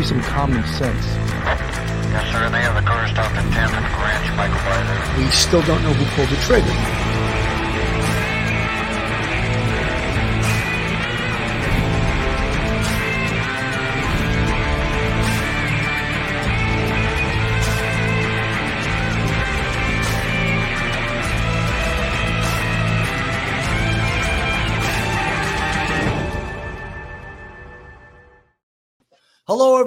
there 0.00 0.06
has 0.06 0.08
to 0.08 0.14
be 0.14 0.22
some 0.22 0.32
common 0.32 0.64
sense. 0.66 1.04
Yes, 2.10 2.32
sir. 2.32 2.48
They 2.50 2.60
have 2.62 2.74
the 2.74 2.88
car 2.88 3.06
stopped 3.08 3.34
10th 3.34 3.72
and 3.72 3.84
Ranch, 4.00 4.36
Michael 4.36 4.56
Byler. 4.64 5.18
We 5.18 5.30
still 5.30 5.62
don't 5.62 5.82
know 5.82 5.92
who 5.92 6.04
pulled 6.16 6.28
the 6.28 6.36
trigger. 6.36 7.09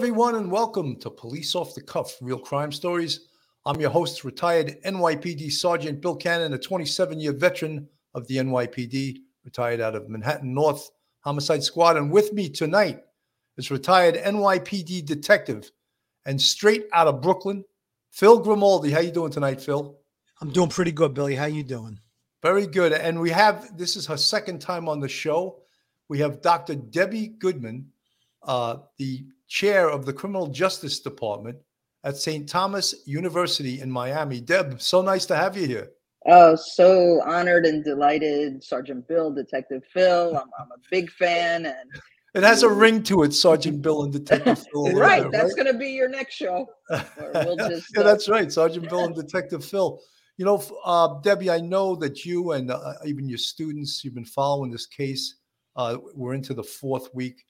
Everyone, 0.03 0.35
and 0.35 0.51
welcome 0.51 0.97
to 0.97 1.09
Police 1.09 1.55
Off 1.55 1.73
the 1.73 1.81
Cuff 1.81 2.17
Real 2.19 2.37
Crime 2.37 2.73
Stories. 2.73 3.29
I'm 3.65 3.79
your 3.79 3.89
host, 3.89 4.25
retired 4.25 4.75
NYPD 4.83 5.49
Sergeant 5.49 6.01
Bill 6.01 6.17
Cannon, 6.17 6.51
a 6.51 6.57
27 6.57 7.21
year 7.21 7.31
veteran 7.31 7.87
of 8.13 8.27
the 8.27 8.35
NYPD, 8.35 9.19
retired 9.45 9.79
out 9.79 9.95
of 9.95 10.09
Manhattan 10.09 10.53
North 10.53 10.91
Homicide 11.21 11.63
Squad. 11.63 11.95
And 11.95 12.11
with 12.11 12.33
me 12.33 12.49
tonight 12.49 12.99
is 13.55 13.71
retired 13.71 14.15
NYPD 14.15 15.05
detective 15.05 15.71
and 16.25 16.39
straight 16.39 16.87
out 16.91 17.07
of 17.07 17.21
Brooklyn, 17.21 17.63
Phil 18.11 18.39
Grimaldi. 18.39 18.91
How 18.91 18.99
you 18.99 19.11
doing 19.11 19.31
tonight, 19.31 19.61
Phil? 19.61 19.97
I'm 20.41 20.51
doing 20.51 20.67
pretty 20.67 20.91
good, 20.91 21.13
Billy. 21.13 21.33
How 21.33 21.45
you 21.45 21.63
doing? 21.63 21.97
Very 22.41 22.67
good. 22.67 22.91
And 22.91 23.21
we 23.21 23.29
have 23.29 23.77
this 23.77 23.95
is 23.95 24.05
her 24.07 24.17
second 24.17 24.59
time 24.59 24.89
on 24.89 24.99
the 24.99 25.07
show. 25.07 25.61
We 26.09 26.19
have 26.19 26.41
Dr. 26.41 26.75
Debbie 26.75 27.29
Goodman, 27.39 27.87
uh, 28.45 28.79
the 28.97 29.27
chair 29.53 29.87
of 29.87 30.03
the 30.03 30.11
Criminal 30.11 30.47
Justice 30.47 30.99
Department 30.99 31.55
at 32.03 32.17
St. 32.17 32.49
Thomas 32.49 32.95
University 33.05 33.81
in 33.81 33.91
Miami. 33.91 34.41
Deb, 34.41 34.81
so 34.81 35.03
nice 35.03 35.27
to 35.27 35.35
have 35.35 35.55
you 35.55 35.67
here. 35.67 35.91
Oh, 36.25 36.55
so 36.55 37.21
honored 37.23 37.65
and 37.67 37.83
delighted, 37.83 38.63
Sergeant 38.63 39.07
Bill, 39.07 39.31
Detective 39.31 39.83
Phil. 39.93 40.35
I'm, 40.35 40.49
I'm 40.59 40.71
a 40.71 40.81
big 40.89 41.11
fan, 41.11 41.67
and 41.67 41.91
It 42.33 42.41
has 42.41 42.63
a 42.63 42.69
ring 42.69 43.03
to 43.03 43.21
it, 43.23 43.31
Sergeant 43.31 43.83
Bill 43.83 44.03
and 44.03 44.11
Detective 44.11 44.65
Phil. 44.71 44.91
right, 44.93 45.21
there, 45.21 45.31
that's 45.31 45.53
going 45.53 45.71
to 45.71 45.77
be 45.77 45.89
your 45.89 46.09
next 46.09 46.33
show. 46.33 46.65
We'll 46.89 47.55
just, 47.69 47.89
yeah, 47.93 48.01
uh, 48.01 48.03
that's 48.03 48.27
right, 48.27 48.51
Sergeant 48.51 48.89
Bill 48.89 49.05
and 49.05 49.15
Detective 49.23 49.63
Phil. 49.63 49.99
You 50.37 50.45
know, 50.45 50.63
uh, 50.83 51.19
Debbie, 51.21 51.51
I 51.51 51.59
know 51.59 51.95
that 51.97 52.25
you 52.25 52.53
and 52.53 52.71
uh, 52.71 52.93
even 53.05 53.29
your 53.29 53.37
students, 53.37 54.03
you've 54.03 54.15
been 54.15 54.25
following 54.25 54.71
this 54.71 54.87
case. 54.87 55.35
Uh, 55.75 55.97
we're 56.15 56.33
into 56.33 56.55
the 56.55 56.63
fourth 56.63 57.13
week. 57.13 57.45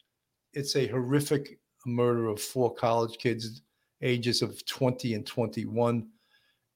It's 0.52 0.76
a 0.76 0.88
horrific 0.88 1.60
murder 1.86 2.28
of 2.28 2.42
four 2.42 2.74
college 2.74 3.18
kids, 3.18 3.62
ages 4.02 4.42
of 4.42 4.66
20 4.66 5.14
and 5.14 5.26
21. 5.26 6.08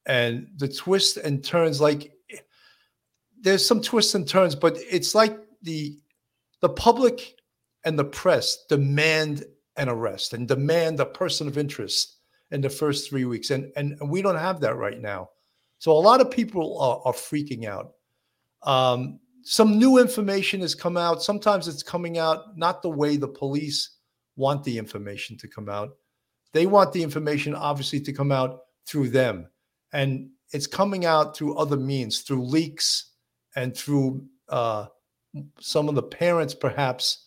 And 0.06 0.48
the 0.56 0.68
twists 0.68 1.18
and 1.18 1.44
turns, 1.44 1.82
like 1.82 2.14
there's 3.40 3.66
some 3.66 3.82
twists 3.82 4.16
and 4.16 4.28
turns, 4.28 4.56
but 4.56 4.78
it's 4.90 5.14
like 5.14 5.38
the 5.62 6.00
the 6.62 6.70
public 6.70 7.36
and 7.86 7.98
the 7.98 8.06
press 8.06 8.66
demand 8.68 9.46
an 9.78 9.90
arrest 9.90 10.34
and 10.34 10.48
demand 10.48 11.00
a 11.00 11.06
person 11.06 11.48
of 11.48 11.58
interest 11.58 12.18
in 12.52 12.62
the 12.62 12.70
first 12.70 13.10
three 13.10 13.26
weeks. 13.26 13.52
And, 13.52 13.72
and, 13.76 13.98
and 14.00 14.10
we 14.10 14.22
don't 14.22 14.38
have 14.38 14.60
that 14.62 14.76
right 14.76 15.00
now. 15.00 15.30
So 15.80 15.92
a 15.92 15.94
lot 15.94 16.22
of 16.22 16.32
people 16.32 16.80
are, 16.82 17.02
are 17.06 17.14
freaking 17.14 17.66
out. 17.66 17.94
Um, 18.64 19.20
some 19.44 19.78
new 19.78 20.00
information 20.00 20.62
has 20.62 20.76
come 20.76 20.98
out. 20.98 21.22
Sometimes 21.22 21.68
it's 21.68 21.84
coming 21.84 22.18
out 22.18 22.58
not 22.58 22.82
the 22.82 22.90
way 22.90 23.16
the 23.16 23.28
police 23.28 23.97
want 24.38 24.64
the 24.64 24.78
information 24.78 25.38
to 25.40 25.48
come 25.50 25.68
out. 25.68 25.98
They 26.54 26.66
want 26.66 26.94
the 26.94 27.04
information, 27.04 27.54
obviously, 27.54 28.00
to 28.02 28.14
come 28.14 28.32
out 28.32 28.62
through 28.88 29.10
them. 29.10 29.50
And 29.92 30.30
it's 30.54 30.68
coming 30.68 31.06
out 31.06 31.36
through 31.36 31.58
other 31.58 31.76
means, 31.76 32.22
through 32.22 32.46
leaks 32.46 33.12
and 33.56 33.76
through 33.76 34.26
uh, 34.48 34.86
some 35.60 35.90
of 35.90 35.96
the 35.96 36.04
parents, 36.04 36.54
perhaps 36.54 37.26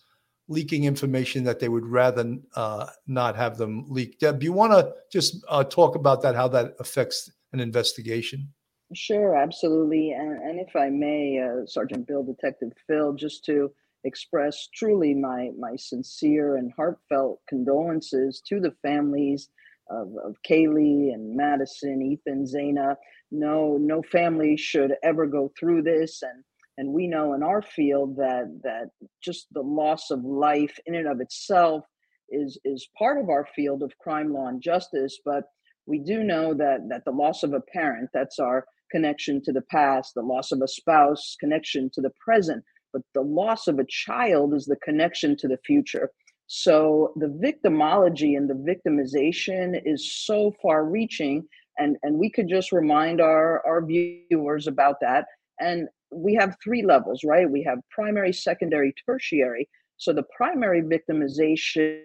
leaking 0.48 0.84
information 0.84 1.44
that 1.44 1.60
they 1.60 1.68
would 1.68 1.86
rather 1.86 2.36
uh, 2.56 2.86
not 3.06 3.36
have 3.36 3.56
them 3.56 3.84
leak. 3.88 4.18
Deb, 4.18 4.42
you 4.42 4.52
want 4.52 4.72
to 4.72 4.92
just 5.12 5.44
uh, 5.48 5.62
talk 5.62 5.94
about 5.94 6.22
that, 6.22 6.34
how 6.34 6.48
that 6.48 6.74
affects 6.80 7.30
an 7.52 7.60
investigation? 7.60 8.48
Sure, 8.92 9.36
absolutely. 9.36 10.10
And, 10.10 10.32
and 10.42 10.58
if 10.58 10.74
I 10.74 10.88
may, 10.90 11.38
uh, 11.38 11.66
Sergeant 11.66 12.08
Bill, 12.08 12.24
Detective 12.24 12.72
Phil, 12.86 13.12
just 13.12 13.44
to 13.44 13.70
express 14.04 14.68
truly 14.74 15.14
my, 15.14 15.50
my 15.58 15.76
sincere 15.76 16.56
and 16.56 16.72
heartfelt 16.76 17.40
condolences 17.48 18.42
to 18.48 18.60
the 18.60 18.74
families 18.82 19.48
of, 19.90 20.08
of 20.24 20.36
Kaylee 20.48 21.12
and 21.12 21.36
Madison, 21.36 22.00
Ethan, 22.02 22.44
Xana. 22.44 22.96
No, 23.30 23.76
no 23.80 24.02
family 24.02 24.56
should 24.56 24.94
ever 25.02 25.26
go 25.26 25.52
through 25.58 25.82
this. 25.82 26.22
And, 26.22 26.44
and 26.78 26.94
we 26.94 27.06
know 27.06 27.34
in 27.34 27.42
our 27.42 27.62
field 27.62 28.16
that, 28.16 28.60
that 28.62 28.90
just 29.22 29.46
the 29.52 29.62
loss 29.62 30.10
of 30.10 30.24
life 30.24 30.78
in 30.86 30.94
and 30.94 31.08
of 31.08 31.20
itself 31.20 31.84
is, 32.30 32.58
is 32.64 32.88
part 32.96 33.18
of 33.18 33.28
our 33.28 33.46
field 33.54 33.82
of 33.82 33.98
crime 33.98 34.32
law 34.32 34.46
and 34.46 34.62
justice. 34.62 35.18
But 35.24 35.44
we 35.86 35.98
do 35.98 36.22
know 36.22 36.54
that, 36.54 36.86
that 36.88 37.04
the 37.04 37.10
loss 37.10 37.42
of 37.42 37.52
a 37.52 37.60
parent, 37.60 38.10
that's 38.14 38.38
our 38.38 38.64
connection 38.90 39.40
to 39.44 39.52
the 39.52 39.62
past, 39.70 40.12
the 40.14 40.22
loss 40.22 40.52
of 40.52 40.60
a 40.62 40.68
spouse, 40.68 41.36
connection 41.38 41.90
to 41.94 42.00
the 42.00 42.10
present, 42.24 42.64
but 42.92 43.02
the 43.14 43.22
loss 43.22 43.68
of 43.68 43.78
a 43.78 43.86
child 43.86 44.54
is 44.54 44.66
the 44.66 44.76
connection 44.76 45.36
to 45.36 45.48
the 45.48 45.58
future. 45.64 46.10
So 46.46 47.12
the 47.16 47.28
victimology 47.28 48.36
and 48.36 48.50
the 48.50 48.54
victimization 48.54 49.80
is 49.84 50.12
so 50.12 50.52
far 50.60 50.84
reaching. 50.84 51.46
And, 51.78 51.96
and 52.02 52.18
we 52.18 52.28
could 52.28 52.48
just 52.48 52.72
remind 52.72 53.20
our, 53.20 53.64
our 53.64 53.84
viewers 53.84 54.66
about 54.66 54.96
that. 55.00 55.26
And 55.60 55.88
we 56.12 56.34
have 56.34 56.56
three 56.62 56.82
levels, 56.82 57.22
right? 57.24 57.48
We 57.48 57.62
have 57.62 57.78
primary, 57.90 58.32
secondary, 58.32 58.92
tertiary. 59.06 59.68
So 59.96 60.12
the 60.12 60.24
primary 60.36 60.82
victimization 60.82 62.00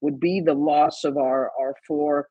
would 0.00 0.20
be 0.20 0.40
the 0.40 0.54
loss 0.54 1.04
of 1.04 1.16
our, 1.16 1.50
our 1.58 1.74
four 1.86 2.28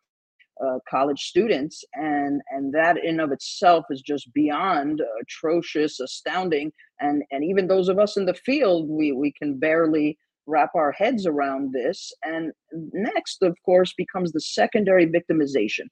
uh, 0.66 0.80
college 0.90 1.22
students 1.22 1.84
and 1.94 2.42
and 2.52 2.74
that 2.74 2.98
in 3.04 3.20
of 3.20 3.32
itself 3.32 3.86
is 3.90 4.02
just 4.02 4.32
beyond 4.34 5.02
atrocious 5.22 6.00
astounding 6.00 6.72
and 7.00 7.24
and 7.32 7.44
even 7.44 7.68
those 7.68 7.90
of 7.90 8.00
us 8.00 8.18
in 8.18 8.26
the 8.26 8.34
field 8.34 8.88
we 8.90 9.12
we 9.12 9.34
can 9.42 9.58
barely 9.58 10.18
wrap 10.48 10.72
our 10.76 10.92
heads 10.92 11.26
around 11.26 11.72
this 11.72 12.12
and 12.24 12.52
next 12.94 13.42
of 13.42 13.56
course 13.66 13.94
becomes 13.98 14.32
the 14.32 14.42
secondary 14.42 15.08
victimization. 15.08 15.86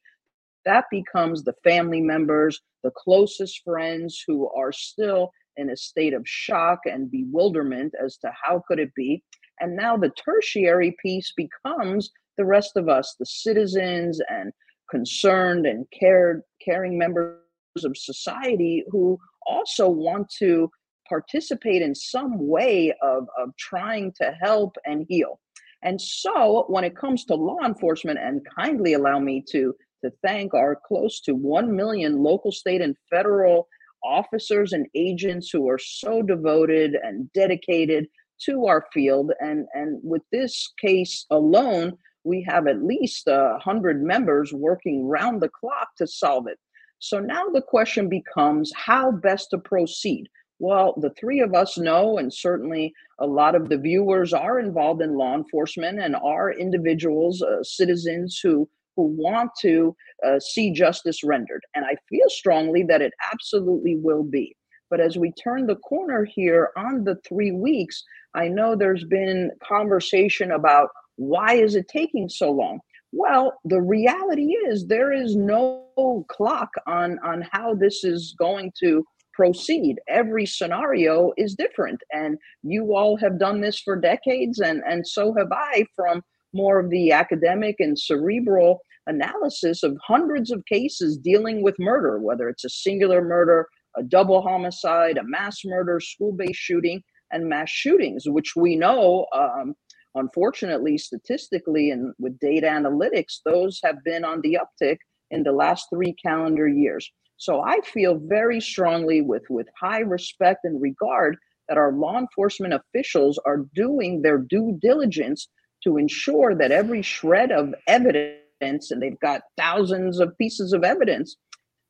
That 0.66 0.86
becomes 0.92 1.44
the 1.44 1.54
family 1.64 2.02
members 2.02 2.60
the 2.84 2.92
closest 2.96 3.62
friends 3.64 4.24
who 4.26 4.50
are 4.56 4.72
still 4.72 5.32
in 5.58 5.70
a 5.70 5.78
state 5.78 6.14
of 6.14 6.22
shock 6.26 6.80
and 6.86 7.12
bewilderment 7.12 7.94
as 8.04 8.18
to 8.18 8.32
how 8.44 8.64
could 8.68 8.80
it 8.80 8.94
be 8.96 9.24
and 9.60 9.76
now 9.76 9.98
the 9.98 10.12
tertiary 10.12 10.96
piece 11.04 11.34
becomes 11.36 12.12
the 12.40 12.46
rest 12.46 12.78
of 12.78 12.88
us, 12.88 13.16
the 13.20 13.26
citizens 13.26 14.22
and 14.30 14.52
concerned 14.90 15.66
and 15.66 15.86
cared, 15.98 16.42
caring 16.64 16.98
members 16.98 17.36
of 17.84 17.96
society 17.98 18.84
who 18.90 19.20
also 19.46 19.90
want 19.90 20.32
to 20.40 20.72
participate 21.08 21.82
in 21.82 21.94
some 21.94 22.48
way 22.48 22.94
of, 23.04 23.28
of 23.38 23.50
trying 23.58 24.14
to 24.22 24.34
help 24.42 24.78
and 24.86 25.06
heal. 25.10 25.40
And 25.84 26.00
so 26.00 26.66
when 26.70 26.86
it 26.86 26.96
comes 26.96 27.26
to 27.26 27.36
law 27.36 27.60
enforcement, 27.66 28.20
and 28.20 28.42
kindly 28.58 28.94
allow 28.94 29.20
me 29.20 29.44
to, 29.52 29.76
to 30.04 30.12
thank 30.26 30.54
our 30.54 30.80
close 30.88 31.20
to 31.22 31.36
1 31.36 31.76
million 31.76 32.24
local, 32.24 32.54
state, 32.54 32.82
and 32.82 32.96
federal 33.10 33.68
officers 34.02 34.72
and 34.72 34.88
agents 34.96 35.50
who 35.52 35.68
are 35.68 35.78
so 35.78 36.22
devoted 36.22 36.96
and 37.04 37.32
dedicated 37.34 38.08
to 38.46 38.66
our 38.66 38.86
field. 38.94 39.32
And, 39.42 39.68
and 39.74 40.00
with 40.04 40.22
this 40.32 40.72
case 40.80 41.26
alone, 41.30 41.98
we 42.24 42.46
have 42.48 42.68
at 42.68 42.84
least 42.84 43.28
a 43.28 43.58
hundred 43.60 44.04
members 44.04 44.54
working 44.54 45.08
round 45.08 45.42
the 45.42 45.50
clock 45.50 45.90
to 45.98 46.08
solve 46.08 46.48
it. 46.48 46.60
So 47.00 47.20
now 47.20 47.46
the 47.54 47.62
question 47.62 48.10
becomes 48.10 48.72
how 48.76 49.12
best 49.12 49.52
to 49.52 49.58
proceed. 49.58 50.28
Well, 50.60 50.94
the 51.00 51.12
three 51.12 51.40
of 51.40 51.54
us 51.54 51.78
know, 51.78 52.18
and 52.18 52.34
certainly 52.34 52.94
a 53.20 53.26
lot 53.26 53.56
of 53.56 53.70
the 53.70 53.78
viewers 53.78 54.34
are 54.34 54.60
involved 54.60 55.02
in 55.02 55.18
law 55.18 55.34
enforcement 55.36 56.00
and 56.00 56.18
are 56.18 56.52
individuals, 56.52 57.42
uh, 57.42 57.64
citizens 57.64 58.40
who 58.44 58.70
who 58.98 59.04
want 59.18 59.50
to 59.62 59.96
uh, 60.28 60.40
see 60.42 60.74
justice 60.74 61.24
rendered. 61.24 61.62
And 61.74 61.86
I 61.86 61.96
feel 62.10 62.28
strongly 62.28 62.84
that 62.90 63.02
it 63.02 63.14
absolutely 63.32 63.96
will 63.96 64.24
be. 64.24 64.58
But 64.90 65.00
as 65.00 65.18
we 65.18 65.32
turn 65.32 65.68
the 65.68 65.78
corner 65.78 66.26
here 66.26 66.72
on 66.76 67.06
the 67.06 67.16
three 67.26 67.52
weeks, 67.52 68.04
I 68.34 68.50
know 68.50 68.76
there's 68.76 69.06
been 69.06 69.52
conversation 69.64 70.52
about 70.52 70.90
why 71.20 71.54
is 71.54 71.76
it 71.76 71.90
taking 71.90 72.30
so 72.30 72.50
long? 72.50 72.80
Well, 73.12 73.60
the 73.66 73.82
reality 73.82 74.54
is 74.68 74.88
there 74.88 75.12
is 75.12 75.36
no 75.36 75.86
clock 76.30 76.70
on 76.88 77.20
on 77.26 77.46
how 77.52 77.76
this 77.76 78.06
is 78.06 78.34
going 78.40 78.72
to 78.80 79.04
proceed. 79.34 80.00
Every 80.08 80.46
scenario 80.46 81.34
is 81.38 81.56
different 81.56 82.00
and 82.14 82.38
you 82.64 82.96
all 82.96 83.18
have 83.18 83.38
done 83.38 83.60
this 83.60 83.80
for 83.80 83.96
decades 83.96 84.60
and 84.60 84.82
and 84.88 85.06
so 85.06 85.34
have 85.38 85.52
I 85.52 85.86
from 85.94 86.22
more 86.54 86.80
of 86.80 86.90
the 86.90 87.12
academic 87.12 87.76
and 87.80 88.00
cerebral 88.00 88.80
analysis 89.08 89.84
of 89.84 89.98
hundreds 90.06 90.52
of 90.52 90.64
cases 90.66 91.18
dealing 91.18 91.62
with 91.62 91.76
murder, 91.80 92.20
whether 92.20 92.48
it's 92.48 92.64
a 92.64 92.70
singular 92.70 93.22
murder, 93.22 93.68
a 93.98 94.04
double 94.04 94.42
homicide, 94.42 95.18
a 95.18 95.24
mass 95.24 95.60
murder, 95.66 96.00
school 96.00 96.32
based 96.32 96.60
shooting, 96.60 97.02
and 97.32 97.50
mass 97.50 97.70
shootings, 97.70 98.24
which 98.28 98.54
we 98.56 98.76
know, 98.76 99.26
um, 99.36 99.76
unfortunately, 100.20 100.98
statistically 100.98 101.92
and 101.92 102.14
with 102.20 102.38
data 102.40 102.68
analytics, 102.68 103.40
those 103.46 103.80
have 103.84 104.04
been 104.04 104.24
on 104.24 104.42
the 104.42 104.58
uptick 104.64 104.98
in 105.32 105.44
the 105.44 105.52
last 105.52 105.88
three 105.90 106.14
calendar 106.14 106.68
years. 106.68 107.10
So 107.38 107.62
I 107.62 107.80
feel 107.82 108.20
very 108.22 108.60
strongly, 108.60 109.22
with, 109.22 109.44
with 109.50 109.68
high 109.80 110.00
respect 110.00 110.62
and 110.66 110.82
regard, 110.82 111.38
that 111.68 111.78
our 111.78 111.94
law 111.94 112.18
enforcement 112.18 112.74
officials 112.74 113.40
are 113.46 113.66
doing 113.76 114.22
their 114.22 114.38
due 114.38 114.78
diligence 114.82 115.48
to 115.84 115.98
ensure 115.98 116.56
that 116.56 116.72
every 116.72 117.02
shred 117.02 117.52
of 117.52 117.74
evidence, 117.88 118.92
and 118.92 119.02
they've 119.02 119.20
got 119.22 119.42
thousands 119.58 120.20
of 120.20 120.38
pieces 120.38 120.74
of 120.74 120.84
evidence, 120.84 121.38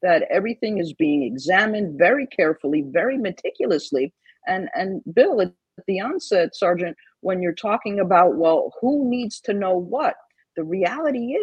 that 0.02 0.24
everything 0.30 0.78
is 0.78 0.94
being 0.94 1.24
examined 1.24 1.98
very 1.98 2.28
carefully, 2.28 2.84
very 2.88 3.18
meticulously. 3.18 4.14
And 4.48 4.70
and 4.76 5.02
Bill, 5.14 5.52
at 5.80 5.86
the 5.88 6.02
onset, 6.02 6.56
Sergeant, 6.56 6.96
when 7.22 7.42
you're 7.42 7.54
talking 7.54 8.00
about, 8.00 8.36
well, 8.36 8.74
who 8.82 9.10
needs 9.10 9.40
to 9.42 9.54
know 9.54 9.76
what? 9.78 10.16
The 10.56 10.64
reality 10.64 11.36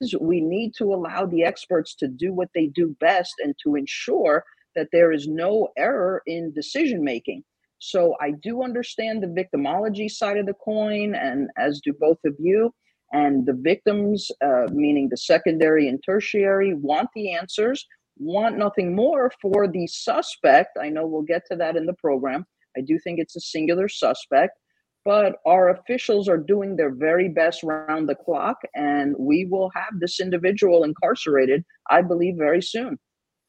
is 0.00 0.14
we 0.20 0.40
need 0.40 0.72
to 0.78 0.92
allow 0.94 1.26
the 1.26 1.44
experts 1.44 1.94
to 1.96 2.08
do 2.08 2.32
what 2.32 2.48
they 2.54 2.66
do 2.66 2.96
best 3.00 3.34
and 3.42 3.54
to 3.62 3.76
ensure 3.76 4.44
that 4.74 4.88
there 4.90 5.12
is 5.12 5.28
no 5.28 5.68
error 5.76 6.22
in 6.26 6.52
decision 6.52 7.04
making. 7.04 7.44
So 7.78 8.16
I 8.20 8.32
do 8.42 8.62
understand 8.62 9.22
the 9.22 9.26
victimology 9.26 10.10
side 10.10 10.38
of 10.38 10.46
the 10.46 10.54
coin, 10.54 11.14
and 11.14 11.50
as 11.58 11.80
do 11.84 11.92
both 11.92 12.18
of 12.24 12.34
you. 12.38 12.72
And 13.12 13.46
the 13.46 13.52
victims, 13.52 14.30
uh, 14.42 14.66
meaning 14.72 15.08
the 15.08 15.16
secondary 15.16 15.88
and 15.88 16.02
tertiary, 16.02 16.74
want 16.74 17.10
the 17.14 17.34
answers, 17.34 17.86
want 18.16 18.56
nothing 18.56 18.94
more 18.94 19.30
for 19.42 19.68
the 19.68 19.86
suspect. 19.86 20.78
I 20.80 20.88
know 20.88 21.06
we'll 21.06 21.22
get 21.22 21.42
to 21.50 21.56
that 21.56 21.76
in 21.76 21.86
the 21.86 21.92
program. 21.94 22.46
I 22.76 22.80
do 22.80 22.98
think 22.98 23.18
it's 23.18 23.36
a 23.36 23.40
singular 23.40 23.88
suspect, 23.88 24.58
but 25.04 25.36
our 25.46 25.68
officials 25.68 26.28
are 26.28 26.38
doing 26.38 26.76
their 26.76 26.94
very 26.94 27.28
best 27.28 27.62
round 27.62 28.08
the 28.08 28.14
clock, 28.14 28.58
and 28.74 29.14
we 29.18 29.44
will 29.44 29.70
have 29.74 30.00
this 30.00 30.20
individual 30.20 30.84
incarcerated, 30.84 31.64
I 31.90 32.02
believe, 32.02 32.36
very 32.36 32.62
soon. 32.62 32.98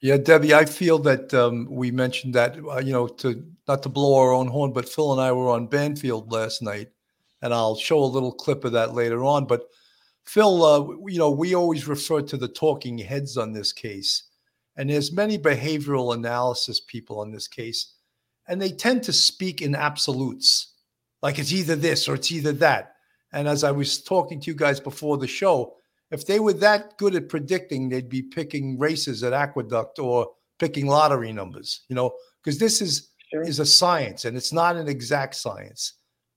Yeah, 0.01 0.17
Debbie, 0.17 0.53
I 0.53 0.65
feel 0.65 0.99
that 0.99 1.33
um, 1.33 1.67
we 1.69 1.89
mentioned 1.89 2.35
that, 2.35 2.57
uh, 2.59 2.79
you 2.79 2.91
know, 2.91 3.07
to 3.07 3.43
not 3.67 3.81
to 3.83 3.89
blow 3.89 4.19
our 4.19 4.33
own 4.33 4.47
horn, 4.47 4.73
but 4.73 4.87
Phil 4.87 5.13
and 5.13 5.21
I 5.21 5.31
were 5.31 5.49
on 5.49 5.67
Banfield 5.67 6.31
last 6.31 6.61
night, 6.61 6.89
and 7.41 7.53
I'll 7.53 7.75
show 7.75 8.03
a 8.03 8.05
little 8.05 8.33
clip 8.33 8.65
of 8.65 8.73
that 8.73 8.93
later 8.93 9.23
on. 9.23 9.45
But 9.45 9.63
Phil, 10.25 10.63
uh, 10.63 10.87
you 11.07 11.17
know, 11.17 11.31
we 11.31 11.55
always 11.55 11.87
refer 11.87 12.21
to 12.21 12.37
the 12.37 12.47
talking 12.47 12.97
heads 12.97 13.37
on 13.37 13.53
this 13.53 13.71
case, 13.71 14.23
and 14.75 14.89
there's 14.89 15.13
many 15.13 15.39
behavioral 15.39 16.13
analysis 16.13 16.81
people 16.81 17.19
on 17.21 17.31
this 17.31 17.47
case, 17.47 17.94
and 18.47 18.61
they 18.61 18.71
tend 18.71 19.03
to 19.03 19.13
speak 19.13 19.61
in 19.61 19.75
absolutes, 19.75 20.73
like 21.21 21.39
it's 21.39 21.51
either 21.51 21.75
this 21.75 22.07
or 22.07 22.15
it's 22.15 22.31
either 22.31 22.53
that. 22.53 22.93
And 23.33 23.47
as 23.47 23.63
I 23.63 23.71
was 23.71 24.01
talking 24.01 24.39
to 24.41 24.51
you 24.51 24.55
guys 24.55 24.79
before 24.79 25.17
the 25.17 25.27
show, 25.27 25.75
if 26.11 26.25
they 26.25 26.39
were 26.39 26.53
that 26.53 26.97
good 26.97 27.15
at 27.15 27.29
predicting, 27.29 27.89
they'd 27.89 28.09
be 28.09 28.21
picking 28.21 28.77
races 28.79 29.23
at 29.23 29.33
Aqueduct 29.33 29.99
or 29.99 30.29
picking 30.59 30.87
lottery 30.87 31.33
numbers, 31.33 31.81
you 31.89 31.95
know, 31.95 32.13
because 32.43 32.59
this 32.59 32.81
is 32.81 33.11
sure. 33.31 33.41
is 33.41 33.59
a 33.59 33.65
science 33.65 34.25
and 34.25 34.37
it's 34.37 34.53
not 34.53 34.75
an 34.75 34.87
exact 34.87 35.35
science. 35.35 35.93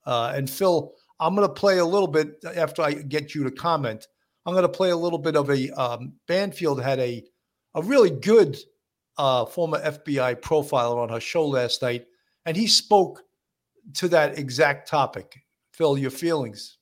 Uh, 0.07 0.33
and 0.35 0.49
Phil, 0.49 0.93
I'm 1.21 1.35
going 1.35 1.47
to 1.47 1.53
play 1.53 1.79
a 1.79 1.85
little 1.85 2.09
bit 2.09 2.43
after 2.57 2.83
I 2.83 2.95
get 2.95 3.35
you 3.35 3.45
to 3.45 3.51
comment. 3.51 4.07
I'm 4.47 4.55
going 4.55 4.63
to 4.63 4.69
play 4.69 4.91
a 4.91 4.97
little 4.97 5.19
bit 5.19 5.37
of 5.37 5.51
a 5.51 5.71
um, 5.73 6.15
Banfield 6.27 6.83
had 6.83 6.99
a 6.99 7.25
a 7.75 7.83
really 7.83 8.11
good 8.11 8.57
uh, 9.19 9.45
former 9.45 9.81
FBI 9.81 10.37
profiler 10.41 10.97
on 10.97 11.09
her 11.09 11.21
show 11.21 11.47
last 11.47 11.83
night, 11.83 12.07
and 12.47 12.57
he 12.57 12.67
spoke 12.67 13.23
to 13.95 14.09
that 14.09 14.39
exact 14.39 14.89
topic. 14.89 15.41
Phil, 15.73 15.99
your 15.99 16.11
feelings 16.11 16.79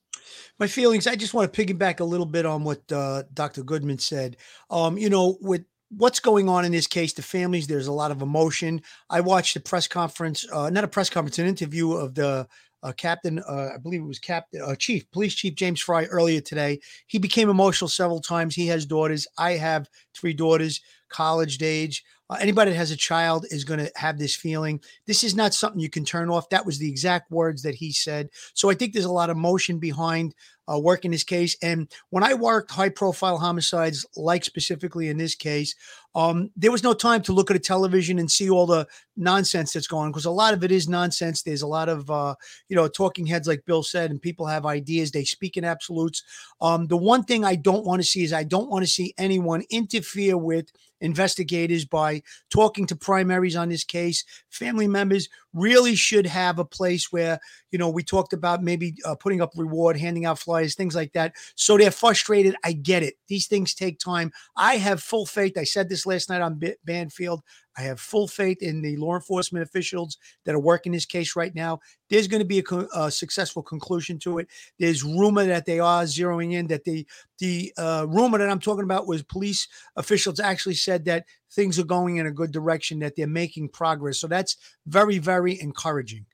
my 0.59 0.67
feelings. 0.67 1.07
I 1.07 1.15
just 1.15 1.33
want 1.33 1.51
to 1.51 1.65
piggyback 1.65 1.99
a 1.99 2.03
little 2.03 2.25
bit 2.25 2.45
on 2.45 2.63
what 2.63 2.91
uh, 2.91 3.23
Dr. 3.33 3.63
Goodman 3.63 3.99
said. 3.99 4.37
Um, 4.69 4.97
you 4.97 5.09
know, 5.09 5.37
with 5.41 5.65
what's 5.89 6.19
going 6.19 6.49
on 6.49 6.65
in 6.65 6.71
this 6.71 6.87
case, 6.87 7.13
the 7.13 7.21
families, 7.21 7.67
there's 7.67 7.87
a 7.87 7.93
lot 7.93 8.11
of 8.11 8.21
emotion. 8.21 8.81
I 9.09 9.21
watched 9.21 9.55
a 9.55 9.59
press 9.59 9.87
conference, 9.87 10.45
uh, 10.51 10.69
not 10.69 10.83
a 10.83 10.87
press 10.87 11.09
conference, 11.09 11.39
an 11.39 11.47
interview 11.47 11.93
of 11.93 12.15
the 12.15 12.47
uh, 12.83 12.91
captain, 12.91 13.39
uh, 13.39 13.69
I 13.75 13.77
believe 13.77 14.01
it 14.01 14.07
was 14.07 14.19
Captain 14.19 14.61
uh, 14.61 14.75
Chief 14.75 15.09
Police 15.11 15.35
Chief 15.35 15.55
James 15.55 15.81
Fry 15.81 16.05
earlier 16.05 16.41
today. 16.41 16.79
He 17.07 17.17
became 17.17 17.49
emotional 17.49 17.87
several 17.87 18.21
times. 18.21 18.55
He 18.55 18.67
has 18.67 18.85
daughters. 18.85 19.27
I 19.37 19.53
have 19.53 19.89
three 20.15 20.33
daughters, 20.33 20.81
college 21.09 21.61
age. 21.61 22.03
Uh, 22.29 22.37
anybody 22.41 22.71
that 22.71 22.77
has 22.77 22.91
a 22.91 22.97
child 22.97 23.45
is 23.51 23.63
going 23.63 23.79
to 23.79 23.91
have 23.95 24.19
this 24.19 24.35
feeling. 24.35 24.81
This 25.05 25.23
is 25.23 25.35
not 25.35 25.53
something 25.53 25.79
you 25.79 25.89
can 25.89 26.03
turn 26.03 26.29
off. 26.29 26.49
That 26.49 26.65
was 26.65 26.77
the 26.77 26.89
exact 26.89 27.31
words 27.31 27.63
that 27.63 27.75
he 27.75 27.91
said. 27.91 28.29
So 28.53 28.69
I 28.69 28.73
think 28.73 28.93
there's 28.93 29.05
a 29.05 29.11
lot 29.11 29.29
of 29.29 29.37
motion 29.37 29.79
behind 29.79 30.35
uh, 30.71 30.77
working 30.77 31.11
this 31.11 31.23
case. 31.23 31.55
And 31.61 31.89
when 32.09 32.23
I 32.23 32.33
worked 32.33 32.71
high 32.71 32.89
profile 32.89 33.37
homicides, 33.37 34.05
like 34.17 34.43
specifically 34.43 35.07
in 35.07 35.17
this 35.17 35.35
case, 35.35 35.73
um, 36.17 36.49
there 36.55 36.71
was 36.71 36.81
no 36.81 36.95
time 36.95 37.21
to 37.21 37.31
look 37.31 37.51
at 37.51 37.55
a 37.55 37.59
television 37.59 38.17
and 38.17 38.29
see 38.29 38.49
all 38.49 38.65
the 38.65 38.87
nonsense 39.17 39.71
that's 39.71 39.85
going 39.85 40.05
on 40.05 40.11
because 40.11 40.25
a 40.25 40.31
lot 40.31 40.55
of 40.55 40.63
it 40.63 40.71
is 40.71 40.89
nonsense. 40.89 41.43
There's 41.43 41.61
a 41.61 41.67
lot 41.67 41.89
of, 41.89 42.09
uh, 42.09 42.33
you 42.69 42.75
know, 42.75 42.87
talking 42.87 43.27
heads, 43.27 43.47
like 43.47 43.63
Bill 43.65 43.83
said, 43.83 44.09
and 44.09 44.19
people 44.19 44.47
have 44.47 44.65
ideas. 44.65 45.11
They 45.11 45.23
speak 45.23 45.57
in 45.57 45.63
absolutes. 45.63 46.23
Um, 46.59 46.87
the 46.87 46.97
one 46.97 47.23
thing 47.23 47.45
I 47.45 47.53
don't 47.53 47.85
want 47.85 48.01
to 48.01 48.07
see 48.07 48.23
is 48.23 48.33
I 48.33 48.43
don't 48.43 48.67
want 48.67 48.83
to 48.83 48.91
see 48.91 49.13
anyone 49.19 49.63
interfere 49.69 50.39
with 50.39 50.71
investigators 51.01 51.85
by 51.85 52.21
talking 52.49 52.85
to 52.87 52.95
primaries 52.95 53.55
on 53.55 53.69
this 53.69 53.83
case. 53.83 54.23
Family 54.49 54.87
members 54.87 55.29
really 55.53 55.95
should 55.95 56.25
have 56.25 56.59
a 56.59 56.65
place 56.65 57.11
where, 57.11 57.39
you 57.71 57.79
know, 57.79 57.89
we 57.89 58.03
talked 58.03 58.33
about 58.33 58.63
maybe 58.63 58.95
uh, 59.05 59.15
putting 59.15 59.41
up 59.41 59.51
reward, 59.55 59.97
handing 59.97 60.25
out 60.25 60.39
flyers, 60.39 60.75
things 60.75 60.95
like 60.95 61.13
that. 61.13 61.33
So 61.55 61.77
they're 61.77 61.91
frustrated. 61.91 62.55
I 62.63 62.73
get 62.73 63.03
it. 63.03 63.15
These 63.27 63.47
things 63.47 63.73
take 63.73 63.99
time. 63.99 64.31
I 64.55 64.77
have 64.77 65.01
full 65.01 65.25
faith. 65.25 65.57
I 65.57 65.63
said 65.63 65.89
this 65.89 66.05
last 66.05 66.29
night 66.29 66.41
on 66.41 66.61
Banfield. 66.85 67.41
I 67.77 67.81
have 67.81 67.99
full 67.99 68.27
faith 68.27 68.61
in 68.61 68.81
the 68.81 68.97
law 68.97 69.15
enforcement 69.15 69.63
officials 69.63 70.17
that 70.45 70.55
are 70.55 70.59
working 70.59 70.91
this 70.91 71.05
case 71.05 71.35
right 71.35 71.53
now. 71.53 71.79
There's 72.09 72.27
going 72.27 72.41
to 72.41 72.45
be 72.45 72.59
a, 72.59 72.87
a 72.95 73.11
successful 73.11 73.61
conclusion 73.61 74.17
to 74.19 74.39
it. 74.39 74.47
There's 74.79 75.03
rumor 75.03 75.45
that 75.45 75.65
they 75.65 75.79
are 75.79 76.03
zeroing 76.03 76.53
in 76.53 76.67
that 76.67 76.83
the 76.83 77.05
the 77.39 77.71
uh, 77.77 78.07
rumor 78.09 78.39
that 78.39 78.49
I'm 78.49 78.59
talking 78.59 78.83
about 78.83 79.07
was 79.07 79.21
police 79.21 79.67
officials 79.95 80.39
actually 80.39 80.75
said 80.75 81.05
that 81.05 81.25
things 81.51 81.77
are 81.77 81.83
going 81.83 82.17
in 82.17 82.25
a 82.25 82.31
good 82.31 82.51
direction, 82.51 82.99
that 82.99 83.15
they're 83.15 83.27
making 83.27 83.69
progress. 83.69 84.17
So 84.17 84.27
that's 84.27 84.57
very 84.87 85.19
very 85.19 85.59
encouraging. 85.61 86.25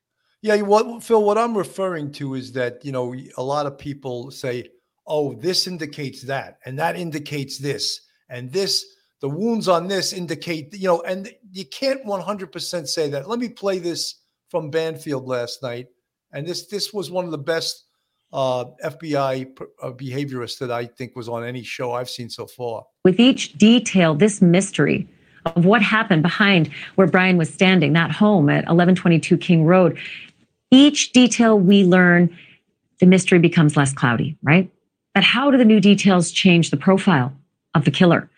Yeah, 0.41 0.61
what 0.61 1.03
Phil, 1.03 1.23
what 1.23 1.37
I'm 1.37 1.57
referring 1.57 2.11
to 2.13 2.35
is 2.35 2.51
that 2.53 2.83
you 2.85 2.91
know 2.91 3.15
a 3.37 3.43
lot 3.43 3.65
of 3.65 3.77
people 3.77 4.31
say, 4.31 4.69
"Oh, 5.05 5.33
this 5.33 5.67
indicates 5.67 6.21
that, 6.23 6.59
and 6.65 6.79
that 6.79 6.95
indicates 6.95 7.57
this, 7.57 8.01
and 8.29 8.51
this." 8.51 8.85
The 9.23 9.29
wounds 9.29 9.69
on 9.69 9.87
this 9.87 10.11
indicate, 10.11 10.73
you 10.73 10.89
know, 10.89 11.01
and 11.03 11.33
you 11.49 11.63
can't 11.63 12.05
100% 12.05 12.87
say 12.89 13.09
that. 13.09 13.29
Let 13.29 13.39
me 13.39 13.47
play 13.47 13.79
this 13.79 14.15
from 14.49 14.69
Banfield 14.69 15.25
last 15.25 15.63
night, 15.63 15.87
and 16.33 16.45
this 16.45 16.67
this 16.67 16.93
was 16.93 17.09
one 17.09 17.23
of 17.23 17.31
the 17.31 17.37
best 17.37 17.85
uh, 18.33 18.65
FBI 18.83 19.57
uh, 19.81 19.91
behaviorists 19.91 20.59
that 20.59 20.71
I 20.71 20.85
think 20.85 21.15
was 21.15 21.29
on 21.29 21.45
any 21.45 21.63
show 21.63 21.93
I've 21.93 22.09
seen 22.09 22.29
so 22.29 22.45
far. 22.45 22.83
With 23.05 23.17
each 23.17 23.53
detail, 23.53 24.13
this 24.13 24.41
mystery 24.41 25.07
of 25.45 25.63
what 25.63 25.81
happened 25.81 26.21
behind 26.21 26.69
where 26.95 27.07
Brian 27.07 27.37
was 27.37 27.49
standing, 27.49 27.93
that 27.93 28.11
home 28.11 28.49
at 28.49 28.65
1122 28.65 29.37
King 29.37 29.63
Road, 29.63 29.97
each 30.69 31.13
detail 31.13 31.57
we 31.57 31.85
learn, 31.85 32.29
the 32.99 33.05
mystery 33.05 33.39
becomes 33.39 33.77
less 33.77 33.93
cloudy, 33.93 34.37
right? 34.43 34.69
But 35.13 35.23
how 35.23 35.49
do 35.49 35.57
the 35.57 35.63
new 35.63 35.79
details 35.79 36.29
change 36.29 36.71
the 36.71 36.77
profile 36.77 37.31
of 37.73 37.85
the 37.85 37.91
killer? 37.91 38.29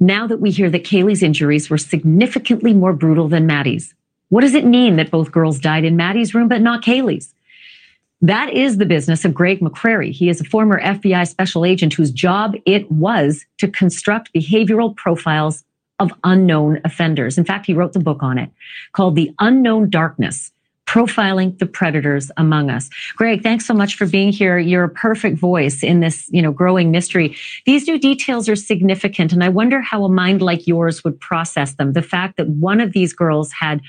Now 0.00 0.26
that 0.26 0.40
we 0.40 0.50
hear 0.50 0.70
that 0.70 0.84
Kaylee's 0.84 1.22
injuries 1.22 1.70
were 1.70 1.78
significantly 1.78 2.72
more 2.74 2.92
brutal 2.92 3.28
than 3.28 3.46
Maddie's? 3.46 3.94
What 4.28 4.40
does 4.40 4.54
it 4.54 4.64
mean 4.64 4.96
that 4.96 5.10
both 5.10 5.32
girls 5.32 5.58
died 5.58 5.84
in 5.84 5.96
Maddie's 5.96 6.34
room 6.34 6.48
but 6.48 6.60
not 6.60 6.82
Kaylee's? 6.82 7.32
That 8.22 8.52
is 8.52 8.78
the 8.78 8.86
business 8.86 9.24
of 9.24 9.34
Greg 9.34 9.60
McCrary. 9.60 10.10
He 10.10 10.28
is 10.28 10.40
a 10.40 10.44
former 10.44 10.80
FBI 10.80 11.28
special 11.28 11.64
agent 11.64 11.94
whose 11.94 12.10
job 12.10 12.56
it 12.64 12.90
was 12.90 13.44
to 13.58 13.68
construct 13.68 14.32
behavioral 14.32 14.96
profiles 14.96 15.64
of 15.98 16.12
unknown 16.24 16.80
offenders. 16.84 17.38
In 17.38 17.44
fact, 17.44 17.66
he 17.66 17.74
wrote 17.74 17.92
the 17.92 18.00
book 18.00 18.22
on 18.22 18.38
it 18.38 18.50
called 18.92 19.16
The 19.16 19.32
Unknown 19.38 19.90
Darkness 19.90 20.50
profiling 20.86 21.58
the 21.58 21.66
predators 21.66 22.30
among 22.36 22.70
us. 22.70 22.88
Greg, 23.16 23.42
thanks 23.42 23.66
so 23.66 23.74
much 23.74 23.96
for 23.96 24.06
being 24.06 24.32
here. 24.32 24.58
You're 24.58 24.84
a 24.84 24.88
perfect 24.88 25.36
voice 25.38 25.82
in 25.82 26.00
this, 26.00 26.28
you 26.30 26.40
know, 26.40 26.52
growing 26.52 26.90
mystery. 26.90 27.36
These 27.66 27.86
new 27.86 27.98
details 27.98 28.48
are 28.48 28.56
significant 28.56 29.32
and 29.32 29.42
I 29.42 29.48
wonder 29.48 29.80
how 29.80 30.04
a 30.04 30.08
mind 30.08 30.42
like 30.42 30.66
yours 30.66 31.04
would 31.04 31.20
process 31.20 31.74
them. 31.74 31.92
The 31.92 32.02
fact 32.02 32.36
that 32.36 32.48
one 32.48 32.80
of 32.80 32.92
these 32.92 33.12
girls 33.12 33.52
had 33.52 33.80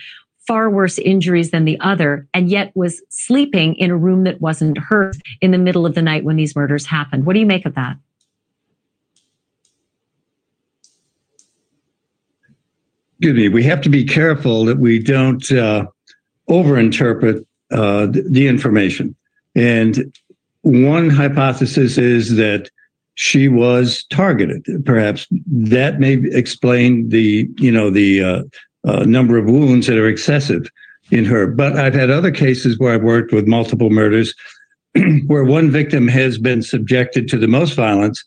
far 0.48 0.70
worse 0.70 0.98
injuries 0.98 1.52
than 1.52 1.66
the 1.66 1.80
other, 1.82 2.26
and 2.34 2.50
yet 2.50 2.72
was 2.74 3.02
sleeping 3.10 3.76
in 3.76 3.92
a 3.92 3.98
room 3.98 4.24
that 4.24 4.40
wasn't 4.40 4.78
hers 4.78 5.20
in 5.42 5.52
the 5.52 5.58
middle 5.58 5.86
of 5.86 5.94
the 5.94 6.02
night 6.02 6.24
when 6.24 6.38
these 6.38 6.56
murders 6.56 6.86
happened. 6.86 7.26
What 7.26 7.34
do 7.34 7.40
you 7.40 7.46
make 7.46 7.66
of 7.66 7.76
that? 7.76 7.98
Excuse 13.20 13.36
me. 13.36 13.50
We 13.50 13.64
have 13.64 13.82
to 13.82 13.90
be 13.90 14.06
careful 14.06 14.64
that 14.66 14.78
we 14.78 15.00
don't 15.00 15.52
uh, 15.52 15.88
overinterpret 16.50 17.46
uh, 17.72 18.08
the, 18.08 18.48
information. 18.48 19.16
And 19.56 20.16
one 20.62 21.10
hypothesis 21.10 21.98
is 21.98 22.36
that 22.36 22.70
she 23.16 23.48
was 23.48 24.06
targeted. 24.10 24.86
Perhaps 24.86 25.28
that 25.48 26.00
may 26.00 26.14
explain 26.32 27.10
the, 27.10 27.50
you 27.58 27.72
know, 27.72 27.90
the 27.90 28.24
uh, 28.24 28.44
uh, 28.86 29.04
number 29.04 29.38
of 29.38 29.46
wounds 29.46 29.88
that 29.88 29.98
are 29.98 30.08
excessive 30.08 30.70
in 31.12 31.26
her. 31.26 31.48
But 31.48 31.78
I've 31.78 31.94
had 31.94 32.12
other 32.12 32.32
cases 32.32 32.78
where 32.78 32.94
I've 32.94 33.04
worked 33.04 33.34
with 33.34 33.48
multiple 33.48 33.90
murders 33.90 34.34
where 35.26 35.44
one 35.44 35.72
victim 35.72 36.08
has 36.08 36.38
been 36.38 36.62
subjected 36.62 37.28
to 37.30 37.38
the 37.38 37.48
most 37.48 37.74
violence. 37.74 38.24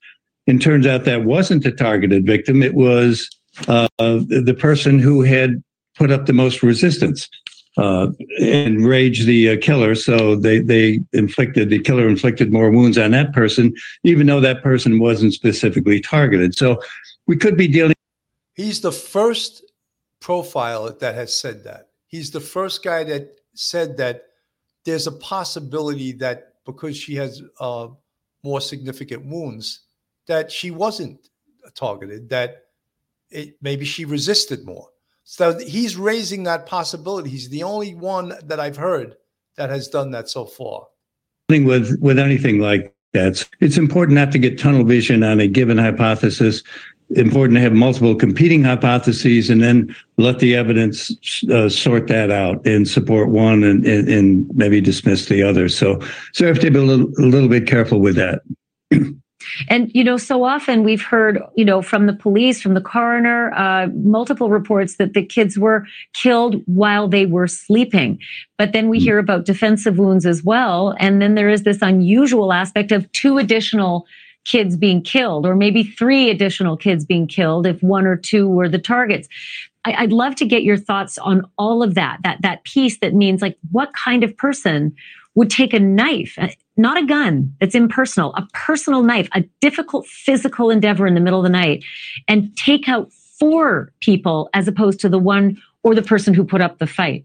And 0.47 0.61
turns 0.61 0.87
out 0.87 1.05
that 1.05 1.25
wasn't 1.25 1.63
the 1.63 1.71
targeted 1.71 2.27
victim. 2.27 2.63
It 2.63 2.75
was 2.75 3.29
uh, 3.69 3.89
the 3.99 4.57
person 4.59 4.99
who 4.99 5.23
had 5.23 5.63
put 5.95 6.11
up 6.11 6.27
the 6.27 6.33
most 6.33 6.63
resistance 6.63 7.29
uh, 7.77 8.09
enraged 8.39 9.27
the 9.27 9.51
uh, 9.51 9.57
killer. 9.61 9.95
So 9.95 10.37
they 10.37 10.59
they 10.59 11.01
inflicted 11.13 11.71
the 11.71 11.79
killer 11.79 12.09
inflicted 12.09 12.53
more 12.53 12.71
wounds 12.71 12.99
on 12.99 13.13
that 13.13 13.33
person, 13.33 13.75
even 14.05 14.27
though 14.27 14.41
that 14.41 14.63
person 14.63 14.99
wasn't 14.99 15.35
specifically 15.35 16.01
targeted. 16.01 16.57
So 16.57 16.83
we 17.27 17.37
could 17.37 17.57
be 17.57 17.69
dealing. 17.69 17.95
He's 18.55 18.81
the 18.81 18.93
first 18.93 19.65
profile 20.21 20.93
that 20.93 21.15
has 21.15 21.35
said 21.35 21.65
that. 21.65 21.89
He's 22.07 22.31
the 22.31 22.41
first 22.41 22.83
guy 22.83 23.05
that 23.05 23.41
said 23.55 23.97
that 23.99 24.25
there's 24.85 25.07
a 25.07 25.13
possibility 25.13 26.13
that 26.13 26.55
because 26.67 26.97
she 26.97 27.15
has 27.15 27.43
uh, 27.61 27.89
more 28.43 28.61
significant 28.61 29.25
wounds, 29.25 29.81
that 30.27 30.51
she 30.51 30.71
wasn't 30.71 31.29
targeted. 31.75 32.29
That 32.31 32.65
it, 33.31 33.57
maybe 33.63 33.85
she 33.85 34.05
resisted 34.05 34.65
more. 34.65 34.90
So 35.33 35.57
he's 35.61 35.97
raising 35.97 36.43
that 36.43 36.67
possibility. 36.67 37.31
He's 37.31 37.51
the 37.51 37.63
only 37.63 37.95
one 37.95 38.35
that 38.43 38.59
I've 38.59 38.77
heard 38.77 39.15
that 39.57 39.71
has 39.71 39.87
done 39.87 40.11
that 40.11 40.29
so 40.29 40.45
far. 40.45 40.89
With 41.49 41.97
with 42.01 42.19
anything 42.19 42.59
like 42.59 42.93
that, 43.13 43.49
it's 43.61 43.79
important 43.79 44.17
not 44.17 44.33
to 44.33 44.41
get 44.41 44.59
tunnel 44.59 44.83
vision 44.83 45.23
on 45.23 45.39
a 45.39 45.47
given 45.47 45.79
hypothesis. 45.79 46.65
Important 47.11 47.59
to 47.59 47.61
have 47.61 47.73
multiple 47.73 48.17
competing 48.17 48.65
hypotheses 48.65 49.51
and 49.51 49.63
then 49.63 49.95
let 50.17 50.41
the 50.41 50.57
evidence 50.57 51.13
uh, 51.49 51.69
sort 51.69 52.09
that 52.09 52.33
out 52.33 52.67
and 52.67 52.89
support 52.89 53.29
one 53.29 53.63
and, 53.63 53.87
and, 53.87 54.09
and 54.09 54.53
maybe 54.57 54.81
dismiss 54.81 55.27
the 55.27 55.45
other. 55.45 55.69
So, 55.69 56.01
so 56.33 56.45
you 56.45 56.49
have 56.49 56.59
to 56.59 56.71
be 56.73 56.79
a 56.81 56.83
little, 56.83 57.07
a 57.19 57.27
little 57.27 57.49
bit 57.49 57.69
careful 57.69 58.01
with 58.01 58.17
that. 58.17 58.43
And, 59.69 59.91
you 59.95 60.05
know, 60.05 60.17
so 60.17 60.45
often 60.45 60.85
we've 60.85 61.03
heard, 61.03 61.43
you 61.57 61.65
know, 61.65 61.83
from 61.83 62.07
the 62.07 62.13
police, 62.13 62.61
from 62.61 62.75
the 62.75 62.81
coroner, 62.81 63.53
uh, 63.55 63.89
multiple 63.95 64.51
reports 64.51 64.97
that 64.97 65.15
the 65.15 65.25
kids 65.25 65.59
were 65.59 65.87
killed 66.13 66.63
while 66.67 67.09
they 67.09 67.27
were 67.27 67.47
sleeping. 67.47 68.19
But 68.59 68.73
then 68.73 68.89
we 68.89 68.99
hmm. 68.99 69.05
hear 69.05 69.19
about 69.19 69.47
defensive 69.47 69.99
wounds 69.99 70.27
as 70.27 70.43
well. 70.43 70.95
And 70.99 71.21
then 71.21 71.35
there 71.35 71.49
is 71.49 71.63
this 71.63 71.83
unusual 71.83 72.53
aspect 72.53 72.93
of 72.93 73.11
two 73.13 73.39
additional 73.39 74.07
kids 74.45 74.77
being 74.77 75.03
killed, 75.03 75.47
or 75.47 75.55
maybe 75.55 75.83
three 75.83 76.31
additional 76.31 76.77
kids 76.77 77.05
being 77.05 77.27
killed 77.27 77.67
if 77.67 77.83
one 77.83 78.07
or 78.07 78.17
two 78.17 78.49
were 78.49 78.69
the 78.69 78.79
targets. 78.79 79.29
I, 79.85 80.03
would 80.03 80.13
love 80.13 80.35
to 80.37 80.47
get 80.47 80.63
your 80.63 80.77
thoughts 80.77 81.19
on 81.19 81.47
all 81.59 81.83
of 81.83 81.95
that, 81.95 82.19
that, 82.25 82.43
that 82.43 82.65
piece 82.65 82.99
that 82.99 83.15
means 83.15 83.41
like 83.41 83.57
what 83.71 83.93
kind 83.95 84.23
of 84.25 84.37
person 84.37 84.95
would 85.35 85.51
take 85.51 85.73
a 85.73 85.81
knife 85.81 86.37
not 86.81 86.97
a 86.97 87.07
gun 87.07 87.55
that's 87.61 87.75
impersonal, 87.75 88.35
a 88.35 88.47
personal 88.53 89.03
knife, 89.03 89.29
a 89.35 89.43
difficult 89.61 90.07
physical 90.07 90.71
endeavor 90.71 91.07
in 91.07 91.15
the 91.15 91.21
middle 91.21 91.39
of 91.39 91.45
the 91.45 91.51
night, 91.51 91.85
and 92.27 92.57
take 92.57 92.89
out 92.89 93.13
four 93.39 93.93
people 94.01 94.49
as 94.55 94.67
opposed 94.67 95.01
to 95.01 95.09
the 95.09 95.19
one 95.19 95.61
or 95.83 95.95
the 95.95 96.03
person 96.03 96.35
who 96.35 96.45
put 96.45 96.61
up 96.61 96.79
the 96.79 96.87
fight. 96.87 97.25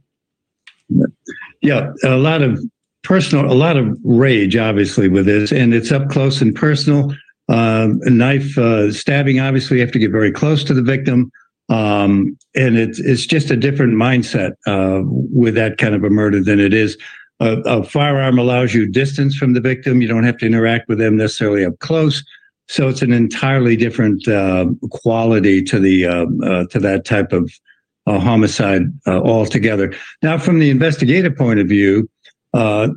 Yeah, 1.61 1.91
a 2.03 2.17
lot 2.17 2.41
of 2.41 2.59
personal, 3.03 3.51
a 3.51 3.53
lot 3.53 3.77
of 3.77 3.97
rage, 4.03 4.55
obviously, 4.55 5.07
with 5.07 5.25
this, 5.25 5.51
and 5.51 5.73
it's 5.73 5.91
up 5.91 6.09
close 6.09 6.41
and 6.41 6.53
personal. 6.53 7.15
A 7.47 7.87
knife 8.09 8.57
uh, 8.57 8.91
stabbing, 8.91 9.39
obviously, 9.39 9.77
you 9.77 9.83
have 9.83 9.91
to 9.93 9.99
get 9.99 10.11
very 10.11 10.31
close 10.31 10.63
to 10.65 10.73
the 10.73 10.81
victim. 10.81 11.31
Um, 11.69 12.37
and 12.55 12.77
it's 12.77 12.99
it's 12.99 13.25
just 13.25 13.49
a 13.49 13.57
different 13.57 13.93
mindset 13.93 14.51
uh, 14.67 15.01
with 15.03 15.55
that 15.55 15.79
kind 15.79 15.95
of 15.95 16.03
a 16.03 16.11
murder 16.11 16.43
than 16.43 16.59
it 16.59 16.73
is 16.73 16.95
a, 17.39 17.57
a, 17.65 17.83
firearm 17.83 18.39
allows 18.39 18.73
you 18.73 18.85
distance 18.85 19.35
from 19.35 19.53
the 19.53 19.61
victim. 19.61 20.01
You 20.01 20.07
don't 20.07 20.23
have 20.23 20.37
to 20.37 20.45
interact 20.45 20.87
with 20.87 20.99
them 20.99 21.17
necessarily 21.17 21.65
up 21.65 21.77
close. 21.79 22.23
So 22.67 22.87
it's 22.87 23.01
an 23.01 23.13
entirely 23.13 23.75
different 23.75 24.27
uh, 24.27 24.67
quality 24.89 25.61
to 25.63 25.79
the 25.79 26.05
uh, 26.05 26.25
uh, 26.43 26.65
to 26.67 26.79
that 26.79 27.05
type 27.05 27.31
of 27.31 27.51
uh, 28.07 28.19
homicide 28.19 28.83
uh, 29.05 29.21
altogether. 29.21 29.93
Now, 30.23 30.37
from 30.37 30.59
the 30.59 30.69
investigative 30.69 31.35
point 31.35 31.59
of 31.59 31.67
view, 31.67 32.09
uh, 32.53 32.89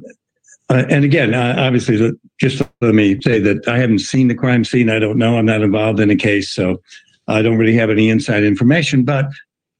and 0.70 1.04
again, 1.04 1.34
obviously, 1.34 2.12
just 2.38 2.62
let 2.80 2.94
me 2.94 3.20
say 3.22 3.40
that 3.40 3.66
I 3.66 3.78
haven't 3.78 4.00
seen 4.00 4.28
the 4.28 4.34
crime 4.34 4.64
scene. 4.64 4.90
I 4.90 4.98
don't 4.98 5.16
know. 5.16 5.38
I'm 5.38 5.46
not 5.46 5.62
involved 5.62 5.98
in 5.98 6.08
the 6.08 6.16
case, 6.16 6.52
so 6.52 6.80
I 7.26 7.42
don't 7.42 7.56
really 7.56 7.76
have 7.76 7.90
any 7.90 8.10
inside 8.10 8.44
information. 8.44 9.04
But 9.04 9.26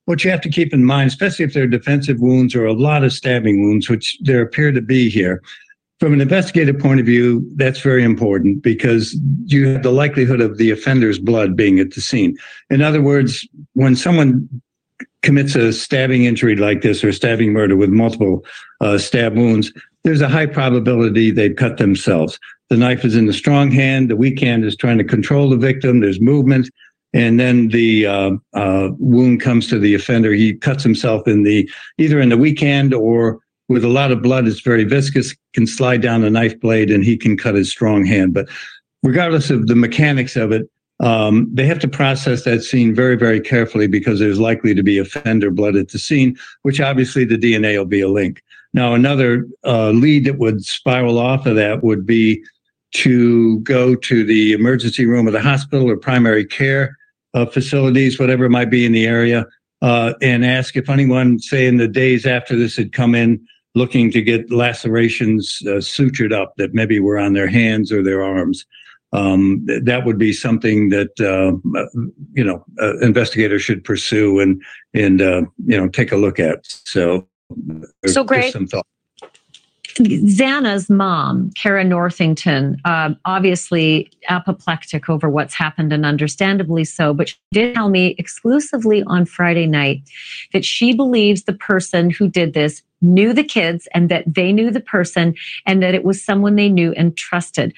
what 0.09 0.25
you 0.25 0.31
have 0.31 0.41
to 0.41 0.49
keep 0.49 0.73
in 0.73 0.87
mind, 0.87 1.07
especially 1.07 1.45
if 1.45 1.53
there 1.53 1.65
are 1.65 1.67
defensive 1.67 2.19
wounds 2.19 2.55
or 2.55 2.65
a 2.65 2.73
lot 2.73 3.05
of 3.05 3.12
stabbing 3.12 3.62
wounds, 3.62 3.91
which 3.91 4.17
there 4.23 4.41
appear 4.41 4.73
to 4.73 4.81
be 4.81 5.11
here, 5.11 5.43
from 6.00 6.15
an 6.15 6.23
investigative 6.23 6.79
point 6.79 6.99
of 6.99 7.05
view, 7.05 7.47
that's 7.57 7.81
very 7.81 8.03
important 8.03 8.62
because 8.62 9.15
you 9.45 9.69
have 9.69 9.83
the 9.83 9.91
likelihood 9.91 10.41
of 10.41 10.57
the 10.57 10.71
offender's 10.71 11.19
blood 11.19 11.55
being 11.55 11.79
at 11.79 11.91
the 11.91 12.00
scene. 12.00 12.38
In 12.71 12.81
other 12.81 13.03
words, 13.03 13.47
when 13.75 13.95
someone 13.97 14.49
commits 15.21 15.55
a 15.55 15.75
stabbing 15.75 16.25
injury 16.25 16.57
like 16.57 16.81
this 16.81 17.05
or 17.05 17.12
stabbing 17.12 17.53
murder 17.53 17.77
with 17.77 17.91
multiple 17.91 18.47
uh, 18.81 18.97
stab 18.97 19.37
wounds, 19.37 19.75
there's 20.05 20.23
a 20.23 20.29
high 20.29 20.47
probability 20.47 21.31
they've 21.31 21.57
cut 21.57 21.77
themselves. 21.77 22.38
The 22.71 22.79
knife 22.79 23.05
is 23.05 23.15
in 23.15 23.27
the 23.27 23.35
strong 23.35 23.71
hand, 23.71 24.09
the 24.09 24.17
weak 24.17 24.41
hand 24.41 24.65
is 24.65 24.75
trying 24.75 24.97
to 24.97 25.05
control 25.05 25.50
the 25.50 25.59
victim, 25.59 26.00
there's 26.00 26.19
movement 26.19 26.71
and 27.15 27.41
then 27.41 27.69
the 27.69 28.07
uh, 28.07 28.31
uh, 28.55 28.91
wound 28.99 29.41
comes 29.41 29.67
to 29.69 29.79
the 29.79 29.95
offender. 29.95 30.33
He 30.33 30.55
cuts 30.55 30.83
himself 30.83 31.27
in 31.27 31.43
the 31.43 31.69
either 31.97 32.21
in 32.21 32.29
the 32.29 32.37
weak 32.37 32.61
hand 32.61 32.93
or 32.93 33.41
with 33.69 33.85
a 33.85 33.88
lot 33.88 34.12
of 34.12 34.23
blood. 34.23 34.47
It's 34.47 34.61
very 34.61 34.85
viscous, 34.85 35.35
can 35.55 35.67
slide 35.67 36.03
down 36.03 36.25
a 36.25 36.31
knife 36.31 36.59
blade, 36.61 36.91
and 36.91 37.05
he 37.05 37.17
can 37.17 37.37
cut 37.37 37.55
his 37.55 37.71
strong 37.71 38.05
hand. 38.05 38.35
But 38.35 38.49
regardless 39.03 39.50
of 39.50 39.67
the 39.67 39.77
mechanics 39.77 40.37
of 40.37 40.53
it, 40.53 40.69
um, 41.00 41.49
they 41.53 41.65
have 41.67 41.79
to 41.81 41.88
process 41.88 42.43
that 42.43 42.62
scene 42.62 42.95
very, 42.95 43.17
very 43.17 43.41
carefully 43.41 43.87
because 43.87 44.19
there's 44.19 44.41
likely 44.41 44.75
to 44.75 44.83
be 44.83 44.99
offender 44.99 45.50
blood 45.50 45.77
at 45.77 45.91
the 45.91 45.99
scene, 45.99 46.37
which 46.62 46.81
obviously 46.81 47.25
the 47.25 47.38
DNA 47.38 47.79
will 47.79 47.85
be 47.85 48.00
a 48.00 48.09
link. 48.09 48.43
Now, 48.75 48.95
another 48.95 49.47
uh, 49.65 49.91
lead 49.91 50.25
that 50.25 50.38
would 50.38 50.65
spiral 50.65 51.19
off 51.19 51.47
of 51.47 51.57
that 51.57 51.83
would 51.83 52.05
be 52.05 52.43
to 52.93 53.61
go 53.61 53.95
to 53.95 54.25
the 54.25 54.53
emergency 54.53 55.07
room 55.07 55.27
of 55.27 55.33
the 55.33 55.43
hospital 55.43 55.88
or 55.88 55.97
primary 55.97 56.45
care 56.45 56.98
uh, 57.35 57.47
facilities, 57.47 58.19
whatever 58.19 58.45
it 58.45 58.51
might 58.51 58.71
be 58.71 58.85
in 58.85 58.93
the 58.93 59.07
area, 59.07 59.47
uh, 59.83 60.15
and 60.23 60.45
ask 60.45 60.77
if 60.77 60.89
anyone, 60.89 61.39
say 61.39 61.67
in 61.67 61.77
the 61.77 61.89
days 61.89 62.27
after 62.27 62.57
this 62.57 62.77
had 62.77 62.93
come 62.93 63.15
in 63.15 63.45
looking 63.75 64.11
to 64.11 64.23
get 64.23 64.51
lacerations 64.51 65.59
uh, 65.63 65.79
sutured 65.79 66.33
up 66.33 66.55
that 66.57 66.75
maybe 66.75 66.99
were 67.01 67.19
on 67.19 67.33
their 67.33 67.47
hands 67.47 67.93
or 67.93 68.03
their 68.03 68.23
arms. 68.23 68.67
Um, 69.13 69.65
th- 69.67 69.85
that 69.85 70.05
would 70.05 70.19
be 70.19 70.33
something 70.33 70.91
that 70.91 71.19
uh, 71.21 71.57
you 72.35 72.45
know 72.45 72.65
uh, 72.81 72.99
investigators 72.99 73.63
should 73.63 73.85
pursue 73.85 74.41
and 74.41 74.63
and 74.93 75.23
uh, 75.23 75.43
you 75.65 75.79
know 75.79 75.89
take 75.89 76.13
a 76.13 76.17
look 76.17 76.39
at. 76.39 76.67
So, 76.67 77.27
so 78.07 78.25
great. 78.25 78.53
Some 78.53 78.67
thought. 78.67 78.87
Xana's 79.99 80.88
mom, 80.88 81.50
Cara 81.52 81.85
Northington, 81.85 82.81
uh, 82.85 83.14
obviously 83.25 84.11
apoplectic 84.28 85.09
over 85.09 85.28
what's 85.28 85.55
happened 85.55 85.93
and 85.93 86.07
understandably 86.07 86.85
so, 86.85 87.12
but 87.12 87.28
she 87.31 87.37
did 87.52 87.75
tell 87.75 87.88
me 87.88 88.14
exclusively 88.19 89.02
on 89.05 89.25
Friday 89.25 89.67
night 89.67 90.02
that 90.52 90.64
she 90.64 90.95
believes 90.95 91.45
the 91.45 91.52
person 91.52 92.11
who 92.11 92.28
did 92.28 92.55
this 92.55 92.83
knew 93.00 93.33
the 93.33 93.45
kids 93.45 93.88
and 93.95 94.09
that 94.09 94.25
they 94.26 94.52
knew 94.52 94.71
the 94.71 94.81
person 94.81 95.35
and 95.67 95.83
that 95.83 95.95
it 95.95 96.05
was 96.05 96.23
someone 96.25 96.57
they 96.57 96.69
knew 96.69 96.93
and 96.93 97.17
trusted. 97.17 97.73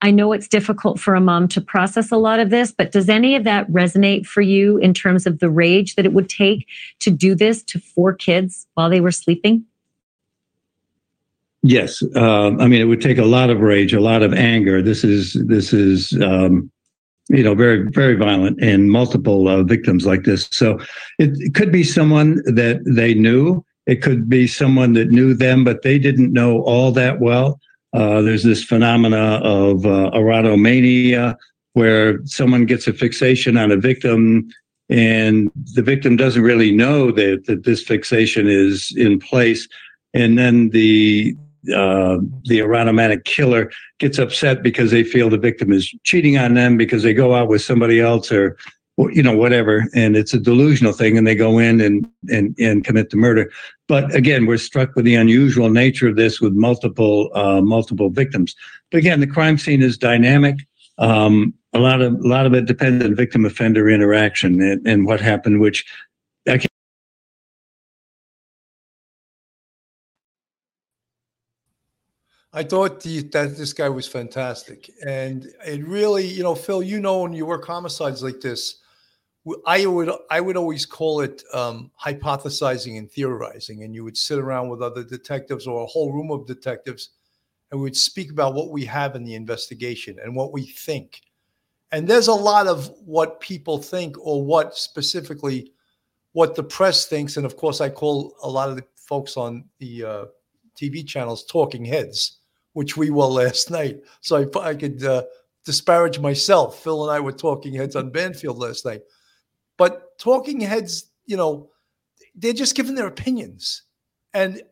I 0.00 0.10
know 0.10 0.32
it's 0.32 0.48
difficult 0.48 1.00
for 1.00 1.14
a 1.14 1.20
mom 1.20 1.48
to 1.48 1.62
process 1.62 2.10
a 2.12 2.16
lot 2.16 2.40
of 2.40 2.50
this, 2.50 2.72
but 2.72 2.92
does 2.92 3.08
any 3.08 3.36
of 3.36 3.44
that 3.44 3.70
resonate 3.70 4.26
for 4.26 4.42
you 4.42 4.76
in 4.76 4.92
terms 4.92 5.26
of 5.26 5.38
the 5.38 5.48
rage 5.48 5.94
that 5.94 6.04
it 6.04 6.12
would 6.12 6.28
take 6.28 6.66
to 7.00 7.10
do 7.10 7.34
this 7.34 7.62
to 7.64 7.78
four 7.78 8.12
kids 8.12 8.66
while 8.74 8.90
they 8.90 9.00
were 9.00 9.10
sleeping? 9.10 9.64
Yes, 11.66 12.02
uh, 12.14 12.48
I 12.58 12.68
mean 12.68 12.82
it 12.82 12.84
would 12.84 13.00
take 13.00 13.16
a 13.16 13.24
lot 13.24 13.48
of 13.48 13.60
rage, 13.60 13.94
a 13.94 14.00
lot 14.00 14.22
of 14.22 14.34
anger. 14.34 14.82
This 14.82 15.02
is 15.02 15.32
this 15.46 15.72
is 15.72 16.12
um, 16.20 16.70
you 17.30 17.42
know 17.42 17.54
very 17.54 17.88
very 17.90 18.16
violent 18.16 18.62
and 18.62 18.90
multiple 18.90 19.48
uh, 19.48 19.62
victims 19.62 20.04
like 20.04 20.24
this. 20.24 20.46
So 20.52 20.78
it, 21.18 21.30
it, 21.40 21.54
could 21.54 21.72
be 21.72 21.82
someone 21.82 22.42
that 22.44 22.82
they 22.84 23.14
knew 23.14 23.64
It 23.86 24.02
could 24.02 24.28
be 24.28 24.46
someone 24.46 24.94
that 24.94 25.10
knew 25.10 25.34
them, 25.34 25.64
but 25.64 25.82
they 25.82 25.98
didn't 25.98 26.32
know 26.32 26.62
all 26.62 26.90
that 26.92 27.20
well. 27.20 27.60
Uh, 27.92 28.22
there's 28.22 28.42
this 28.42 28.64
phenomena 28.64 29.40
of 29.42 29.86
uh, 29.86 30.10
erotomania 30.14 31.36
where 31.74 32.24
someone 32.24 32.66
gets 32.66 32.86
a 32.86 32.92
fixation 32.92 33.56
on 33.56 33.70
a 33.70 33.76
victim 33.76 34.48
and 34.88 35.50
the 35.74 35.82
victim 35.82 36.16
doesn't 36.16 36.42
really 36.42 36.72
know 36.72 37.10
that, 37.10 37.44
that 37.46 37.64
this 37.64 37.82
fixation 37.82 38.48
is 38.48 38.92
in 38.96 39.18
place. 39.18 39.68
And 40.12 40.38
then 40.38 40.70
the 40.70 41.36
uh, 41.72 42.18
the 42.44 42.58
erotomanic 42.58 43.24
killer 43.24 43.70
gets 43.98 44.18
upset 44.18 44.62
because 44.62 44.90
they 44.90 45.04
feel 45.04 45.30
the 45.30 45.38
victim 45.38 45.72
is 45.72 45.94
cheating 46.02 46.36
on 46.36 46.54
them 46.54 46.76
because 46.76 47.02
they 47.02 47.14
go 47.14 47.34
out 47.34 47.48
with 47.48 47.62
somebody 47.62 48.00
else 48.00 48.30
or 48.30 48.56
you 49.10 49.22
know 49.22 49.36
whatever 49.36 49.88
and 49.94 50.16
it's 50.16 50.34
a 50.34 50.38
delusional 50.38 50.92
thing 50.92 51.18
and 51.18 51.26
they 51.26 51.34
go 51.34 51.58
in 51.58 51.80
and 51.80 52.06
and 52.30 52.54
and 52.58 52.84
commit 52.84 53.10
the 53.10 53.16
murder. 53.16 53.50
But 53.88 54.14
again 54.14 54.46
we're 54.46 54.58
struck 54.58 54.94
with 54.94 55.04
the 55.04 55.16
unusual 55.16 55.70
nature 55.70 56.08
of 56.08 56.16
this 56.16 56.40
with 56.40 56.52
multiple 56.52 57.30
uh, 57.34 57.60
multiple 57.60 58.10
victims. 58.10 58.54
But 58.90 58.98
again 58.98 59.20
the 59.20 59.26
crime 59.26 59.58
scene 59.58 59.82
is 59.82 59.98
dynamic. 59.98 60.56
Um, 60.98 61.54
a 61.72 61.78
lot 61.80 62.02
of 62.02 62.14
a 62.14 62.28
lot 62.28 62.46
of 62.46 62.54
it 62.54 62.66
depends 62.66 63.04
on 63.04 63.16
victim 63.16 63.44
offender 63.44 63.88
interaction 63.88 64.60
and, 64.60 64.86
and 64.86 65.06
what 65.06 65.20
happened 65.20 65.60
which 65.60 65.84
I 66.48 66.58
I 72.56 72.62
thought 72.62 73.00
the, 73.00 73.22
that 73.32 73.56
this 73.56 73.72
guy 73.72 73.88
was 73.88 74.06
fantastic, 74.06 74.88
and 75.04 75.52
it 75.66 75.84
really, 75.84 76.24
you 76.24 76.44
know, 76.44 76.54
Phil, 76.54 76.84
you 76.84 77.00
know, 77.00 77.22
when 77.22 77.32
you 77.32 77.46
work 77.46 77.66
homicides 77.66 78.22
like 78.22 78.40
this, 78.40 78.76
I 79.66 79.84
would 79.86 80.10
I 80.30 80.40
would 80.40 80.56
always 80.56 80.86
call 80.86 81.20
it 81.20 81.42
um, 81.52 81.90
hypothesizing 82.00 82.96
and 82.96 83.10
theorizing, 83.10 83.82
and 83.82 83.92
you 83.92 84.04
would 84.04 84.16
sit 84.16 84.38
around 84.38 84.68
with 84.68 84.82
other 84.82 85.02
detectives 85.02 85.66
or 85.66 85.82
a 85.82 85.86
whole 85.86 86.12
room 86.12 86.30
of 86.30 86.46
detectives, 86.46 87.10
and 87.72 87.80
we 87.80 87.84
would 87.84 87.96
speak 87.96 88.30
about 88.30 88.54
what 88.54 88.70
we 88.70 88.84
have 88.84 89.16
in 89.16 89.24
the 89.24 89.34
investigation 89.34 90.16
and 90.22 90.36
what 90.36 90.52
we 90.52 90.62
think. 90.62 91.22
And 91.90 92.06
there's 92.06 92.28
a 92.28 92.34
lot 92.34 92.68
of 92.68 92.88
what 93.04 93.40
people 93.40 93.78
think, 93.78 94.16
or 94.18 94.44
what 94.44 94.76
specifically 94.76 95.72
what 96.32 96.54
the 96.54 96.62
press 96.62 97.06
thinks, 97.06 97.36
and 97.36 97.44
of 97.44 97.56
course, 97.56 97.80
I 97.80 97.88
call 97.88 98.36
a 98.44 98.48
lot 98.48 98.68
of 98.68 98.76
the 98.76 98.84
folks 98.94 99.36
on 99.36 99.64
the 99.80 100.04
uh, 100.04 100.24
TV 100.80 101.06
channels 101.06 101.44
talking 101.44 101.84
heads, 101.84 102.38
which 102.74 102.96
we 102.96 103.10
were 103.10 103.24
last 103.24 103.70
night. 103.70 104.00
So 104.20 104.36
I, 104.36 104.60
I 104.60 104.74
could 104.74 105.02
uh, 105.02 105.24
disparage 105.64 106.20
myself. 106.20 106.82
Phil 106.82 107.08
and 107.08 107.16
I 107.16 107.18
were 107.18 107.32
talking 107.32 107.74
heads 107.74 107.96
on 107.96 108.10
Banfield 108.10 108.58
last 108.58 108.84
night 108.84 109.02
but 109.76 110.18
talking 110.18 110.60
heads, 110.60 111.10
you 111.26 111.36
know, 111.36 111.70
they're 112.34 112.52
just 112.52 112.74
giving 112.74 112.94
their 112.94 113.06
opinions. 113.06 113.82
And 114.32 114.62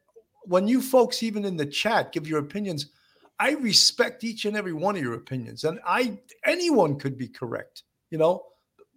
when 0.42 0.68
you 0.68 0.80
folks, 0.80 1.22
even 1.22 1.44
in 1.44 1.56
the 1.56 1.66
chat, 1.66 2.12
give 2.12 2.26
your 2.26 2.40
opinions, 2.40 2.90
I 3.38 3.52
respect 3.52 4.24
each 4.24 4.44
and 4.44 4.56
every 4.56 4.72
one 4.72 4.96
of 4.96 5.02
your 5.02 5.14
opinions. 5.14 5.64
And 5.64 5.80
I 5.86 6.18
anyone 6.44 6.98
could 6.98 7.16
be 7.16 7.28
correct, 7.28 7.82
you 8.10 8.18
know, 8.18 8.42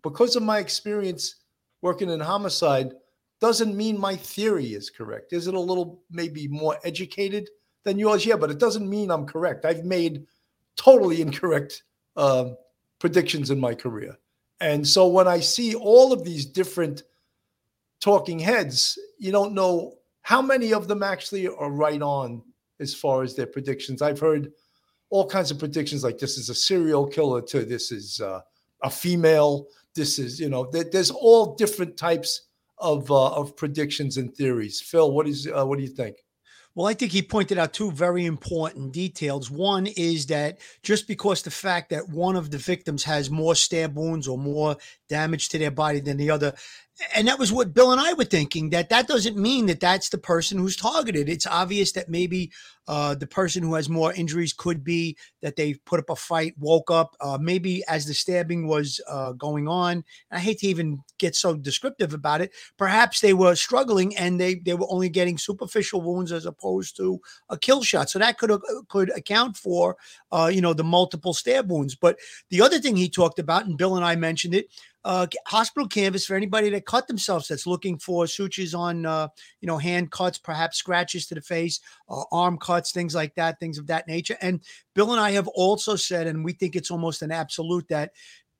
because 0.04 0.36
of 0.36 0.44
my 0.44 0.60
experience 0.60 1.36
working 1.82 2.10
in 2.10 2.20
homicide 2.20 2.94
doesn't 3.42 3.76
mean 3.76 4.00
my 4.00 4.16
theory 4.16 4.74
is 4.74 4.90
correct. 4.90 5.34
Is 5.34 5.48
it 5.48 5.54
a 5.54 5.60
little 5.60 6.02
maybe 6.10 6.48
more 6.48 6.78
educated 6.84 7.50
than 7.86 7.98
yours? 7.98 8.26
Yeah, 8.26 8.36
but 8.36 8.52
it 8.52 8.60
doesn't 8.60 8.90
mean 8.90 9.10
I'm 9.10 9.26
correct. 9.26 9.64
I've 9.64 9.86
made 9.86 10.26
totally 10.76 11.22
incorrect 11.22 11.84
uh, 12.18 12.50
predictions 13.00 13.50
in 13.50 13.60
my 13.60 13.74
career. 13.74 14.18
And 14.60 14.86
so 14.86 15.08
when 15.08 15.28
I 15.28 15.40
see 15.40 15.76
all 15.76 16.12
of 16.12 16.24
these 16.24 16.46
different 16.46 17.04
talking 18.02 18.40
heads, 18.40 19.00
you 19.18 19.32
don't 19.32 19.54
know 19.54 19.96
how 20.22 20.42
many 20.42 20.74
of 20.74 20.88
them 20.88 21.04
actually 21.04 21.48
are 21.48 21.72
right 21.72 22.02
on 22.02 22.42
as 22.80 22.94
far 22.94 23.24
as 23.24 23.36
their 23.36 23.48
predictions. 23.48 24.02
I've 24.02 24.20
heard 24.20 24.52
all 25.10 25.28
kinds 25.28 25.52
of 25.52 25.60
predictions 25.60 26.04
like 26.04 26.18
this 26.18 26.38
is 26.38 26.50
a 26.50 26.56
serial 26.56 27.08
killer 27.08 27.42
to 27.42 27.64
this 27.64 27.92
is 27.92 28.20
uh, 28.22 28.42
a 28.82 28.90
female. 28.90 29.68
This 29.94 30.20
is, 30.20 30.40
you 30.40 30.50
know, 30.50 30.66
there's 30.66 31.12
all 31.12 31.56
different 31.56 31.96
types 31.96 32.42
of 32.80 33.10
uh, 33.10 33.34
of 33.34 33.56
predictions 33.56 34.18
and 34.18 34.36
theories. 34.36 34.82
Phil, 34.82 35.12
what 35.12 35.28
is 35.28 35.48
uh, 35.48 35.66
what 35.66 35.78
do 35.78 35.84
you 35.84 35.90
think? 35.90 36.25
Well, 36.76 36.88
I 36.88 36.94
think 36.94 37.14
he 37.14 37.22
pointed 37.22 37.58
out 37.58 37.72
two 37.72 37.90
very 37.90 38.26
important 38.26 38.92
details. 38.92 39.50
One 39.50 39.88
is 39.88 40.26
that 40.26 40.60
just 40.84 41.08
because 41.08 41.42
the 41.42 41.50
fact 41.50 41.90
that 41.92 42.10
one 42.10 42.36
of 42.36 42.52
the 42.52 42.58
victims 42.58 43.06
has 43.06 43.30
more 43.30 43.56
stab 43.56 43.96
wounds 43.96 44.28
or 44.28 44.38
more 44.38 44.76
damage 45.08 45.48
to 45.50 45.58
their 45.58 45.72
body 45.72 46.02
than 46.02 46.18
the 46.18 46.32
other, 46.32 46.54
and 47.14 47.28
that 47.28 47.40
was 47.40 47.52
what 47.52 47.74
Bill 47.74 47.92
and 47.92 48.00
I 48.00 48.14
were 48.14 48.24
thinking 48.24 48.70
that 48.70 48.90
that 48.90 49.08
doesn't 49.08 49.38
mean 49.38 49.66
that 49.66 49.82
that's 49.82 50.10
the 50.10 50.18
person 50.18 50.58
who's 50.58 50.78
targeted. 50.78 51.28
It's 51.28 51.46
obvious 51.46 51.92
that 51.94 52.08
maybe 52.08 52.52
uh, 52.88 53.16
the 53.16 53.28
person 53.28 53.64
who 53.64 53.74
has 53.74 53.90
more 53.90 54.14
injuries 54.14 54.54
could 54.54 54.84
be 54.84 55.18
that 55.42 55.56
they 55.56 55.74
put 55.74 56.00
up 56.00 56.10
a 56.10 56.16
fight, 56.16 56.54
woke 56.58 56.92
up, 56.92 57.16
uh, 57.20 57.38
maybe 57.42 57.84
as 57.88 58.06
the 58.06 58.14
stabbing 58.14 58.68
was 58.68 59.02
uh, 59.10 59.34
going 59.34 59.68
on. 59.68 60.04
I 60.32 60.40
hate 60.40 60.60
to 60.60 60.68
even 60.68 61.00
get 61.18 61.36
so 61.36 61.56
descriptive 61.56 62.14
about 62.14 62.42
it. 62.42 62.52
Perhaps 62.78 63.20
they 63.20 63.34
were 63.34 63.56
struggling 63.56 64.16
and 64.16 64.40
they 64.40 64.56
they 64.56 64.74
were 64.74 64.88
only 64.90 65.10
getting 65.10 65.38
superficial 65.38 66.02
wounds 66.02 66.32
as 66.32 66.46
opposed 66.46 66.96
to 66.98 67.20
a 67.50 67.58
kill 67.58 67.84
shot. 67.84 68.10
So 68.10 68.20
that 68.20 68.38
could 68.38 68.52
uh, 68.52 68.60
could 68.88 69.10
account 69.18 69.58
for 69.58 69.98
uh, 70.32 70.50
you 70.54 70.62
know 70.62 70.74
the 70.74 70.84
multiple 70.84 71.34
stab 71.34 71.70
wounds. 71.70 71.96
But 71.96 72.20
the 72.50 72.62
other 72.62 72.80
thing 72.80 72.96
he 72.96 73.10
talked 73.10 73.40
about, 73.40 73.66
and 73.66 73.78
Bill 73.78 73.98
and 73.98 74.06
I 74.06 74.16
mentioned 74.16 74.54
it, 74.54 74.70
uh, 75.06 75.28
hospital 75.46 75.88
canvas 75.88 76.26
for 76.26 76.36
anybody 76.36 76.70
that 76.72 76.86
cut 76.86 77.08
themselves 77.08 77.48
that's 77.48 77.68
looking 77.68 77.98
for 77.98 78.26
sutures 78.26 78.74
on, 78.74 79.06
uh, 79.06 79.28
you 79.62 79.68
know, 79.68 79.78
hand 79.78 80.12
cuts, 80.12 80.40
perhaps 80.40 80.78
scratches 80.78 81.28
to 81.28 81.36
the 81.36 81.42
face, 81.42 81.80
uh, 82.10 82.24
arm 82.32 82.58
cuts, 82.58 82.92
things 82.92 83.14
like 83.14 83.36
that, 83.36 83.60
things 83.60 83.78
of 83.78 83.88
that 83.88 84.08
nature. 84.08 84.36
And 84.42 84.62
Bill 84.96 85.12
and 85.12 85.22
I 85.22 85.32
have 85.32 85.48
also 85.50 85.96
said, 85.96 86.26
and 86.26 86.44
we 86.44 86.54
think 86.54 86.76
it's 86.76 86.92
almost 86.92 87.22
an 87.22 87.32
absolute, 87.32 87.88
that 87.90 88.12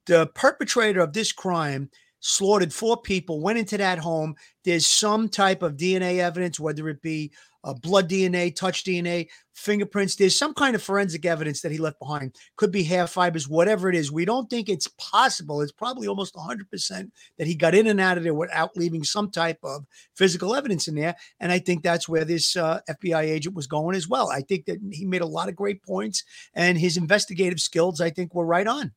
the 0.06 0.28
perpetrator 0.36 1.02
of 1.02 1.14
this 1.14 1.32
crime 1.32 1.90
slaughtered 2.26 2.74
four 2.74 2.98
people, 2.98 3.40
went 3.40 3.60
into 3.60 3.78
that 3.78 4.00
home. 4.00 4.36
There's 4.64 4.88
some 4.88 5.30
type 5.30 5.62
of 5.62 5.78
DNA 5.78 6.18
evidence, 6.18 6.60
whether 6.60 6.90
it 6.90 7.00
be 7.02 7.32
uh, 7.64 7.74
blood 7.74 8.10
DNA, 8.10 8.56
touch 8.56 8.84
DNA, 8.84 9.28
fingerprints. 9.54 10.16
There's 10.16 10.38
some 10.38 10.56
kind 10.56 10.76
of 10.76 10.82
forensic 10.82 11.24
evidence 11.24 11.62
that 11.62 11.72
he 11.72 11.78
left 11.78 12.00
behind. 12.00 12.36
Could 12.58 12.72
be 12.72 12.82
hair 12.82 13.06
fibers, 13.06 13.48
whatever 13.48 13.90
it 13.90 13.96
is. 13.96 14.12
We 14.12 14.26
don't 14.26 14.50
think 14.50 14.70
it's 14.70 14.88
possible. 14.98 15.62
It's 15.62 15.72
probably 15.72 16.08
almost 16.08 16.34
100% 16.34 17.12
that 17.38 17.48
he 17.48 17.54
got 17.54 17.76
in 17.76 17.86
and 17.86 18.02
out 18.02 18.18
of 18.18 18.24
there 18.24 18.34
without 18.34 18.76
leaving 18.76 19.04
some 19.04 19.30
type 19.30 19.60
of 19.64 19.86
physical 20.16 20.56
evidence 20.56 20.88
in 20.88 20.96
there. 20.96 21.16
And 21.40 21.52
I 21.52 21.60
think 21.60 21.84
that's 21.84 22.10
where 22.10 22.26
this 22.26 22.56
uh, 22.56 22.80
FBI 22.90 23.22
agent 23.22 23.56
was 23.56 23.68
going 23.68 23.96
as 23.96 24.08
well. 24.08 24.32
I 24.32 24.42
think 24.42 24.66
that 24.66 24.80
he 24.92 25.06
made 25.06 25.22
a 25.22 25.28
lot 25.28 25.50
of 25.50 25.56
great 25.56 25.84
points, 25.84 26.24
and 26.56 26.76
his 26.76 26.98
investigative 26.98 27.60
skills, 27.60 28.02
I 28.02 28.10
think, 28.10 28.34
were 28.34 28.48
right 28.48 28.68
on. 28.68 28.94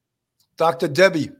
Dr. 0.56 0.88
Debbie. 0.88 1.30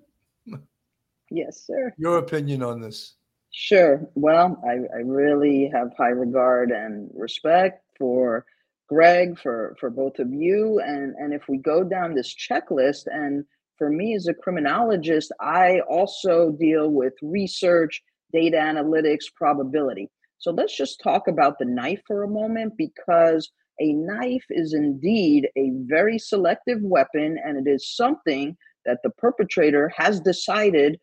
Yes, 1.31 1.67
sir. 1.67 1.95
Your 1.99 2.19
opinion 2.19 2.63
on 2.63 2.81
this? 2.81 3.15
Sure. 3.53 4.09
Well, 4.15 4.61
I, 4.67 4.97
I 4.97 5.01
really 5.01 5.71
have 5.73 5.89
high 5.97 6.09
regard 6.09 6.71
and 6.71 7.11
respect 7.15 7.83
for 7.99 8.45
Greg, 8.89 9.39
for 9.39 9.77
for 9.79 9.91
both 9.91 10.19
of 10.19 10.33
you, 10.33 10.81
and 10.81 11.15
and 11.17 11.35
if 11.35 11.43
we 11.49 11.59
go 11.59 11.85
down 11.85 12.15
this 12.15 12.35
checklist, 12.35 13.03
and 13.07 13.45
for 13.77 13.91
me 13.91 14.15
as 14.15 14.27
a 14.27 14.35
criminologist, 14.35 15.31
I 15.41 15.81
also 15.81 16.53
deal 16.53 16.91
with 16.91 17.13
research, 17.21 18.03
data 18.33 18.57
analytics, 18.57 19.25
probability. 19.35 20.11
So 20.39 20.53
let's 20.53 20.77
just 20.77 21.03
talk 21.03 21.29
about 21.29 21.59
the 21.59 21.67
knife 21.67 22.01
for 22.07 22.23
a 22.23 22.29
moment 22.29 22.75
because 22.79 23.51
a 23.81 23.93
knife 23.93 24.45
is 24.51 24.73
indeed 24.73 25.49
a 25.57 25.71
very 25.85 26.19
selective 26.19 26.81
weapon, 26.81 27.39
and 27.45 27.67
it 27.67 27.71
is 27.71 27.95
something 27.95 28.57
that 28.87 29.01
the 29.03 29.11
perpetrator 29.11 29.93
has 29.97 30.21
decided 30.21 30.99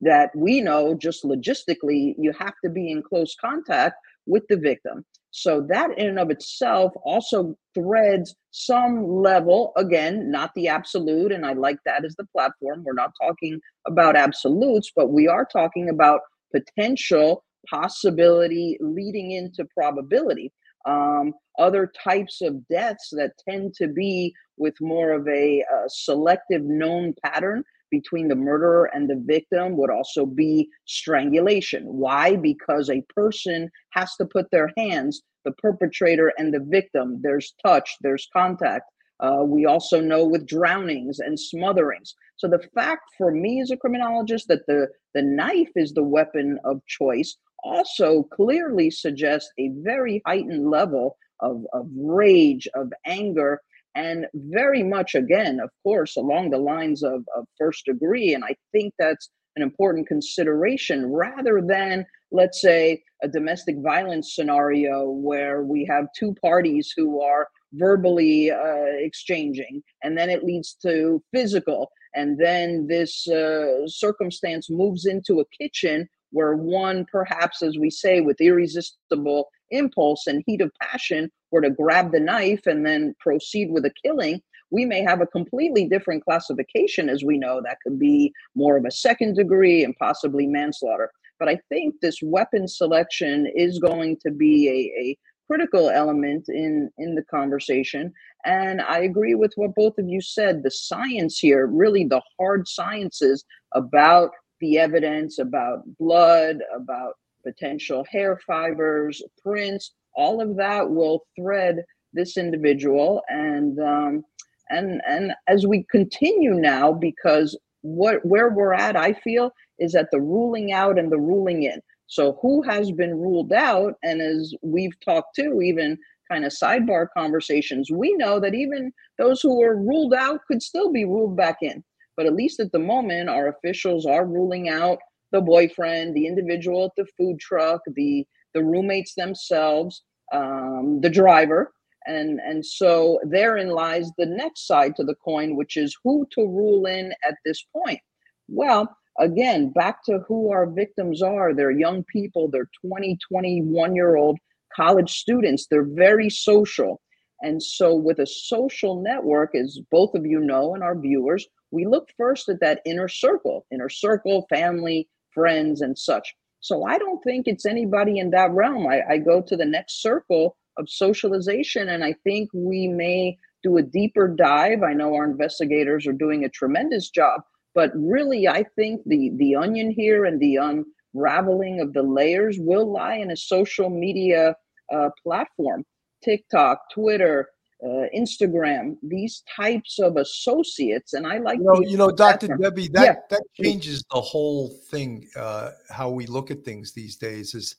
that 0.00 0.30
we 0.34 0.60
know 0.60 0.94
just 0.94 1.24
logistically 1.24 2.14
you 2.18 2.32
have 2.38 2.54
to 2.64 2.70
be 2.70 2.90
in 2.90 3.02
close 3.02 3.34
contact 3.40 3.96
with 4.26 4.44
the 4.48 4.56
victim. 4.56 5.04
So 5.32 5.60
that 5.68 5.96
in 5.96 6.08
and 6.08 6.18
of 6.18 6.30
itself 6.30 6.92
also 7.04 7.56
threads 7.74 8.34
some 8.50 9.06
level, 9.06 9.72
again, 9.76 10.30
not 10.30 10.50
the 10.54 10.68
absolute. 10.68 11.30
And 11.30 11.46
I 11.46 11.52
like 11.52 11.78
that 11.86 12.04
as 12.04 12.16
the 12.16 12.26
platform. 12.32 12.82
We're 12.82 12.94
not 12.94 13.12
talking 13.20 13.60
about 13.86 14.16
absolutes, 14.16 14.90
but 14.94 15.12
we 15.12 15.28
are 15.28 15.44
talking 15.44 15.88
about 15.88 16.20
potential 16.52 17.44
possibility 17.68 18.76
leading 18.80 19.32
into 19.32 19.64
probability. 19.66 20.52
Um, 20.86 21.34
other 21.58 21.92
types 22.02 22.40
of 22.40 22.66
deaths 22.68 23.10
that 23.12 23.32
tend 23.46 23.74
to 23.74 23.86
be 23.86 24.34
with 24.56 24.74
more 24.80 25.12
of 25.12 25.28
a, 25.28 25.60
a 25.60 25.88
selective 25.88 26.62
known 26.62 27.14
pattern 27.24 27.62
between 27.90 28.28
the 28.28 28.36
murderer 28.36 28.90
and 28.94 29.08
the 29.08 29.22
victim 29.24 29.76
would 29.76 29.90
also 29.90 30.26
be 30.26 30.68
strangulation. 30.86 31.84
Why? 31.84 32.36
Because 32.36 32.88
a 32.90 33.04
person 33.14 33.70
has 33.90 34.14
to 34.16 34.24
put 34.24 34.50
their 34.50 34.72
hands, 34.76 35.22
the 35.44 35.52
perpetrator 35.52 36.32
and 36.38 36.52
the 36.52 36.60
victim, 36.60 37.20
there's 37.22 37.54
touch, 37.64 37.96
there's 38.02 38.28
contact. 38.32 38.84
Uh, 39.20 39.42
we 39.44 39.66
also 39.66 40.00
know 40.00 40.24
with 40.24 40.46
drownings 40.46 41.18
and 41.18 41.36
smotherings. 41.36 42.14
So 42.36 42.48
the 42.48 42.66
fact 42.74 43.02
for 43.18 43.30
me 43.30 43.60
as 43.60 43.70
a 43.70 43.76
criminologist 43.76 44.48
that 44.48 44.66
the, 44.66 44.88
the 45.14 45.22
knife 45.22 45.70
is 45.76 45.92
the 45.92 46.02
weapon 46.02 46.58
of 46.64 46.80
choice 46.86 47.36
also 47.62 48.22
clearly 48.32 48.90
suggests 48.90 49.50
a 49.58 49.70
very 49.82 50.22
heightened 50.26 50.70
level 50.70 51.18
of, 51.40 51.64
of 51.72 51.86
rage, 51.94 52.66
of 52.74 52.92
anger, 53.04 53.60
and 53.94 54.26
very 54.34 54.82
much, 54.82 55.14
again, 55.14 55.60
of 55.60 55.70
course, 55.82 56.16
along 56.16 56.50
the 56.50 56.58
lines 56.58 57.02
of, 57.02 57.24
of 57.36 57.44
first 57.58 57.84
degree. 57.86 58.34
And 58.34 58.44
I 58.44 58.54
think 58.72 58.94
that's 58.98 59.30
an 59.56 59.62
important 59.62 60.06
consideration 60.06 61.06
rather 61.06 61.60
than, 61.66 62.06
let's 62.30 62.60
say, 62.60 63.02
a 63.22 63.28
domestic 63.28 63.76
violence 63.78 64.34
scenario 64.34 65.10
where 65.10 65.62
we 65.62 65.84
have 65.86 66.06
two 66.16 66.34
parties 66.40 66.92
who 66.96 67.20
are 67.20 67.48
verbally 67.74 68.50
uh, 68.50 68.96
exchanging 68.98 69.82
and 70.02 70.18
then 70.18 70.28
it 70.28 70.42
leads 70.42 70.74
to 70.82 71.22
physical 71.32 71.90
and 72.14 72.36
then 72.40 72.86
this 72.88 73.28
uh, 73.28 73.86
circumstance 73.86 74.68
moves 74.68 75.06
into 75.06 75.38
a 75.38 75.44
kitchen 75.56 76.08
where 76.32 76.56
one 76.56 77.06
perhaps 77.12 77.62
as 77.62 77.78
we 77.78 77.88
say 77.88 78.20
with 78.20 78.40
irresistible 78.40 79.48
impulse 79.70 80.26
and 80.26 80.42
heat 80.46 80.60
of 80.60 80.72
passion 80.80 81.30
were 81.50 81.60
to 81.60 81.70
grab 81.70 82.12
the 82.12 82.20
knife 82.20 82.66
and 82.66 82.84
then 82.86 83.14
proceed 83.20 83.70
with 83.70 83.84
a 83.84 83.92
killing 84.04 84.40
we 84.70 84.84
may 84.84 85.02
have 85.02 85.20
a 85.20 85.26
completely 85.26 85.86
different 85.86 86.24
classification 86.24 87.08
as 87.08 87.24
we 87.24 87.38
know. 87.38 87.60
That 87.62 87.78
could 87.84 87.98
be 87.98 88.32
more 88.54 88.76
of 88.76 88.84
a 88.84 88.90
second 88.90 89.34
degree 89.34 89.84
and 89.84 89.96
possibly 89.96 90.46
manslaughter. 90.46 91.10
But 91.38 91.48
i 91.48 91.58
think 91.68 91.94
this 92.00 92.18
weapon 92.22 92.68
selection 92.68 93.50
is 93.54 93.78
going 93.78 94.18
to 94.24 94.30
be 94.30 94.68
a, 94.68 95.02
a 95.02 95.18
critical 95.46 95.90
element 95.90 96.44
in 96.48 96.90
in 96.98 97.14
the 97.14 97.24
conversation. 97.24 98.12
And 98.44 98.80
i 98.82 98.98
agree 99.00 99.34
with 99.34 99.52
what 99.56 99.74
both 99.74 99.98
of 99.98 100.08
you 100.08 100.20
said. 100.20 100.62
The 100.62 100.70
science 100.70 101.38
here 101.38 101.66
really 101.66 102.04
the 102.04 102.22
hard 102.38 102.68
sciences 102.68 103.44
about 103.74 104.30
the 104.60 104.78
evidence 104.78 105.38
about 105.38 105.80
blood 105.98 106.58
about 106.74 107.14
potential 107.42 108.04
hair 108.10 108.38
fibers 108.46 109.22
prints 109.42 109.92
all 110.14 110.40
of 110.40 110.56
that 110.56 110.88
will 110.88 111.24
thread 111.38 111.84
this 112.12 112.36
individual 112.36 113.22
and 113.28 113.78
um, 113.80 114.24
and 114.70 115.00
and 115.06 115.32
as 115.48 115.66
we 115.66 115.84
continue 115.90 116.54
now 116.54 116.92
because 116.92 117.58
what 117.82 118.24
where 118.24 118.50
we're 118.50 118.74
at 118.74 118.96
i 118.96 119.12
feel 119.12 119.50
is 119.78 119.94
at 119.94 120.10
the 120.10 120.20
ruling 120.20 120.72
out 120.72 120.98
and 120.98 121.10
the 121.10 121.18
ruling 121.18 121.62
in 121.62 121.80
so, 122.10 122.40
who 122.42 122.60
has 122.62 122.90
been 122.90 123.14
ruled 123.14 123.52
out? 123.52 123.94
And 124.02 124.20
as 124.20 124.52
we've 124.62 124.98
talked 124.98 125.36
to, 125.36 125.62
even 125.62 125.96
kind 126.28 126.44
of 126.44 126.52
sidebar 126.52 127.06
conversations, 127.16 127.88
we 127.88 128.14
know 128.14 128.40
that 128.40 128.52
even 128.52 128.92
those 129.16 129.40
who 129.40 129.56
were 129.56 129.76
ruled 129.76 130.12
out 130.12 130.40
could 130.48 130.60
still 130.60 130.90
be 130.90 131.04
ruled 131.04 131.36
back 131.36 131.58
in. 131.62 131.84
But 132.16 132.26
at 132.26 132.34
least 132.34 132.58
at 132.58 132.72
the 132.72 132.80
moment, 132.80 133.30
our 133.30 133.46
officials 133.46 134.06
are 134.06 134.26
ruling 134.26 134.68
out 134.68 134.98
the 135.32 135.40
boyfriend, 135.40 136.14
the 136.14 136.26
individual 136.26 136.86
at 136.86 136.92
the 136.96 137.06
food 137.16 137.38
truck, 137.38 137.82
the 137.86 138.26
the 138.52 138.64
roommates 138.64 139.14
themselves, 139.14 140.02
um, 140.32 141.00
the 141.00 141.10
driver, 141.10 141.72
and 142.06 142.40
and 142.40 142.64
so 142.64 143.20
therein 143.24 143.70
lies 143.70 144.10
the 144.18 144.26
next 144.26 144.66
side 144.66 144.96
to 144.96 145.04
the 145.04 145.14
coin, 145.14 145.56
which 145.56 145.76
is 145.76 145.96
who 146.04 146.26
to 146.32 146.42
rule 146.42 146.86
in 146.86 147.12
at 147.26 147.36
this 147.44 147.64
point. 147.72 148.00
Well, 148.48 148.96
again, 149.18 149.70
back 149.70 150.04
to 150.04 150.20
who 150.26 150.50
our 150.50 150.66
victims 150.66 151.22
are. 151.22 151.54
They're 151.54 151.70
young 151.70 152.04
people, 152.04 152.48
they're 152.50 152.70
20, 152.84 153.18
21 153.28 153.94
year 153.94 154.16
old 154.16 154.38
college 154.74 155.10
students. 155.10 155.66
They're 155.66 155.84
very 155.84 156.30
social. 156.30 157.00
And 157.42 157.62
so, 157.62 157.94
with 157.94 158.18
a 158.18 158.26
social 158.26 159.02
network, 159.02 159.54
as 159.54 159.80
both 159.90 160.14
of 160.14 160.26
you 160.26 160.40
know 160.40 160.74
and 160.74 160.82
our 160.82 160.98
viewers, 160.98 161.46
we 161.70 161.86
look 161.86 162.08
first 162.16 162.48
at 162.48 162.60
that 162.60 162.82
inner 162.84 163.08
circle, 163.08 163.66
inner 163.72 163.88
circle, 163.88 164.46
family, 164.50 165.08
friends, 165.32 165.80
and 165.80 165.98
such. 165.98 166.34
So, 166.60 166.84
I 166.84 166.98
don't 166.98 167.22
think 167.22 167.46
it's 167.46 167.66
anybody 167.66 168.18
in 168.18 168.30
that 168.30 168.50
realm. 168.52 168.86
I, 168.86 169.02
I 169.08 169.18
go 169.18 169.42
to 169.42 169.56
the 169.56 169.64
next 169.64 170.02
circle 170.02 170.56
of 170.78 170.88
socialization, 170.88 171.88
and 171.88 172.04
I 172.04 172.14
think 172.24 172.50
we 172.52 172.88
may 172.88 173.38
do 173.62 173.76
a 173.76 173.82
deeper 173.82 174.28
dive. 174.28 174.82
I 174.82 174.94
know 174.94 175.14
our 175.14 175.24
investigators 175.24 176.06
are 176.06 176.12
doing 176.12 176.44
a 176.44 176.48
tremendous 176.48 177.10
job 177.10 177.42
but 177.74 177.92
really, 177.94 178.48
I 178.48 178.64
think 178.76 179.02
the 179.06 179.30
the 179.36 179.54
onion 179.54 179.90
here 179.90 180.24
and 180.24 180.40
the 180.40 180.56
unraveling 180.56 181.80
of 181.80 181.92
the 181.92 182.02
layers 182.02 182.58
will 182.58 182.90
lie 182.90 183.16
in 183.16 183.30
a 183.30 183.36
social 183.36 183.90
media 183.90 184.56
uh, 184.92 185.10
platform, 185.22 185.84
TikTok, 186.24 186.90
Twitter, 186.92 187.48
uh, 187.82 188.06
Instagram, 188.16 188.96
these 189.02 189.42
types 189.56 189.98
of 189.98 190.16
associates. 190.16 191.14
And 191.14 191.26
I 191.26 191.38
like, 191.38 191.58
you 191.58 191.64
know, 191.64 191.80
you 191.80 191.96
know 191.96 192.10
Dr. 192.10 192.48
Debbie, 192.60 192.88
that, 192.88 193.04
yeah. 193.04 193.14
that 193.30 193.42
changes 193.60 194.04
the 194.10 194.20
whole 194.20 194.68
thing, 194.90 195.28
uh, 195.36 195.70
how 195.88 196.10
we 196.10 196.26
look 196.26 196.50
at 196.50 196.64
things 196.64 196.92
these 196.92 197.16
days 197.16 197.54
is 197.54 197.76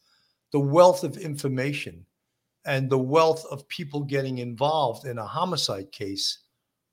the 0.51 0.59
wealth 0.59 1.03
of 1.03 1.17
information 1.17 2.05
and 2.65 2.89
the 2.89 2.97
wealth 2.97 3.45
of 3.51 3.67
people 3.67 4.01
getting 4.01 4.39
involved 4.39 5.05
in 5.05 5.17
a 5.17 5.25
homicide 5.25 5.91
case 5.91 6.39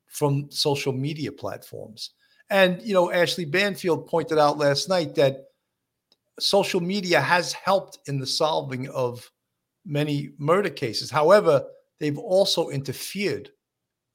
from 0.06 0.50
social 0.50 0.92
media 0.92 1.30
platforms. 1.30 2.10
And, 2.50 2.80
you 2.82 2.94
know, 2.94 3.12
Ashley 3.12 3.44
Banfield 3.44 4.06
pointed 4.06 4.38
out 4.38 4.58
last 4.58 4.88
night 4.88 5.14
that 5.16 5.48
social 6.40 6.80
media 6.80 7.20
has 7.20 7.52
helped 7.52 7.98
in 8.08 8.18
the 8.18 8.26
solving 8.26 8.88
of 8.88 9.30
many 9.84 10.30
murder 10.38 10.70
cases. 10.70 11.10
However, 11.10 11.66
they've 12.00 12.18
also 12.18 12.68
interfered, 12.68 13.50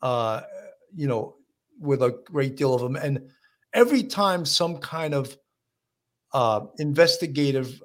uh, 0.02 0.42
you 0.96 1.08
know, 1.08 1.36
with 1.80 2.02
a 2.02 2.20
great 2.26 2.56
deal 2.56 2.74
of 2.74 2.82
them. 2.82 2.96
And 2.96 3.30
every 3.74 4.04
time 4.04 4.46
some 4.46 4.78
kind 4.78 5.14
of 5.14 5.38
uh, 6.34 6.62
investigative 6.80 7.82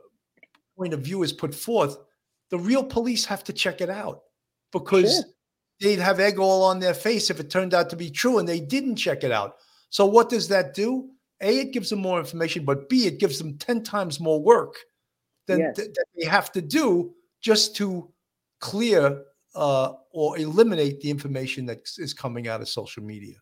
point 0.77 0.95
of 0.95 1.01
view 1.01 1.23
is 1.23 1.33
put 1.33 1.55
forth, 1.55 1.97
the 2.51 2.59
real 2.59 2.85
police 2.85 3.25
have 3.27 3.45
to 3.45 3.53
check 3.53 3.81
it 3.81 3.91
out 3.91 4.23
because 4.73 5.15
sure. 5.15 5.25
they'd 5.81 5.99
have 5.99 6.21
egg 6.21 6.39
all 6.39 6.63
on 6.63 6.79
their 6.79 6.95
face 6.95 7.31
if 7.31 7.41
it 7.41 7.51
turned 7.51 7.75
out 7.75 7.91
to 7.91 7.97
be 7.97 8.11
true 8.11 8.39
and 8.39 8.49
they 8.49 8.61
didn't 8.61 8.97
check 8.97 9.25
it 9.25 9.33
out. 9.33 9.57
So 9.91 10.07
what 10.07 10.29
does 10.29 10.49
that 10.49 10.75
do? 10.75 11.11
A, 11.41 11.61
it 11.61 11.73
gives 11.73 11.91
them 11.91 12.01
more 12.01 12.19
information, 12.19 12.65
but 12.65 12.89
B, 12.89 13.07
it 13.07 13.21
gives 13.21 13.39
them 13.39 13.59
10 13.59 13.83
times 13.85 14.19
more 14.19 14.43
work 14.43 14.75
than 15.47 15.61
yes. 15.61 15.77
th- 15.77 15.89
that 15.95 16.05
they 16.17 16.27
have 16.27 16.51
to 16.53 16.61
do 16.61 17.15
just 17.41 17.77
to 17.77 18.11
clear 18.61 19.23
uh, 19.59 19.93
or 20.13 20.39
eliminate 20.39 21.01
the 21.01 21.11
information 21.11 21.67
that 21.67 21.81
is 21.99 22.15
coming 22.15 22.47
out 22.47 22.61
of 22.61 22.69
social 22.69 23.03
media. 23.03 23.35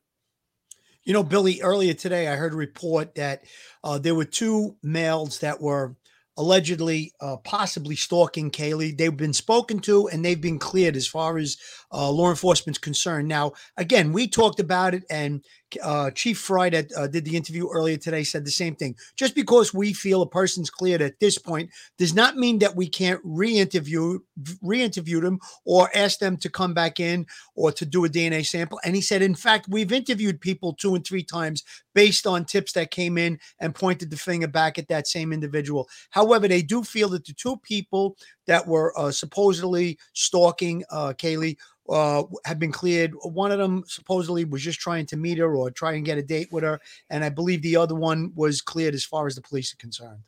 You 1.05 1.13
know, 1.13 1.23
Billy, 1.23 1.61
earlier 1.61 1.95
today, 1.95 2.27
I 2.27 2.37
heard 2.37 2.55
a 2.55 2.57
report 2.57 3.15
that 3.15 3.43
uh, 3.85 3.99
there 3.99 4.15
were 4.15 4.25
two 4.25 4.77
males 4.83 5.39
that 5.41 5.61
were 5.61 5.95
allegedly 6.39 7.13
uh, 7.21 7.37
possibly 7.37 7.97
stalking 7.97 8.51
Kaylee. 8.51 8.97
They've 8.97 9.17
been 9.17 9.33
spoken 9.33 9.79
to 9.81 10.09
and 10.09 10.25
they've 10.25 10.41
been 10.41 10.59
cleared 10.59 10.97
as 10.97 11.07
far 11.07 11.39
as 11.39 11.59
uh, 11.93 12.11
law 12.11 12.31
enforcement's 12.31 12.79
concern. 12.79 13.27
Now, 13.27 13.53
again, 13.77 14.13
we 14.13 14.29
talked 14.29 14.61
about 14.61 14.95
it, 14.95 15.05
and 15.11 15.45
uh, 15.83 16.11
Chief 16.13 16.39
Fry 16.39 16.71
that 16.71 16.93
uh, 16.97 17.07
did 17.07 17.25
the 17.25 17.37
interview 17.37 17.69
earlier 17.69 17.97
today 17.97 18.23
said 18.23 18.45
the 18.45 18.51
same 18.51 18.77
thing. 18.77 18.95
Just 19.17 19.35
because 19.35 19.75
we 19.75 19.93
feel 19.93 20.23
a 20.23 20.29
person's 20.29 20.71
cleared 20.71 21.03
at 21.03 21.19
this 21.21 21.39
point 21.39 21.71
does 21.99 22.15
not 22.15 22.37
mean 22.37 22.59
that 22.61 22.77
we 22.77 22.89
can't 22.89 23.21
re-interview 23.25 24.21
re-interview 24.63 25.21
them 25.21 25.41
or 25.65 25.91
ask 25.95 26.19
them 26.19 26.37
to 26.37 26.49
come 26.49 26.75
back 26.75 27.01
in 27.01 27.27
or 27.55 27.73
to 27.73 27.85
do 27.85 28.05
a 28.05 28.09
DNA 28.09 28.47
sample. 28.47 28.81
And 28.85 28.95
he 28.95 29.03
said, 29.03 29.23
in 29.23 29.35
fact, 29.35 29.67
we've 29.69 29.93
interviewed 29.93 30.41
people 30.41 30.75
two 30.75 30.95
and 30.95 31.05
three 31.05 31.25
times 31.25 31.65
based 31.95 32.27
on 32.27 32.45
tips 32.45 32.73
that 32.73 32.91
came 32.91 33.19
in 33.19 33.39
and 33.59 33.75
pointed 33.75 34.11
the 34.11 34.17
finger 34.17 34.47
back 34.49 34.79
at 34.79 34.89
that 34.89 35.09
same 35.09 35.33
individual. 35.33 35.89
However, 36.11 36.47
they 36.47 36.63
do 36.63 36.85
feel 36.85 37.09
that 37.11 37.25
the 37.25 37.33
two 37.33 37.57
people 37.59 38.17
that 38.47 38.67
were 38.67 38.97
uh, 38.99 39.11
supposedly 39.11 39.99
stalking 40.13 40.85
uh, 40.91 41.13
Kaylee 41.17 41.57
uh, 41.89 42.25
have 42.45 42.59
been 42.59 42.73
cleared. 42.73 43.13
One 43.23 43.53
of 43.53 43.59
them 43.59 43.85
supposedly 43.87 44.45
was 44.45 44.63
just 44.63 44.81
trying 44.81 45.07
to 45.07 45.17
meet 45.17 45.39
her 45.39 45.55
or 45.55 45.71
try 45.71 45.93
and 45.93 46.05
get 46.05 46.19
a 46.19 46.23
date 46.23 46.49
with 46.53 46.65
her, 46.65 46.81
and 47.11 47.25
I 47.25 47.29
believe 47.29 47.63
the 47.63 47.77
other 47.77 47.95
one 47.95 48.33
was 48.35 48.61
cleared 48.61 48.95
as 48.95 49.05
far 49.05 49.27
as 49.27 49.35
the 49.35 49.43
police 49.43 49.73
are 49.73 49.77
concerned. 49.77 50.21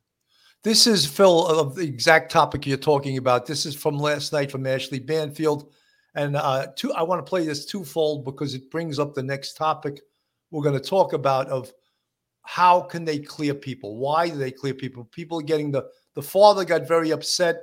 This 0.65 0.87
is 0.87 1.07
Phil 1.07 1.47
of 1.47 1.77
the 1.77 1.85
exact 1.85 2.33
topic 2.33 2.67
you're 2.67 2.77
talking 2.77 3.17
about. 3.17 3.47
This 3.47 3.65
is 3.65 3.77
from 3.77 3.99
last 3.99 4.33
night 4.33 4.51
from 4.51 4.67
Ashley 4.67 4.99
Banfield, 4.99 5.73
and 6.15 6.37
uh, 6.37 6.69
two, 6.77 6.93
I 6.93 7.03
want 7.03 7.25
to 7.25 7.29
play 7.29 7.45
this 7.45 7.65
twofold 7.65 8.25
because 8.25 8.55
it 8.55 8.71
brings 8.71 8.99
up 8.99 9.15
the 9.15 9.23
next 9.23 9.57
topic 9.57 10.01
we're 10.51 10.63
going 10.63 10.81
to 10.81 10.89
talk 10.89 11.13
about 11.13 11.49
of 11.49 11.73
how 12.43 12.81
can 12.81 13.05
they 13.05 13.19
clear 13.19 13.55
people? 13.55 13.97
Why 13.97 14.31
do 14.31 14.37
they 14.37 14.51
clear 14.51 14.75
people? 14.75 15.05
People 15.05 15.39
are 15.39 15.43
getting 15.43 15.71
the 15.71 15.87
the 16.15 16.23
father 16.23 16.65
got 16.65 16.89
very 16.89 17.11
upset 17.11 17.61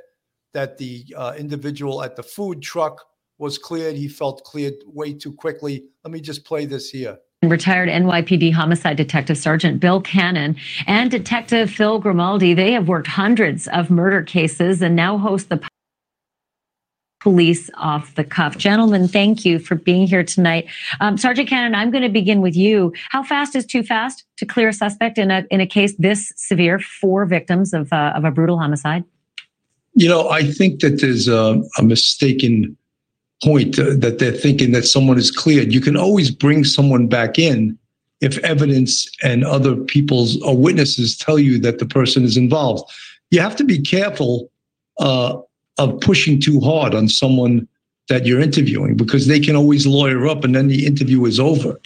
that 0.56 0.78
the 0.78 1.06
uh, 1.16 1.36
individual 1.38 2.02
at 2.02 2.16
the 2.16 2.24
food 2.24 2.62
truck 2.62 3.06
was 3.38 3.58
cleared. 3.58 3.96
He 3.96 4.08
felt 4.08 4.44
cleared 4.46 4.76
way 4.86 5.14
too 5.14 5.34
quickly. 5.34 5.84
Let 6.04 6.14
me 6.14 6.22
just 6.22 6.46
play 6.46 6.66
this 6.66 6.90
here. 6.90 7.18
Retired 7.44 7.90
NYPD 7.90 8.54
homicide 8.54 8.96
detective 8.96 9.38
Sergeant 9.38 9.82
Bill 9.82 10.02
Cannon 10.02 10.56
and 10.88 11.12
Detective 11.12 11.70
Phil 11.70 12.00
Grimaldi, 12.00 12.54
they 12.54 12.72
have 12.72 12.88
worked 12.88 13.08
hundreds 13.08 13.68
of 13.68 13.92
murder 13.92 14.24
cases 14.24 14.82
and 14.82 14.96
now 14.96 15.18
host 15.18 15.50
the 15.50 15.62
police 17.20 17.70
off 17.76 18.16
the 18.16 18.24
cuff. 18.24 18.58
Gentlemen, 18.58 19.08
thank 19.08 19.44
you 19.44 19.60
for 19.60 19.76
being 19.76 20.08
here 20.08 20.24
tonight. 20.24 20.68
Um, 21.02 21.18
Sergeant 21.18 21.50
Cannon, 21.50 21.76
I'm 21.76 21.92
going 21.92 22.04
to 22.04 22.10
begin 22.10 22.40
with 22.40 22.56
you. 22.56 22.94
How 23.10 23.24
fast 23.24 23.56
is 23.56 23.66
too 23.66 23.84
fast 23.84 24.24
to 24.38 24.46
clear 24.46 24.70
a 24.70 24.74
suspect 24.74 25.18
in 25.18 25.32
a 25.32 25.44
in 25.52 25.60
a 25.60 25.68
case 25.68 25.96
this 25.98 26.32
severe? 26.38 26.80
Four 26.80 27.26
victims 27.26 27.74
of 27.74 27.92
uh, 27.92 28.14
of 28.16 28.24
a 28.24 28.32
brutal 28.32 28.58
homicide. 28.58 29.04
You 29.96 30.10
know, 30.10 30.30
I 30.30 30.44
think 30.44 30.82
that 30.82 31.02
there's 31.02 31.28
a, 31.28 31.62
a 31.78 31.84
mistaken 31.84 32.78
point 33.44 33.80
uh, 33.80 33.96
that 33.98 34.20
they're 34.20 34.32
thinking 34.32 34.72
that 34.72 34.86
someone 34.86 35.18
is 35.18 35.32
cleared. 35.32 35.74
You 35.74 35.82
can 35.82 35.98
always 35.98 36.32
bring 36.32 36.64
someone 36.64 37.08
back 37.08 37.40
in 37.40 37.78
if 38.22 38.38
evidence 38.40 39.10
and 39.24 39.44
other 39.44 39.76
people's 39.76 40.42
or 40.42 40.58
witnesses 40.58 41.18
tell 41.18 41.38
you 41.38 41.60
that 41.60 41.80
the 41.80 41.86
person 41.86 42.24
is 42.24 42.38
involved. 42.38 42.92
You 43.32 43.40
have 43.42 43.56
to 43.58 43.64
be 43.64 43.82
careful 43.82 44.50
uh, 45.00 45.38
of 45.78 46.00
pushing 46.00 46.40
too 46.40 46.60
hard 46.62 46.94
on 46.94 47.10
someone 47.10 47.68
that 48.08 48.26
you're 48.26 48.40
interviewing 48.40 48.96
because 48.96 49.28
they 49.28 49.40
can 49.40 49.56
always 49.56 49.86
lawyer 49.86 50.28
up 50.28 50.44
and 50.44 50.56
then 50.56 50.68
the 50.68 50.86
interview 50.86 51.26
is 51.26 51.40
over. 51.40 51.80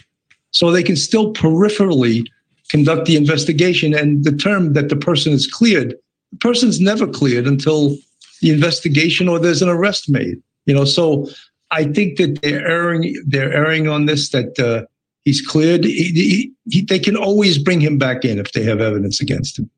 So 0.52 0.70
they 0.70 0.82
can 0.82 0.96
still 0.96 1.32
peripherally 1.32 2.26
conduct 2.68 3.06
the 3.06 3.16
investigation 3.16 3.94
and 3.94 4.24
determine 4.24 4.74
that 4.74 4.88
the 4.88 4.96
person 4.96 5.32
is 5.32 5.46
cleared. 5.46 5.94
The 6.32 6.38
person's 6.38 6.80
never 6.80 7.06
cleared 7.06 7.46
until 7.46 7.96
the 8.40 8.50
investigation 8.50 9.28
or 9.28 9.38
there's 9.38 9.62
an 9.62 9.68
arrest 9.68 10.08
made. 10.08 10.40
You 10.66 10.74
know, 10.74 10.84
so 10.84 11.28
I 11.70 11.84
think 11.84 12.18
that 12.18 12.42
they're 12.42 12.66
erring. 12.66 13.16
They're 13.26 13.52
erring 13.52 13.88
on 13.88 14.06
this 14.06 14.30
that 14.30 14.58
uh, 14.58 14.86
he's 15.24 15.40
cleared. 15.40 15.84
He, 15.84 16.12
he, 16.12 16.52
he, 16.68 16.82
they 16.82 16.98
can 16.98 17.16
always 17.16 17.58
bring 17.58 17.80
him 17.80 17.98
back 17.98 18.24
in 18.24 18.38
if 18.38 18.52
they 18.52 18.62
have 18.64 18.80
evidence 18.80 19.20
against 19.20 19.58
him. 19.58 19.70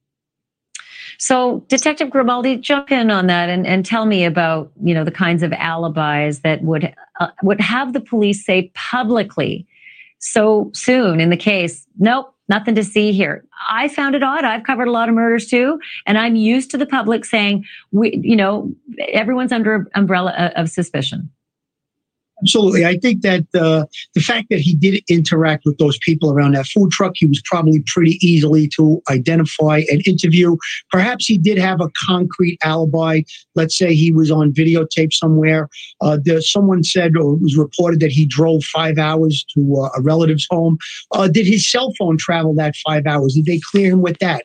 So, 1.18 1.64
Detective 1.68 2.10
Grimaldi, 2.10 2.56
jump 2.56 2.90
in 2.90 3.10
on 3.10 3.28
that 3.28 3.48
and, 3.48 3.64
and 3.66 3.86
tell 3.86 4.06
me 4.06 4.24
about 4.24 4.72
you 4.82 4.92
know 4.92 5.04
the 5.04 5.12
kinds 5.12 5.42
of 5.42 5.52
alibis 5.52 6.40
that 6.40 6.62
would 6.62 6.92
uh, 7.20 7.28
would 7.42 7.60
have 7.60 7.92
the 7.92 8.00
police 8.00 8.44
say 8.44 8.72
publicly 8.74 9.66
so 10.18 10.70
soon 10.74 11.20
in 11.20 11.30
the 11.30 11.36
case. 11.36 11.86
Nope, 11.98 12.34
nothing 12.52 12.74
to 12.74 12.84
see 12.84 13.12
here. 13.12 13.44
I 13.70 13.88
found 13.88 14.14
it 14.14 14.22
odd. 14.22 14.44
I've 14.44 14.64
covered 14.64 14.86
a 14.86 14.92
lot 14.92 15.08
of 15.08 15.14
murders 15.14 15.46
too, 15.46 15.80
and 16.06 16.18
I'm 16.18 16.36
used 16.36 16.70
to 16.72 16.78
the 16.78 16.84
public 16.84 17.24
saying 17.24 17.64
we, 17.92 18.20
you 18.22 18.36
know, 18.36 18.70
everyone's 19.08 19.52
under 19.52 19.88
umbrella 19.94 20.32
uh, 20.32 20.60
of 20.60 20.68
suspicion. 20.68 21.30
Absolutely. 22.42 22.84
I 22.84 22.98
think 22.98 23.22
that 23.22 23.44
uh, 23.54 23.86
the 24.14 24.20
fact 24.20 24.48
that 24.50 24.58
he 24.58 24.74
did 24.74 25.02
interact 25.08 25.64
with 25.64 25.78
those 25.78 25.96
people 25.98 26.32
around 26.32 26.54
that 26.54 26.66
food 26.66 26.90
truck, 26.90 27.12
he 27.14 27.26
was 27.26 27.40
probably 27.44 27.84
pretty 27.86 28.18
easily 28.20 28.68
to 28.76 29.00
identify 29.08 29.82
and 29.90 30.06
interview. 30.06 30.56
Perhaps 30.90 31.26
he 31.26 31.38
did 31.38 31.56
have 31.58 31.80
a 31.80 31.88
concrete 32.04 32.58
alibi. 32.64 33.22
Let's 33.54 33.78
say 33.78 33.94
he 33.94 34.12
was 34.12 34.30
on 34.30 34.52
videotape 34.52 35.12
somewhere. 35.12 35.68
Uh, 36.00 36.18
there, 36.22 36.40
someone 36.40 36.82
said 36.82 37.16
or 37.16 37.34
it 37.34 37.42
was 37.42 37.56
reported 37.56 38.00
that 38.00 38.10
he 38.10 38.26
drove 38.26 38.64
five 38.64 38.98
hours 38.98 39.44
to 39.54 39.76
uh, 39.76 39.90
a 39.96 40.02
relative's 40.02 40.46
home. 40.50 40.78
Uh, 41.12 41.28
did 41.28 41.46
his 41.46 41.70
cell 41.70 41.92
phone 41.96 42.18
travel 42.18 42.54
that 42.54 42.74
five 42.84 43.06
hours? 43.06 43.34
Did 43.34 43.46
they 43.46 43.60
clear 43.70 43.92
him 43.92 44.02
with 44.02 44.18
that? 44.18 44.42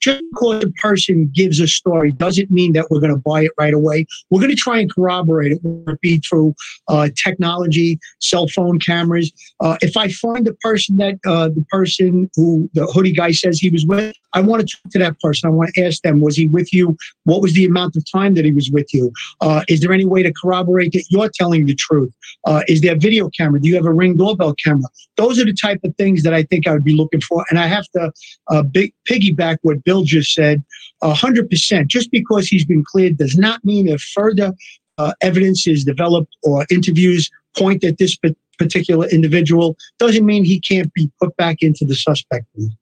Just 0.00 0.22
because 0.32 0.64
a 0.64 0.70
person 0.72 1.30
gives 1.34 1.60
a 1.60 1.68
story 1.68 2.12
doesn't 2.12 2.50
mean 2.50 2.72
that 2.72 2.90
we're 2.90 3.00
going 3.00 3.14
to 3.14 3.20
buy 3.20 3.44
it 3.44 3.52
right 3.58 3.74
away. 3.74 4.06
We're 4.30 4.40
going 4.40 4.50
to 4.50 4.56
try 4.56 4.78
and 4.78 4.92
corroborate 4.92 5.52
it, 5.52 5.60
whether 5.62 5.92
it 5.92 6.00
be 6.00 6.18
through 6.18 6.54
uh, 6.88 7.08
technology, 7.22 7.98
cell 8.20 8.48
phone 8.48 8.78
cameras. 8.78 9.32
Uh, 9.60 9.76
if 9.82 9.96
I 9.96 10.08
find 10.08 10.46
the 10.46 10.54
person 10.54 10.96
that 10.96 11.18
uh, 11.26 11.48
the 11.48 11.64
person 11.70 12.30
who 12.34 12.70
the 12.74 12.86
hoodie 12.86 13.12
guy 13.12 13.32
says 13.32 13.58
he 13.58 13.70
was 13.70 13.86
with, 13.86 14.14
I 14.32 14.40
want 14.40 14.66
to 14.66 14.76
talk 14.76 14.92
to 14.92 14.98
that 15.00 15.20
person. 15.20 15.48
I 15.48 15.50
want 15.50 15.74
to 15.74 15.84
ask 15.84 16.02
them, 16.02 16.20
was 16.20 16.36
he 16.36 16.46
with 16.46 16.72
you? 16.72 16.96
What 17.24 17.42
was 17.42 17.52
the 17.52 17.64
amount 17.64 17.96
of 17.96 18.04
time 18.10 18.34
that 18.34 18.44
he 18.44 18.52
was 18.52 18.70
with 18.70 18.92
you? 18.94 19.12
Uh, 19.40 19.62
is 19.68 19.80
there 19.80 19.92
any 19.92 20.04
way 20.04 20.22
to 20.22 20.32
corroborate 20.32 20.92
that 20.92 21.04
you're 21.10 21.28
telling 21.28 21.66
the 21.66 21.74
truth? 21.74 22.12
Uh, 22.44 22.62
is 22.68 22.80
there 22.80 22.94
a 22.94 22.98
video 22.98 23.28
camera? 23.30 23.60
Do 23.60 23.68
you 23.68 23.74
have 23.74 23.86
a 23.86 23.92
ring 23.92 24.16
doorbell 24.16 24.54
camera? 24.54 24.88
Those 25.16 25.38
are 25.40 25.44
the 25.44 25.52
type 25.52 25.80
of 25.84 25.94
things 25.96 26.22
that 26.22 26.32
I 26.32 26.44
think 26.44 26.66
I 26.66 26.72
would 26.72 26.84
be 26.84 26.94
looking 26.94 27.20
for. 27.20 27.44
And 27.50 27.58
I 27.58 27.66
have 27.66 27.86
to 27.96 28.12
uh, 28.48 28.62
big, 28.62 28.92
piggyback 29.08 29.58
what 29.62 29.82
Bill 29.90 30.04
just 30.04 30.32
said. 30.32 30.62
100%. 31.02 31.86
Just 31.88 32.12
because 32.12 32.46
he's 32.46 32.64
been 32.64 32.84
cleared 32.84 33.18
does 33.18 33.36
not 33.36 33.64
mean 33.64 33.88
if 33.88 34.00
further 34.00 34.52
uh, 34.98 35.12
evidence 35.20 35.66
is 35.66 35.82
developed 35.84 36.36
or 36.44 36.64
interviews 36.70 37.28
point 37.56 37.82
at 37.82 37.98
this 37.98 38.16
particular 38.58 39.08
individual 39.08 39.76
doesn't 39.98 40.24
mean 40.24 40.44
he 40.44 40.60
can't 40.60 40.92
be 40.94 41.10
put 41.20 41.36
back 41.36 41.56
into 41.62 41.84
the 41.84 41.96
suspect 41.96 42.46
list. 42.54 42.76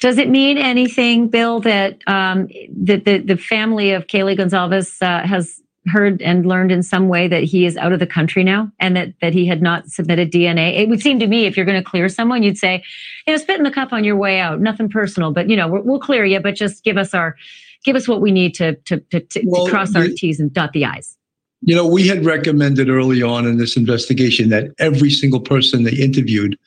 Does 0.00 0.16
it 0.16 0.30
mean 0.30 0.56
anything, 0.56 1.28
Bill, 1.28 1.60
that 1.60 1.98
um, 2.06 2.48
that 2.86 3.04
the, 3.04 3.18
the 3.18 3.36
family 3.36 3.90
of 3.90 4.06
Kaylee 4.06 4.38
Goncalves 4.38 5.02
uh, 5.02 5.26
has 5.26 5.60
heard 5.86 6.20
and 6.22 6.46
learned 6.46 6.70
in 6.70 6.82
some 6.82 7.08
way 7.08 7.26
that 7.28 7.42
he 7.42 7.64
is 7.64 7.76
out 7.76 7.92
of 7.92 7.98
the 7.98 8.06
country 8.06 8.44
now 8.44 8.70
and 8.78 8.96
that, 8.96 9.14
that 9.20 9.32
he 9.32 9.46
had 9.46 9.62
not 9.62 9.88
submitted 9.88 10.30
DNA? 10.30 10.78
It 10.78 10.88
would 10.88 11.00
seem 11.00 11.18
to 11.20 11.26
me 11.26 11.46
if 11.46 11.56
you're 11.56 11.66
going 11.66 11.82
to 11.82 11.88
clear 11.88 12.08
someone, 12.08 12.42
you'd 12.42 12.58
say, 12.58 12.82
you 13.26 13.32
know, 13.32 13.38
spit 13.38 13.58
in 13.58 13.64
the 13.64 13.70
cup 13.70 13.92
on 13.92 14.04
your 14.04 14.16
way 14.16 14.40
out. 14.40 14.60
Nothing 14.60 14.88
personal, 14.88 15.32
but 15.32 15.48
you 15.48 15.56
know, 15.56 15.68
we'll 15.68 16.00
clear 16.00 16.24
you, 16.24 16.40
but 16.40 16.54
just 16.54 16.84
give 16.84 16.96
us 16.96 17.14
our 17.14 17.36
give 17.84 17.96
us 17.96 18.06
what 18.06 18.20
we 18.20 18.30
need 18.30 18.54
to 18.54 18.74
to 18.76 19.00
to, 19.10 19.20
to, 19.20 19.42
well, 19.46 19.64
to 19.64 19.70
cross 19.70 19.94
our 19.94 20.08
T's 20.08 20.40
and 20.40 20.52
dot 20.52 20.72
the 20.72 20.84
I's. 20.84 21.16
You 21.62 21.74
know, 21.74 21.86
we 21.86 22.08
had 22.08 22.24
recommended 22.24 22.88
early 22.88 23.22
on 23.22 23.46
in 23.46 23.58
this 23.58 23.76
investigation 23.76 24.48
that 24.48 24.70
every 24.78 25.10
single 25.10 25.40
person 25.40 25.84
they 25.84 25.92
interviewed 25.92 26.58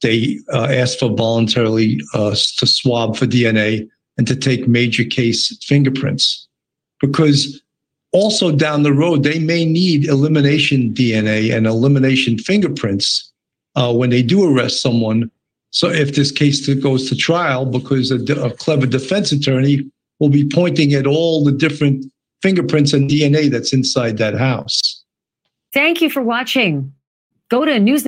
they 0.00 0.38
uh, 0.52 0.68
asked 0.70 1.00
for 1.00 1.14
voluntarily 1.14 2.00
uh, 2.14 2.30
to 2.30 2.66
swab 2.66 3.16
for 3.16 3.26
DNA 3.26 3.88
and 4.16 4.26
to 4.26 4.36
take 4.36 4.68
major 4.68 5.04
case 5.04 5.56
fingerprints 5.64 6.46
because 7.00 7.60
also 8.12 8.50
down 8.50 8.82
the 8.82 8.92
road 8.92 9.22
they 9.22 9.38
may 9.38 9.64
need 9.64 10.06
elimination 10.06 10.92
DNA 10.94 11.54
and 11.54 11.66
elimination 11.66 12.38
fingerprints 12.38 13.30
uh, 13.76 13.92
when 13.92 14.10
they 14.10 14.22
do 14.22 14.44
arrest 14.44 14.80
someone. 14.80 15.30
So 15.70 15.88
if 15.88 16.14
this 16.14 16.32
case 16.32 16.66
goes 16.74 17.08
to 17.08 17.16
trial, 17.16 17.66
because 17.66 18.10
a, 18.10 18.16
a 18.42 18.50
clever 18.50 18.86
defense 18.86 19.32
attorney 19.32 19.88
will 20.18 20.30
be 20.30 20.48
pointing 20.48 20.94
at 20.94 21.06
all 21.06 21.44
the 21.44 21.52
different 21.52 22.06
fingerprints 22.42 22.92
and 22.92 23.08
DNA 23.08 23.50
that's 23.50 23.72
inside 23.72 24.16
that 24.18 24.34
house. 24.34 25.04
Thank 25.72 26.00
you 26.00 26.08
for 26.08 26.22
watching. 26.22 26.92
Go 27.50 27.64
to 27.64 27.78
news. 27.78 28.06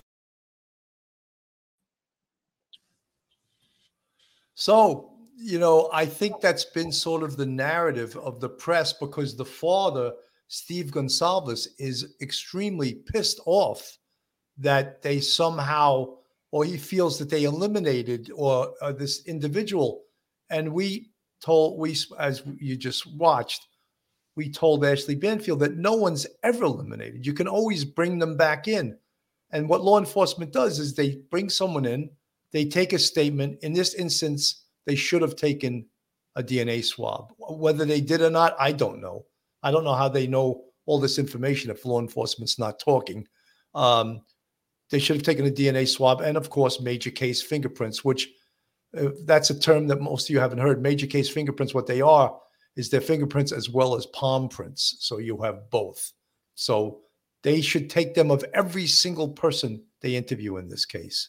So, 4.55 5.10
you 5.43 5.59
know, 5.59 5.89
I 5.93 6.05
think 6.05 6.41
that's 6.41 6.67
been 6.67 6.93
sort 6.93 7.23
of 7.23 7.37
the 7.37 7.47
narrative 7.47 8.17
of 8.17 8.41
the 8.41 8.49
press 8.49 8.93
because 8.93 9.37
the 9.37 9.45
father, 9.45 10.13
Steve 10.49 10.87
Goncalves, 10.87 11.67
is 11.79 12.15
extremely 12.21 12.95
pissed 12.95 13.41
off 13.47 13.99
that 14.59 15.01
they 15.01 15.21
somehow, 15.21 16.17
or 16.53 16.65
he 16.65 16.77
feels 16.77 17.19
that 17.19 17.31
they 17.31 17.45
eliminated 17.45 18.31
or 18.35 18.75
uh, 18.83 18.93
this 18.93 19.27
individual. 19.27 20.03
And 20.51 20.73
we 20.75 21.11
told, 21.41 21.79
we, 21.79 21.97
as 22.19 22.43
you 22.59 22.77
just 22.77 23.07
watched, 23.15 23.67
we 24.37 24.51
told 24.51 24.85
Ashley 24.85 25.15
Banfield 25.15 25.61
that 25.61 25.77
no 25.77 25.95
one's 25.95 26.27
ever 26.43 26.65
eliminated. 26.65 27.27
You 27.27 27.33
can 27.33 27.49
always 27.49 27.85
bring 27.85 28.19
them 28.19 28.37
back 28.37 28.69
in. 28.69 28.99
And 29.53 29.69
what 29.69 29.83
law 29.83 29.99
enforcement 29.99 30.53
does 30.53 30.79
is 30.79 30.95
they 30.95 31.23
bring 31.31 31.49
someone 31.49 31.87
in, 31.87 32.11
they 32.53 32.67
take 32.67 32.93
a 32.93 32.99
statement. 32.99 33.59
In 33.63 33.73
this 33.73 33.95
instance, 33.95 34.65
they 34.91 34.97
should 34.97 35.23
have 35.23 35.37
taken 35.37 35.87
a 36.35 36.43
DNA 36.43 36.85
swab. 36.85 37.33
Whether 37.39 37.85
they 37.85 38.01
did 38.01 38.23
or 38.23 38.31
not, 38.31 38.57
I 38.59 38.73
don't 38.73 39.01
know. 39.01 39.25
I 39.63 39.71
don't 39.71 39.85
know 39.85 39.95
how 39.95 40.09
they 40.09 40.27
know 40.27 40.65
all 40.85 40.99
this 40.99 41.17
information 41.17 41.71
if 41.71 41.85
law 41.85 42.01
enforcement's 42.01 42.59
not 42.59 42.81
talking. 42.81 43.25
Um, 43.73 44.23
they 44.91 44.99
should 44.99 45.15
have 45.15 45.25
taken 45.25 45.47
a 45.47 45.51
DNA 45.51 45.87
swab 45.87 46.23
and, 46.23 46.37
of 46.37 46.51
course, 46.51 46.81
major 46.81 47.13
case 47.13 47.41
fingerprints, 47.41 48.05
which 48.05 48.31
uh, 48.99 49.11
that's 49.27 49.51
a 49.51 49.61
term 49.61 49.87
that 49.87 50.01
most 50.01 50.29
of 50.29 50.31
you 50.31 50.41
haven't 50.41 50.59
heard. 50.59 50.83
Major 50.83 51.07
case 51.07 51.29
fingerprints, 51.29 51.73
what 51.73 51.87
they 51.87 52.01
are 52.01 52.37
is 52.75 52.91
their 52.91 53.01
fingerprints 53.01 53.53
as 53.53 53.71
well 53.71 53.95
as 53.95 54.07
palm 54.07 54.49
prints. 54.49 54.97
So 54.99 55.19
you 55.19 55.41
have 55.43 55.71
both. 55.71 56.13
So 56.57 57.03
they 57.45 57.61
should 57.61 57.91
take 57.91 58.17
them 58.17 58.33
of 58.33 58.45
every 58.55 58.89
single 58.89 59.29
person 59.29 59.85
they 60.01 60.17
interview 60.17 60.57
in 60.57 60.69
this 60.69 60.85
case. 60.85 61.29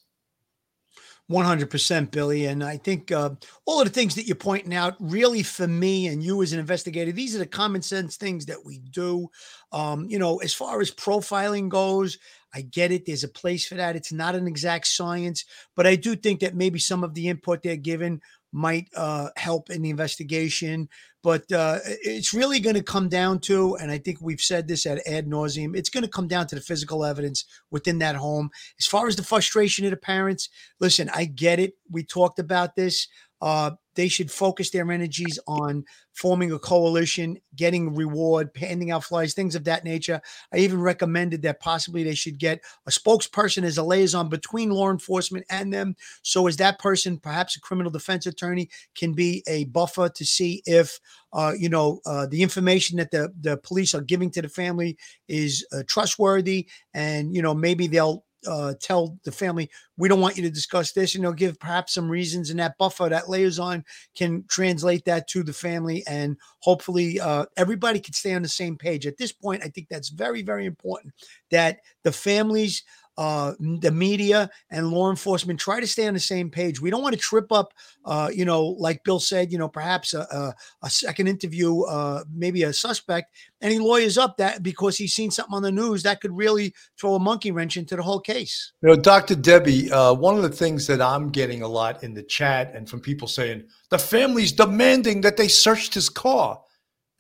100% 1.32 2.12
billy. 2.12 2.46
And 2.46 2.64
i 2.64 2.78
think 2.78 3.12
uh, 3.12 3.32
all 3.66 3.82
of 3.82 3.88
the 3.88 3.94
things 3.94 4.16
that 4.16 4.28
you're 4.28 4.36
pointing 4.36 4.74
out 4.74 4.96
really 5.00 5.44
for 5.44 5.68
me 5.68 6.08
and 6.08 6.24
you 6.24 6.42
as 6.42 6.54
an 6.54 6.60
investigator 6.60 7.12
these 7.12 7.36
are 7.36 7.40
the 7.40 7.46
common 7.46 7.82
sense 7.82 8.18
things 8.18 8.46
that 8.46 8.64
we 8.66 8.80
do. 8.80 9.30
Um, 9.72 10.06
you 10.08 10.20
know 10.20 10.38
as 10.38 10.54
far 10.54 10.82
as 10.82 10.92
profiling 10.92 11.70
goes 11.70 12.18
i 12.54 12.62
get 12.62 12.92
it. 12.92 13.06
There's 13.06 13.24
a 13.24 13.30
place 13.30 13.66
for 13.66 13.76
that. 13.76 13.96
It's 13.96 14.12
not 14.12 14.36
an 14.36 14.48
exact 14.48 14.88
science 14.88 15.46
but 15.76 15.88
i 15.88 15.96
do 15.96 16.16
think 16.16 16.42
that 16.42 16.56
maybe 16.56 16.80
some 16.80 17.04
of 17.04 17.14
the 17.14 17.28
input 17.30 17.64
they're 17.64 17.76
given 17.76 18.22
might 18.52 18.88
uh, 18.96 19.30
help 19.38 19.70
in 19.70 19.82
the 19.82 19.90
investigation. 19.90 20.90
But 21.24 21.52
uh, 21.52 21.80
it's 21.86 22.34
really 22.34 22.60
going 22.60 22.76
to 22.76 22.84
come 22.84 23.08
down 23.08 23.40
to, 23.42 23.76
and 23.76 23.92
I 23.92 24.00
think 24.00 24.20
we've 24.22 24.42
said 24.42 24.68
this 24.68 24.86
at 24.86 25.06
ad 25.08 25.28
nauseum, 25.28 25.76
it's 25.76 25.90
going 25.90 26.04
to 26.04 26.10
come 26.10 26.28
down 26.28 26.48
to 26.48 26.56
the 26.56 26.62
physical 26.62 27.06
evidence 27.06 27.46
within 27.70 28.00
that 28.00 28.16
home. 28.16 28.50
As 28.80 28.88
far 28.88 29.08
as 29.08 29.16
the 29.16 29.24
frustration 29.24 29.86
of 29.86 29.92
the 29.92 29.98
parents, 29.98 30.50
listen, 30.80 31.10
I 31.14 31.26
get 31.26 31.60
it. 31.60 31.74
We 31.92 32.04
talked 32.04 32.40
about 32.40 32.76
this. 32.76 33.08
Uh, 33.40 33.72
they 33.96 34.08
should 34.08 34.32
focus 34.32 34.70
their 34.70 34.90
energies 34.92 35.40
on 35.48 35.86
forming 36.14 36.52
a 36.52 36.60
coalition, 36.60 37.38
getting 37.56 37.96
reward, 37.96 38.50
handing 38.56 38.92
out 38.92 39.04
flyers, 39.04 39.34
things 39.34 39.56
of 39.56 39.64
that 39.64 39.84
nature. 39.84 40.22
I 40.54 40.58
even 40.58 40.82
recommended 40.82 41.42
that 41.44 41.60
possibly 41.60 42.04
they 42.04 42.16
should 42.16 42.38
get 42.38 42.62
a 42.86 42.92
spokesperson 42.92 43.64
as 43.64 43.78
a 43.78 43.84
liaison 43.84 44.30
between 44.30 44.70
law 44.70 44.92
enforcement 44.92 45.46
and 45.50 45.74
them. 45.74 45.96
So, 46.22 46.48
as 46.48 46.58
that 46.58 46.80
person, 46.80 47.18
perhaps 47.18 47.56
a 47.56 47.62
criminal 47.62 47.92
defense 47.92 48.26
attorney, 48.26 48.70
can 48.96 49.14
be 49.14 49.44
a 49.48 49.66
buffer 49.66 50.10
to 50.10 50.26
see 50.26 50.62
if 50.66 51.00
uh, 51.34 51.54
you 51.58 51.70
know 51.70 52.02
uh, 52.06 52.28
the 52.28 52.44
information 52.44 52.98
that 52.98 53.12
the 53.12 53.34
the 53.40 53.58
police 53.58 53.94
are 53.96 54.02
giving 54.02 54.30
to 54.32 54.42
the 54.42 54.50
family 54.50 54.98
is 55.28 55.66
uh, 55.72 55.84
trustworthy, 55.88 56.68
and 56.94 57.36
you 57.36 57.42
know 57.42 57.54
maybe 57.54 57.88
they'll 57.88 58.24
uh, 58.48 58.74
tell 58.80 59.18
the 59.24 59.32
family 59.32 59.70
we 59.98 60.10
don't 60.10 60.22
want 60.22 60.36
you 60.36 60.44
to 60.44 60.50
discuss 60.50 60.92
this 60.92 61.16
and 61.16 61.24
they'll 61.24 61.34
give 61.34 61.60
perhaps 61.60 61.94
some 61.94 62.10
reasons 62.10 62.50
and 62.50 62.60
that 62.60 62.78
buffer 62.78 63.08
that 63.10 63.30
liaison 63.30 63.84
can 64.16 64.44
translate 64.48 65.06
that 65.06 65.28
to 65.28 65.44
the 65.44 65.54
family 65.54 66.04
and 66.08 66.38
hopefully 66.60 67.20
uh, 67.20 67.46
everybody 67.58 68.00
can 68.00 68.14
stay 68.14 68.34
on 68.34 68.42
the 68.42 68.48
same 68.48 68.78
page. 68.78 69.06
At 69.06 69.18
this 69.18 69.32
point 69.32 69.64
i 69.64 69.68
think 69.68 69.88
that's 69.90 70.10
very 70.10 70.42
very 70.42 70.66
important 70.66 71.14
that 71.50 71.80
the 72.04 72.12
families 72.12 72.84
uh, 73.18 73.54
the 73.60 73.92
media 73.92 74.50
and 74.70 74.90
law 74.90 75.10
enforcement 75.10 75.60
try 75.60 75.80
to 75.80 75.88
stay 75.88 76.08
on 76.08 76.14
the 76.14 76.20
same 76.20 76.50
page. 76.50 76.82
We 76.82 76.90
don't 76.90 77.02
want 77.02 77.14
to 77.14 77.20
trip 77.20 77.52
up, 77.52 77.74
uh, 78.06 78.30
you 78.34 78.46
know, 78.46 78.64
like 78.80 79.04
Bill 79.04 79.20
said, 79.20 79.52
you 79.52 79.58
know, 79.58 79.68
perhaps 79.68 80.14
a, 80.14 80.22
a, 80.22 80.56
a 80.84 80.90
second 80.90 81.28
interview, 81.28 81.82
uh, 81.82 82.24
maybe 82.34 82.64
a 82.64 82.74
suspect, 82.74 83.36
and 83.60 83.72
he 83.72 83.80
lawyers 83.80 84.18
up 84.18 84.38
that 84.38 84.64
because 84.64 84.98
he's 84.98 85.14
seen 85.14 85.30
something 85.30 85.54
on 85.54 85.62
the 85.62 85.72
news 85.72 86.04
that 86.04 86.22
could 86.22 86.36
really 86.36 86.74
throw 87.00 87.16
a 87.16 87.20
monkey 87.20 87.52
wrench 87.52 87.78
into 87.78 87.96
the 87.96 88.02
whole 88.02 88.20
case. 88.20 88.72
You 88.82 88.90
know, 88.90 88.96
Dr. 88.96 89.36
Debbie, 89.36 89.92
uh, 89.92 90.14
one 90.14 90.36
of 90.36 90.44
the 90.44 90.50
things 90.50 90.88
that 90.88 91.02
I'm 91.02 91.30
getting 91.30 91.62
a 91.62 91.68
lot 91.68 92.04
in 92.04 92.14
the 92.14 92.24
chat 92.24 92.74
and 92.74 92.90
from 92.90 93.02
people 93.02 93.28
saying 93.28 93.64
the 93.90 94.00
family's 94.00 94.52
demanding 94.54 95.22
that 95.22 95.38
they 95.38 95.48
searched 95.48 95.94
his 95.94 96.10
car, 96.10 96.62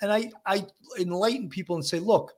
and 0.01 0.11
I 0.11 0.31
I 0.45 0.65
enlighten 0.97 1.49
people 1.49 1.75
and 1.75 1.85
say, 1.85 1.99
look, 1.99 2.33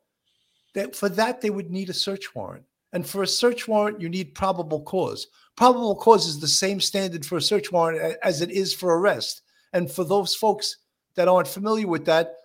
that 0.73 0.95
for 0.95 1.07
that 1.09 1.39
they 1.39 1.51
would 1.51 1.69
need 1.69 1.89
a 1.89 1.93
search 1.93 2.33
warrant 2.35 2.65
and 2.93 3.05
for 3.05 3.23
a 3.23 3.27
search 3.27 3.67
warrant, 3.67 3.99
you 3.99 4.07
need 4.07 4.35
probable 4.35 4.81
cause. 4.83 5.27
Probable 5.57 5.95
cause 5.95 6.27
is 6.27 6.39
the 6.39 6.47
same 6.47 6.79
standard 6.79 7.25
for 7.25 7.37
a 7.37 7.41
search 7.41 7.71
warrant 7.71 8.17
as 8.23 8.41
it 8.41 8.51
is 8.51 8.73
for 8.73 8.97
arrest. 8.97 9.41
And 9.73 9.91
for 9.91 10.03
those 10.03 10.35
folks 10.35 10.77
that 11.15 11.27
aren't 11.27 11.47
familiar 11.47 11.87
with 11.87 12.05
that, 12.05 12.35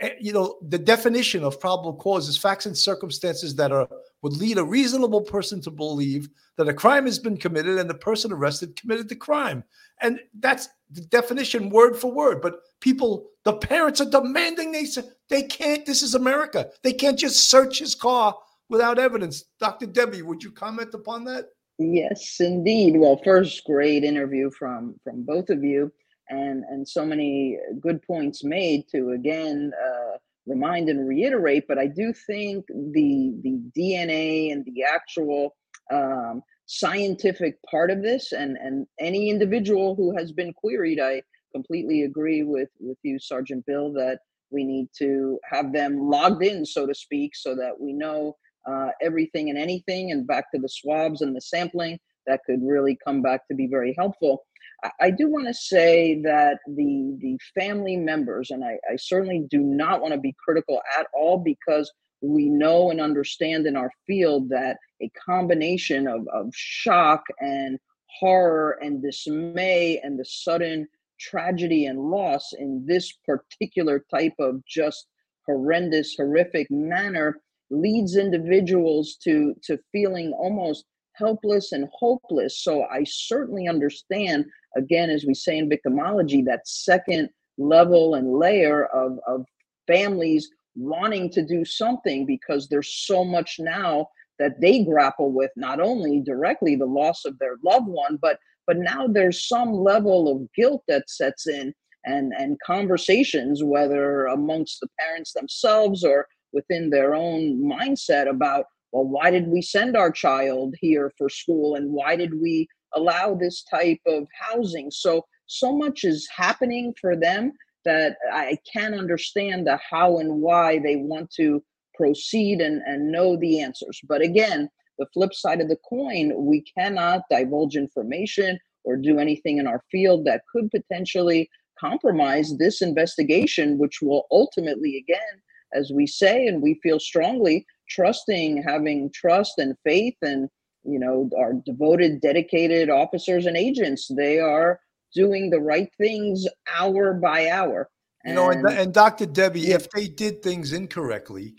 eh, 0.00 0.14
you 0.20 0.32
know, 0.32 0.58
the 0.62 0.78
definition 0.78 1.42
of 1.44 1.60
probable 1.60 1.94
cause 1.94 2.28
is 2.28 2.38
facts 2.38 2.66
and 2.66 2.78
circumstances 2.78 3.54
that 3.56 3.72
are 3.72 3.88
would 4.22 4.36
lead 4.36 4.58
a 4.58 4.64
reasonable 4.64 5.20
person 5.20 5.60
to 5.60 5.70
believe 5.70 6.28
that 6.56 6.68
a 6.68 6.74
crime 6.74 7.06
has 7.06 7.20
been 7.20 7.36
committed 7.36 7.78
and 7.78 7.88
the 7.88 7.94
person 7.94 8.32
arrested 8.32 8.74
committed 8.74 9.08
the 9.08 9.14
crime. 9.14 9.62
And 10.00 10.18
that's 10.40 10.68
the 10.90 11.02
definition 11.02 11.70
word 11.70 11.96
for 11.96 12.10
word. 12.10 12.40
But 12.40 12.60
people, 12.80 13.28
the 13.44 13.52
parents 13.52 14.00
are 14.00 14.10
demanding 14.10 14.72
they 14.72 14.86
say 14.86 15.02
they 15.28 15.42
can't. 15.42 15.86
This 15.86 16.02
is 16.02 16.16
America. 16.16 16.68
They 16.82 16.92
can't 16.92 17.18
just 17.18 17.48
search 17.48 17.78
his 17.78 17.94
car 17.94 18.36
without 18.68 18.98
evidence. 18.98 19.44
Dr. 19.60 19.86
Debbie, 19.86 20.22
would 20.22 20.42
you 20.42 20.50
comment 20.50 20.94
upon 20.94 21.24
that? 21.24 21.46
Yes, 21.78 22.40
indeed. 22.40 22.96
Well, 22.96 23.20
first, 23.24 23.64
great 23.64 24.02
interview 24.02 24.50
from 24.50 24.96
from 25.04 25.22
both 25.22 25.48
of 25.48 25.62
you, 25.62 25.92
and 26.28 26.64
and 26.64 26.86
so 26.86 27.06
many 27.06 27.56
good 27.80 28.02
points 28.02 28.42
made 28.42 28.88
to 28.90 29.10
again 29.10 29.70
uh, 29.80 30.16
remind 30.46 30.88
and 30.88 31.06
reiterate. 31.06 31.66
But 31.68 31.78
I 31.78 31.86
do 31.86 32.12
think 32.12 32.66
the 32.66 33.32
the 33.42 33.60
DNA 33.76 34.50
and 34.52 34.64
the 34.64 34.82
actual 34.82 35.54
um, 35.92 36.42
scientific 36.66 37.58
part 37.70 37.92
of 37.92 38.02
this, 38.02 38.32
and 38.32 38.56
and 38.56 38.86
any 38.98 39.30
individual 39.30 39.94
who 39.94 40.16
has 40.16 40.32
been 40.32 40.52
queried, 40.52 40.98
I 40.98 41.22
completely 41.54 42.02
agree 42.02 42.42
with 42.42 42.70
with 42.80 42.98
you, 43.04 43.20
Sergeant 43.20 43.64
Bill, 43.66 43.92
that 43.92 44.18
we 44.50 44.64
need 44.64 44.88
to 44.98 45.38
have 45.44 45.72
them 45.72 46.08
logged 46.08 46.42
in, 46.44 46.66
so 46.66 46.86
to 46.86 46.94
speak, 46.94 47.36
so 47.36 47.54
that 47.54 47.78
we 47.78 47.92
know 47.92 48.36
uh, 48.68 48.88
everything 49.00 49.48
and 49.50 49.58
anything, 49.58 50.12
and 50.12 50.26
back 50.26 50.50
to 50.52 50.60
the 50.60 50.68
swabs 50.68 51.22
and 51.22 51.34
the 51.34 51.40
sampling, 51.40 51.98
that 52.26 52.40
could 52.44 52.60
really 52.62 52.98
come 53.04 53.22
back 53.22 53.46
to 53.48 53.54
be 53.54 53.66
very 53.66 53.94
helpful. 53.96 54.44
I, 54.84 54.90
I 55.00 55.10
do 55.10 55.28
want 55.28 55.46
to 55.46 55.54
say 55.54 56.20
that 56.22 56.58
the 56.66 57.16
the 57.20 57.38
family 57.58 57.96
members, 57.96 58.50
and 58.50 58.64
I, 58.64 58.78
I 58.90 58.96
certainly 58.96 59.46
do 59.50 59.60
not 59.60 60.00
want 60.00 60.14
to 60.14 60.20
be 60.20 60.34
critical 60.44 60.80
at 60.98 61.06
all 61.14 61.38
because 61.38 61.90
we 62.20 62.48
know 62.48 62.90
and 62.90 63.00
understand 63.00 63.66
in 63.66 63.76
our 63.76 63.92
field 64.06 64.48
that 64.50 64.76
a 65.00 65.10
combination 65.24 66.08
of, 66.08 66.26
of 66.32 66.50
shock 66.52 67.22
and 67.40 67.78
horror 68.18 68.78
and 68.82 69.02
dismay 69.02 70.00
and 70.02 70.18
the 70.18 70.24
sudden 70.24 70.88
tragedy 71.20 71.86
and 71.86 71.98
loss 71.98 72.52
in 72.58 72.84
this 72.86 73.12
particular 73.24 74.04
type 74.10 74.34
of 74.38 74.64
just 74.66 75.06
horrendous, 75.46 76.14
horrific 76.16 76.68
manner 76.70 77.40
leads 77.70 78.16
individuals 78.16 79.16
to 79.22 79.54
to 79.62 79.78
feeling 79.92 80.32
almost 80.32 80.84
helpless 81.14 81.72
and 81.72 81.88
hopeless. 81.92 82.62
So 82.62 82.84
i 82.84 83.04
certainly 83.04 83.68
understand 83.68 84.46
again 84.76 85.10
as 85.10 85.24
we 85.26 85.34
say 85.34 85.58
in 85.58 85.68
victimology 85.68 86.44
that 86.44 86.66
second 86.66 87.28
level 87.58 88.14
and 88.14 88.32
layer 88.38 88.86
of 88.86 89.18
of 89.26 89.44
families 89.86 90.48
wanting 90.76 91.28
to 91.30 91.42
do 91.42 91.64
something 91.64 92.24
because 92.24 92.68
there's 92.68 93.04
so 93.06 93.24
much 93.24 93.56
now 93.58 94.06
that 94.38 94.60
they 94.60 94.84
grapple 94.84 95.32
with 95.32 95.50
not 95.56 95.80
only 95.80 96.20
directly 96.20 96.76
the 96.76 96.86
loss 96.86 97.24
of 97.24 97.36
their 97.38 97.56
loved 97.64 97.88
one 97.88 98.16
but 98.22 98.38
but 98.66 98.76
now 98.76 99.06
there's 99.08 99.48
some 99.48 99.72
level 99.72 100.30
of 100.30 100.52
guilt 100.54 100.84
that 100.86 101.10
sets 101.10 101.48
in 101.48 101.74
and 102.04 102.32
and 102.38 102.56
conversations 102.64 103.64
whether 103.64 104.26
amongst 104.26 104.78
the 104.80 104.88
parents 105.00 105.32
themselves 105.32 106.04
or 106.04 106.28
within 106.52 106.90
their 106.90 107.14
own 107.14 107.62
mindset 107.62 108.28
about 108.28 108.66
well 108.92 109.04
why 109.04 109.30
did 109.30 109.48
we 109.48 109.60
send 109.62 109.96
our 109.96 110.10
child 110.10 110.74
here 110.80 111.12
for 111.18 111.28
school 111.28 111.74
and 111.74 111.90
why 111.92 112.16
did 112.16 112.40
we 112.40 112.66
allow 112.94 113.34
this 113.34 113.62
type 113.64 114.00
of 114.06 114.26
housing? 114.38 114.90
So 114.90 115.24
so 115.46 115.76
much 115.76 116.04
is 116.04 116.28
happening 116.34 116.94
for 117.00 117.16
them 117.16 117.52
that 117.84 118.16
i 118.32 118.58
can't 118.70 118.94
understand 118.94 119.66
the 119.66 119.78
how 119.90 120.18
and 120.18 120.42
why 120.42 120.78
they 120.78 120.96
want 120.96 121.30
to 121.30 121.62
proceed 121.94 122.60
and, 122.60 122.80
and 122.86 123.10
know 123.10 123.36
the 123.36 123.60
answers. 123.60 124.00
But 124.06 124.22
again 124.22 124.68
the 124.98 125.06
flip 125.14 125.32
side 125.32 125.60
of 125.60 125.68
the 125.68 125.78
coin 125.88 126.32
we 126.36 126.62
cannot 126.76 127.22
divulge 127.30 127.76
information 127.76 128.58
or 128.84 128.96
do 128.96 129.18
anything 129.18 129.58
in 129.58 129.66
our 129.66 129.82
field 129.90 130.24
that 130.24 130.42
could 130.52 130.70
potentially 130.70 131.48
compromise 131.78 132.56
this 132.56 132.82
investigation 132.82 133.78
which 133.78 134.00
will 134.02 134.26
ultimately 134.30 134.96
again 134.96 135.42
as 135.74 135.90
we 135.92 136.06
say 136.06 136.46
and 136.46 136.62
we 136.62 136.78
feel 136.82 136.98
strongly 137.00 137.66
trusting 137.88 138.62
having 138.62 139.10
trust 139.12 139.54
and 139.58 139.74
faith 139.84 140.16
and 140.22 140.48
you 140.84 140.98
know 140.98 141.28
our 141.38 141.54
devoted 141.64 142.20
dedicated 142.20 142.90
officers 142.90 143.46
and 143.46 143.56
agents. 143.56 144.10
They 144.14 144.38
are 144.38 144.80
doing 145.14 145.50
the 145.50 145.60
right 145.60 145.88
things 145.98 146.46
hour 146.76 147.14
by 147.14 147.48
hour. 147.48 147.88
And, 148.24 148.34
you 148.34 148.34
know 148.34 148.50
and, 148.50 148.66
and 148.66 148.92
dr 148.92 149.24
debbie 149.26 149.60
yeah. 149.60 149.76
if 149.76 149.88
they 149.90 150.08
did 150.08 150.42
things 150.42 150.72
incorrectly 150.72 151.54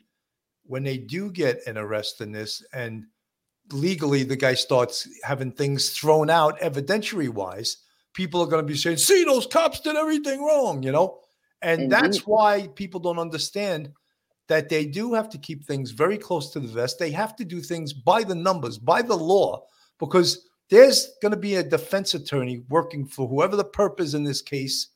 when 0.65 0.83
they 0.83 0.97
do 0.97 1.31
get 1.31 1.65
an 1.65 1.77
arrest 1.77 2.19
in 2.19 2.33
this 2.33 2.63
and 2.73 3.05
legally 3.71 4.23
the 4.23 4.35
guy 4.35 4.55
starts 4.55 5.07
having 5.23 5.53
things 5.53 5.91
thrown 5.91 6.29
out 6.29 6.59
evidentiary 6.59 7.29
wise 7.29 7.77
people 8.13 8.41
are 8.41 8.47
going 8.47 8.61
to 8.61 8.67
be 8.71 8.77
saying 8.77 8.97
see 8.97 9.23
those 9.23 9.47
cops 9.47 9.79
did 9.79 9.95
everything 9.95 10.43
wrong 10.43 10.83
you 10.83 10.91
know 10.91 11.21
and 11.61 11.83
Indeed. 11.83 11.91
that's 11.91 12.19
why 12.25 12.67
people 12.75 12.99
don't 12.99 13.19
understand 13.19 13.91
that 14.47 14.69
they 14.69 14.85
do 14.85 15.13
have 15.13 15.29
to 15.29 15.37
keep 15.37 15.63
things 15.63 15.91
very 15.91 16.17
close 16.17 16.51
to 16.51 16.59
the 16.59 16.67
vest. 16.67 16.97
They 16.97 17.11
have 17.11 17.35
to 17.35 17.45
do 17.45 17.61
things 17.61 17.93
by 17.93 18.23
the 18.23 18.35
numbers, 18.35 18.77
by 18.77 19.01
the 19.01 19.15
law, 19.15 19.65
because 19.99 20.49
there's 20.69 21.11
going 21.21 21.31
to 21.31 21.37
be 21.37 21.55
a 21.55 21.63
defense 21.63 22.13
attorney 22.13 22.63
working 22.69 23.05
for 23.05 23.27
whoever 23.27 23.55
the 23.55 23.65
perp 23.65 23.99
is 23.99 24.15
in 24.15 24.23
this 24.23 24.41
case. 24.41 24.87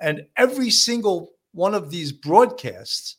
And 0.00 0.26
every 0.36 0.70
single 0.70 1.32
one 1.52 1.74
of 1.74 1.90
these 1.90 2.12
broadcasts 2.12 3.16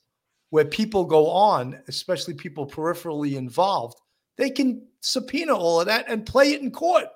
where 0.49 0.65
people 0.65 1.05
go 1.05 1.29
on, 1.29 1.79
especially 1.87 2.33
people 2.33 2.67
peripherally 2.67 3.35
involved, 3.35 3.99
they 4.37 4.49
can 4.49 4.85
subpoena 5.01 5.55
all 5.55 5.79
of 5.79 5.87
that 5.87 6.05
and 6.07 6.25
play 6.25 6.51
it 6.51 6.61
in 6.61 6.71
court. 6.71 7.07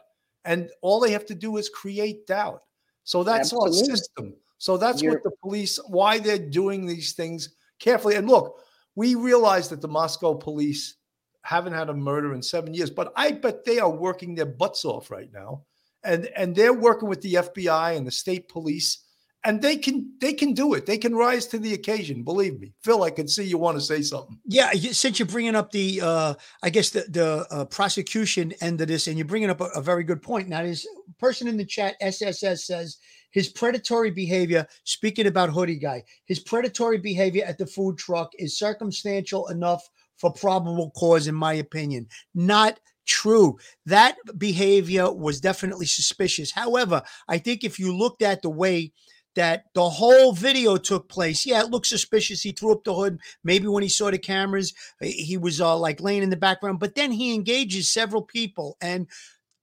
And 0.45 0.69
all 0.82 0.99
they 0.99 1.11
have 1.11 1.25
to 1.27 1.36
do 1.36 1.57
is 1.57 1.69
create 1.69 2.25
doubt. 2.25 2.63
So 3.03 3.23
that's 3.23 3.53
Absolutely. 3.53 3.79
our 3.79 3.86
system. 3.86 4.34
So 4.62 4.78
that's 4.78 5.01
You're- 5.01 5.16
what 5.16 5.24
the 5.24 5.32
police, 5.41 5.80
why 5.88 6.20
they're 6.20 6.38
doing 6.38 6.86
these 6.86 7.14
things 7.14 7.55
carefully. 7.80 8.14
And 8.14 8.30
look, 8.30 8.59
we 8.93 9.16
realize 9.16 9.70
that 9.70 9.82
the 9.82 9.88
Moscow 9.88 10.36
police 10.36 10.97
haven't 11.41 11.74
had 11.74 11.89
a 11.89 11.95
murder 11.95 12.36
in 12.36 12.43
seven 12.43 12.72
years, 12.72 12.91
but 12.91 13.12
I 13.16 13.32
bet 13.32 13.66
they 13.66 13.80
are 13.80 13.89
working 13.89 14.36
their 14.36 14.45
butts 14.45 14.86
off 14.86 15.09
right 15.09 15.34
now. 15.34 15.64
And, 16.03 16.28
and 16.38 16.55
they're 16.55 16.76
working 16.76 17.09
with 17.09 17.22
the 17.22 17.34
FBI 17.34 17.97
and 17.97 18.05
the 18.05 18.12
state 18.12 18.49
police. 18.49 19.03
And 19.43 19.61
they 19.61 19.75
can 19.75 20.11
they 20.19 20.33
can 20.33 20.53
do 20.53 20.73
it. 20.73 20.85
They 20.85 20.97
can 20.97 21.15
rise 21.15 21.47
to 21.47 21.57
the 21.57 21.73
occasion. 21.73 22.23
Believe 22.23 22.59
me, 22.59 22.73
Phil. 22.83 23.03
I 23.03 23.09
can 23.09 23.27
see 23.27 23.43
you 23.43 23.57
want 23.57 23.77
to 23.77 23.81
say 23.81 24.01
something. 24.01 24.37
Yeah, 24.45 24.71
since 24.71 25.17
you're 25.17 25.27
bringing 25.27 25.55
up 25.55 25.71
the, 25.71 26.01
uh, 26.01 26.33
I 26.61 26.69
guess 26.69 26.91
the 26.91 27.05
the 27.09 27.47
uh, 27.49 27.65
prosecution 27.65 28.53
end 28.61 28.81
of 28.81 28.87
this, 28.87 29.07
and 29.07 29.17
you're 29.17 29.27
bringing 29.27 29.49
up 29.49 29.61
a, 29.61 29.65
a 29.75 29.81
very 29.81 30.03
good 30.03 30.21
point. 30.21 30.47
Now, 30.47 30.63
this 30.63 30.87
person 31.19 31.47
in 31.47 31.57
the 31.57 31.65
chat, 31.65 31.95
SSS 32.01 32.65
says 32.65 32.97
his 33.31 33.49
predatory 33.49 34.11
behavior. 34.11 34.67
Speaking 34.83 35.27
about 35.27 35.49
hoodie 35.49 35.79
guy, 35.79 36.03
his 36.25 36.39
predatory 36.39 36.99
behavior 36.99 37.43
at 37.45 37.57
the 37.57 37.65
food 37.65 37.97
truck 37.97 38.31
is 38.37 38.59
circumstantial 38.59 39.47
enough 39.47 39.87
for 40.17 40.31
probable 40.31 40.91
cause, 40.91 41.27
in 41.27 41.35
my 41.35 41.53
opinion. 41.53 42.07
Not 42.35 42.79
true. 43.07 43.57
That 43.87 44.17
behavior 44.37 45.11
was 45.11 45.41
definitely 45.41 45.87
suspicious. 45.87 46.51
However, 46.51 47.01
I 47.27 47.39
think 47.39 47.63
if 47.63 47.79
you 47.79 47.95
looked 47.97 48.21
at 48.21 48.43
the 48.43 48.49
way 48.51 48.93
that 49.36 49.65
the 49.73 49.89
whole 49.89 50.34
video 50.34 50.77
took 50.77 51.07
place. 51.09 51.45
Yeah, 51.45 51.61
it 51.61 51.69
looked 51.69 51.88
suspicious. 51.88 52.41
He 52.41 52.51
threw 52.51 52.73
up 52.73 52.84
the 52.84 52.93
hood. 52.93 53.19
Maybe 53.43 53.67
when 53.67 53.84
he 53.84 53.89
saw 53.89 54.11
the 54.11 54.17
cameras, 54.17 54.73
he 55.01 55.38
was 55.38 55.61
uh, 55.61 55.77
like 55.77 56.01
laying 56.01 56.23
in 56.23 56.29
the 56.29 56.38
background. 56.38 56.79
But 56.79 56.95
then 56.95 57.11
he 57.11 57.34
engages 57.34 57.89
several 57.89 58.21
people, 58.21 58.77
and 58.82 59.07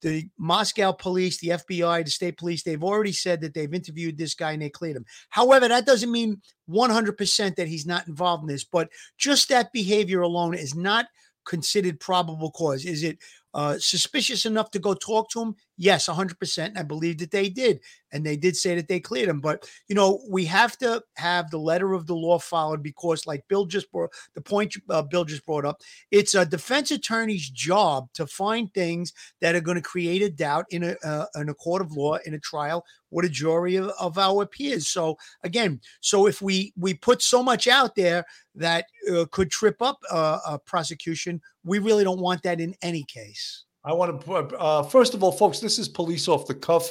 the 0.00 0.28
Moscow 0.38 0.92
police, 0.92 1.38
the 1.38 1.48
FBI, 1.48 2.04
the 2.04 2.10
state 2.10 2.38
police, 2.38 2.62
they've 2.62 2.84
already 2.84 3.12
said 3.12 3.40
that 3.40 3.54
they've 3.54 3.74
interviewed 3.74 4.16
this 4.16 4.34
guy 4.34 4.52
and 4.52 4.62
they 4.62 4.70
cleared 4.70 4.96
him. 4.96 5.06
However, 5.28 5.68
that 5.68 5.86
doesn't 5.86 6.12
mean 6.12 6.40
100% 6.70 7.56
that 7.56 7.68
he's 7.68 7.86
not 7.86 8.06
involved 8.06 8.42
in 8.42 8.48
this, 8.48 8.64
but 8.64 8.90
just 9.16 9.48
that 9.48 9.72
behavior 9.72 10.20
alone 10.20 10.54
is 10.54 10.74
not 10.74 11.06
considered 11.44 11.98
probable 11.98 12.50
cause. 12.52 12.84
Is 12.84 13.02
it 13.02 13.18
uh, 13.54 13.78
suspicious 13.78 14.46
enough 14.46 14.70
to 14.72 14.78
go 14.78 14.94
talk 14.94 15.30
to 15.30 15.40
him? 15.40 15.54
Yes, 15.76 16.08
100%. 16.08 16.76
I 16.76 16.82
believe 16.82 17.18
that 17.18 17.30
they 17.30 17.48
did. 17.48 17.80
And 18.10 18.24
they 18.24 18.36
did 18.36 18.56
say 18.56 18.74
that 18.74 18.88
they 18.88 19.00
cleared 19.00 19.28
him. 19.28 19.40
But, 19.40 19.68
you 19.86 19.94
know, 19.94 20.20
we 20.28 20.44
have 20.46 20.76
to 20.78 21.02
have 21.16 21.50
the 21.50 21.58
letter 21.58 21.94
of 21.94 22.06
the 22.06 22.14
law 22.14 22.38
followed 22.38 22.82
because, 22.82 23.26
like 23.26 23.46
Bill 23.48 23.64
just 23.64 23.90
brought 23.92 24.10
the 24.34 24.40
point 24.40 24.74
uh, 24.90 25.02
Bill 25.02 25.24
just 25.24 25.46
brought 25.46 25.64
up, 25.64 25.80
it's 26.10 26.34
a 26.34 26.44
defense 26.44 26.90
attorney's 26.90 27.48
job 27.48 28.08
to 28.14 28.26
find 28.26 28.72
things 28.72 29.12
that 29.40 29.54
are 29.54 29.60
going 29.60 29.76
to 29.76 29.82
create 29.82 30.22
a 30.22 30.30
doubt 30.30 30.66
in 30.70 30.82
a, 30.82 30.96
uh, 31.04 31.26
in 31.36 31.48
a 31.48 31.54
court 31.54 31.82
of 31.82 31.92
law, 31.92 32.16
in 32.26 32.34
a 32.34 32.38
trial 32.40 32.84
with 33.10 33.24
a 33.24 33.28
jury 33.28 33.76
of, 33.76 33.90
of 34.00 34.18
our 34.18 34.46
peers. 34.46 34.88
So, 34.88 35.16
again, 35.42 35.80
so 36.00 36.26
if 36.26 36.42
we, 36.42 36.72
we 36.76 36.94
put 36.94 37.22
so 37.22 37.42
much 37.42 37.68
out 37.68 37.94
there 37.94 38.24
that 38.54 38.86
uh, 39.10 39.24
could 39.30 39.50
trip 39.50 39.80
up 39.80 39.98
uh, 40.10 40.38
a 40.46 40.58
prosecution, 40.58 41.40
we 41.68 41.78
really 41.78 42.04
don't 42.04 42.20
want 42.20 42.42
that 42.42 42.60
in 42.60 42.74
any 42.82 43.04
case. 43.04 43.64
I 43.84 43.92
want 43.92 44.20
to, 44.24 44.32
uh, 44.32 44.82
first 44.82 45.14
of 45.14 45.22
all, 45.22 45.32
folks, 45.32 45.60
this 45.60 45.78
is 45.78 45.88
Police 45.88 46.26
Off 46.28 46.46
the 46.46 46.54
Cuff, 46.54 46.90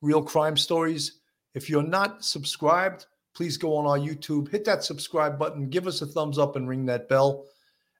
real 0.00 0.22
crime 0.22 0.56
stories. 0.56 1.20
If 1.54 1.70
you're 1.70 1.82
not 1.82 2.24
subscribed, 2.24 3.06
please 3.34 3.56
go 3.56 3.76
on 3.76 3.86
our 3.86 3.98
YouTube, 3.98 4.50
hit 4.50 4.64
that 4.64 4.82
subscribe 4.82 5.38
button, 5.38 5.68
give 5.68 5.86
us 5.86 6.02
a 6.02 6.06
thumbs 6.06 6.38
up, 6.38 6.56
and 6.56 6.68
ring 6.68 6.86
that 6.86 7.08
bell. 7.08 7.46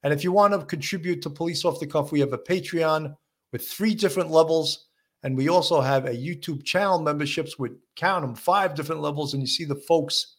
And 0.03 0.13
if 0.13 0.25
you 0.25 0.33
want 0.33 0.53
to 0.53 0.65
contribute 0.65 1.23
to 1.23 1.31
Police 1.31 1.65
Off 1.65 1.81
the 1.81 1.87
Cuff, 1.87 2.13
we 2.13 2.21
have 2.21 2.33
a 2.33 2.39
Patreon 2.39 3.17
with 3.53 3.67
three 3.67 3.95
different 3.95 4.31
levels. 4.31 4.87
And 5.23 5.37
we 5.37 5.49
also 5.49 5.81
have 5.81 6.05
a 6.05 6.11
YouTube 6.11 6.65
channel 6.65 7.01
memberships 7.01 7.59
with 7.59 7.73
count 7.97 8.27
them 8.27 8.35
five 8.35 8.75
different 8.75 9.01
levels. 9.01 9.33
And 9.33 9.43
you 9.43 9.47
see 9.47 9.65
the 9.65 9.75
folks 9.75 10.37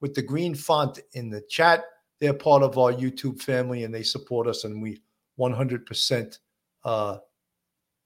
with 0.00 0.14
the 0.14 0.22
green 0.22 0.54
font 0.54 1.00
in 1.14 1.30
the 1.30 1.42
chat. 1.48 1.84
They're 2.20 2.32
part 2.32 2.62
of 2.62 2.78
our 2.78 2.92
YouTube 2.92 3.42
family 3.42 3.82
and 3.82 3.92
they 3.92 4.04
support 4.04 4.46
us. 4.46 4.62
And 4.62 4.80
we 4.80 5.00
100% 5.38 6.38
uh, 6.84 7.18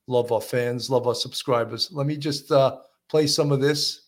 love 0.07 0.33
our 0.33 0.41
fans, 0.41 0.91
love 0.91 1.07
our 1.07 1.15
subscribers. 1.15 1.91
Let 1.93 2.07
me 2.07 2.17
just 2.17 2.51
uh, 2.53 2.79
play 3.09 3.27
some 3.27 3.53
of 3.53 3.61
this. 3.61 4.03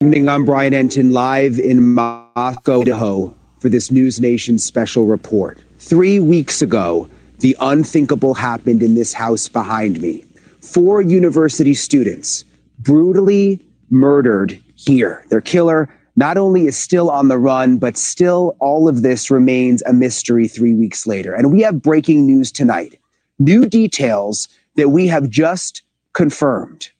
Evening, 0.00 0.28
I'm 0.28 0.44
Brian 0.44 0.72
Entin 0.72 1.12
live 1.12 1.58
in 1.58 1.94
Moscow, 1.94 2.82
Idaho 2.82 3.34
for 3.58 3.68
this 3.68 3.88
NewsNation 3.88 4.60
special 4.60 5.06
report. 5.06 5.58
Three 5.80 6.20
weeks 6.20 6.62
ago, 6.62 7.08
the 7.40 7.56
unthinkable 7.60 8.34
happened 8.34 8.82
in 8.82 8.94
this 8.94 9.12
house 9.12 9.48
behind 9.48 10.00
me. 10.00 10.24
Four 10.60 11.02
university 11.02 11.74
students 11.74 12.44
brutally 12.80 13.60
murdered 13.90 14.60
here. 14.74 15.24
Their 15.30 15.40
killer 15.40 15.88
not 16.18 16.36
only 16.36 16.66
is 16.66 16.76
still 16.76 17.10
on 17.10 17.28
the 17.28 17.38
run, 17.38 17.78
but 17.78 17.96
still 17.96 18.56
all 18.58 18.88
of 18.88 19.02
this 19.02 19.30
remains 19.30 19.82
a 19.82 19.92
mystery 19.92 20.48
three 20.48 20.74
weeks 20.74 21.06
later. 21.06 21.32
And 21.32 21.52
we 21.52 21.62
have 21.62 21.80
breaking 21.80 22.26
news 22.26 22.50
tonight 22.50 22.98
new 23.38 23.64
details 23.66 24.48
that 24.74 24.88
we 24.88 25.06
have 25.06 25.30
just 25.30 25.82
confirmed. 26.14 26.90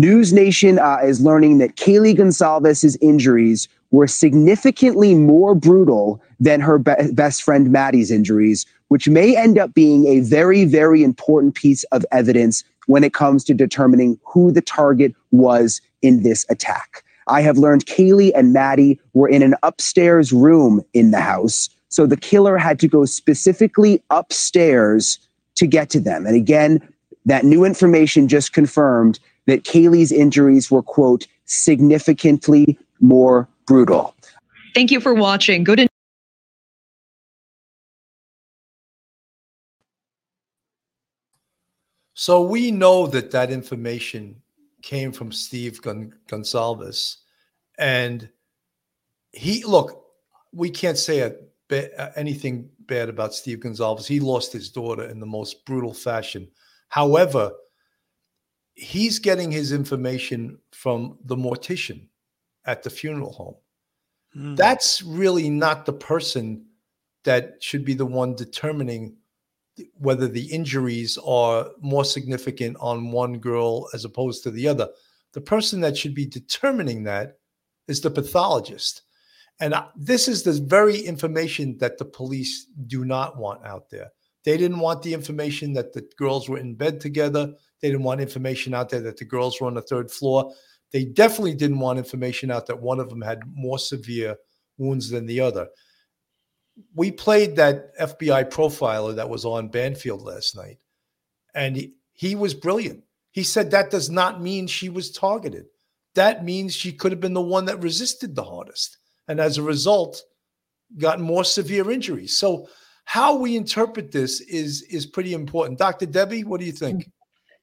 NewsNation 0.00 0.78
uh, 0.78 1.06
is 1.06 1.20
learning 1.20 1.58
that 1.58 1.76
Kaylee 1.76 2.16
Goncalves' 2.16 2.96
injuries 3.02 3.68
were 3.90 4.06
significantly 4.06 5.14
more 5.14 5.54
brutal 5.54 6.22
than 6.40 6.62
her 6.62 6.78
be- 6.78 7.12
best 7.12 7.42
friend 7.42 7.70
Maddie's 7.70 8.10
injuries, 8.10 8.64
which 8.88 9.06
may 9.06 9.36
end 9.36 9.58
up 9.58 9.74
being 9.74 10.06
a 10.06 10.20
very, 10.20 10.64
very 10.64 11.02
important 11.02 11.54
piece 11.54 11.84
of 11.92 12.06
evidence 12.10 12.64
when 12.86 13.04
it 13.04 13.12
comes 13.12 13.44
to 13.44 13.52
determining 13.52 14.18
who 14.24 14.50
the 14.50 14.62
target 14.62 15.14
was 15.30 15.82
in 16.00 16.22
this 16.22 16.46
attack. 16.48 17.02
I 17.26 17.40
have 17.40 17.58
learned 17.58 17.86
Kaylee 17.86 18.32
and 18.34 18.52
Maddie 18.52 19.00
were 19.14 19.28
in 19.28 19.42
an 19.42 19.54
upstairs 19.62 20.32
room 20.32 20.82
in 20.92 21.10
the 21.10 21.20
house. 21.20 21.68
So 21.88 22.06
the 22.06 22.16
killer 22.16 22.58
had 22.58 22.78
to 22.80 22.88
go 22.88 23.04
specifically 23.04 24.02
upstairs 24.10 25.18
to 25.56 25.66
get 25.66 25.90
to 25.90 26.00
them. 26.00 26.26
And 26.26 26.36
again, 26.36 26.86
that 27.24 27.44
new 27.44 27.64
information 27.64 28.28
just 28.28 28.52
confirmed 28.52 29.18
that 29.46 29.64
Kaylee's 29.64 30.12
injuries 30.12 30.70
were, 30.70 30.82
quote, 30.82 31.26
significantly 31.44 32.78
more 33.00 33.48
brutal. 33.66 34.14
Thank 34.74 34.90
you 34.90 35.00
for 35.00 35.14
watching. 35.14 35.64
Go 35.64 35.74
to 35.74 35.86
So 42.18 42.42
we 42.42 42.70
know 42.70 43.06
that 43.08 43.30
that 43.32 43.50
information 43.50 44.42
came 44.86 45.10
from 45.10 45.32
Steve 45.32 45.82
Gon- 45.82 46.14
Goncalves, 46.28 47.16
and 47.76 48.28
he 49.32 49.64
look. 49.64 50.04
We 50.52 50.70
can't 50.70 50.96
say 50.96 51.20
a, 51.20 52.12
anything 52.16 52.70
bad 52.86 53.08
about 53.08 53.34
Steve 53.34 53.58
Goncalves. 53.58 54.06
He 54.06 54.20
lost 54.20 54.52
his 54.52 54.70
daughter 54.70 55.04
in 55.04 55.18
the 55.18 55.26
most 55.26 55.66
brutal 55.66 55.92
fashion. 55.92 56.48
However, 56.88 57.50
he's 58.74 59.18
getting 59.18 59.50
his 59.50 59.72
information 59.72 60.56
from 60.70 61.18
the 61.24 61.36
mortician 61.36 62.06
at 62.64 62.84
the 62.84 62.90
funeral 62.90 63.32
home. 63.32 63.56
Mm. 64.36 64.56
That's 64.56 65.02
really 65.02 65.50
not 65.50 65.84
the 65.84 65.94
person 65.94 66.64
that 67.24 67.56
should 67.60 67.84
be 67.84 67.94
the 67.94 68.06
one 68.06 68.36
determining 68.36 69.16
whether 69.98 70.28
the 70.28 70.44
injuries 70.46 71.18
are 71.24 71.70
more 71.80 72.04
significant 72.04 72.76
on 72.80 73.12
one 73.12 73.38
girl 73.38 73.88
as 73.94 74.04
opposed 74.04 74.42
to 74.42 74.50
the 74.50 74.66
other. 74.68 74.88
The 75.32 75.40
person 75.40 75.80
that 75.80 75.96
should 75.96 76.14
be 76.14 76.26
determining 76.26 77.04
that 77.04 77.38
is 77.88 78.00
the 78.00 78.10
pathologist. 78.10 79.02
And 79.60 79.74
this 79.96 80.28
is 80.28 80.42
the 80.42 80.52
very 80.52 80.98
information 80.98 81.78
that 81.78 81.98
the 81.98 82.04
police 82.04 82.66
do 82.86 83.04
not 83.04 83.38
want 83.38 83.64
out 83.64 83.88
there. 83.90 84.10
They 84.44 84.56
didn't 84.56 84.78
want 84.78 85.02
the 85.02 85.14
information 85.14 85.72
that 85.72 85.92
the 85.92 86.08
girls 86.16 86.48
were 86.48 86.58
in 86.58 86.74
bed 86.74 87.00
together. 87.00 87.52
They 87.80 87.88
didn't 87.88 88.04
want 88.04 88.20
information 88.20 88.74
out 88.74 88.90
there 88.90 89.00
that 89.00 89.16
the 89.16 89.24
girls 89.24 89.60
were 89.60 89.66
on 89.66 89.74
the 89.74 89.82
third 89.82 90.10
floor. 90.10 90.52
They 90.92 91.04
definitely 91.04 91.54
didn't 91.54 91.80
want 91.80 91.98
information 91.98 92.50
out 92.50 92.66
that 92.66 92.80
one 92.80 93.00
of 93.00 93.08
them 93.08 93.20
had 93.20 93.40
more 93.46 93.78
severe 93.78 94.36
wounds 94.78 95.10
than 95.10 95.26
the 95.26 95.40
other. 95.40 95.68
We 96.94 97.10
played 97.10 97.56
that 97.56 97.96
FBI 97.98 98.50
profiler 98.50 99.16
that 99.16 99.28
was 99.28 99.44
on 99.44 99.68
Banfield 99.68 100.22
last 100.22 100.56
night, 100.56 100.78
and 101.54 101.76
he, 101.76 101.94
he 102.12 102.34
was 102.34 102.54
brilliant. 102.54 103.04
He 103.30 103.42
said 103.42 103.70
that 103.70 103.90
does 103.90 104.10
not 104.10 104.42
mean 104.42 104.66
she 104.66 104.88
was 104.88 105.10
targeted. 105.10 105.66
That 106.14 106.44
means 106.44 106.74
she 106.74 106.92
could 106.92 107.12
have 107.12 107.20
been 107.20 107.34
the 107.34 107.40
one 107.40 107.66
that 107.66 107.82
resisted 107.82 108.34
the 108.34 108.44
hardest 108.44 108.98
and 109.28 109.40
as 109.40 109.58
a 109.58 109.62
result, 109.62 110.22
got 110.98 111.20
more 111.20 111.44
severe 111.44 111.90
injuries. 111.90 112.36
So 112.36 112.68
how 113.04 113.36
we 113.36 113.56
interpret 113.56 114.12
this 114.12 114.40
is 114.40 114.82
is 114.82 115.06
pretty 115.06 115.34
important. 115.34 115.78
Dr. 115.78 116.06
Debbie, 116.06 116.44
what 116.44 116.60
do 116.60 116.66
you 116.66 116.72
think? 116.72 117.10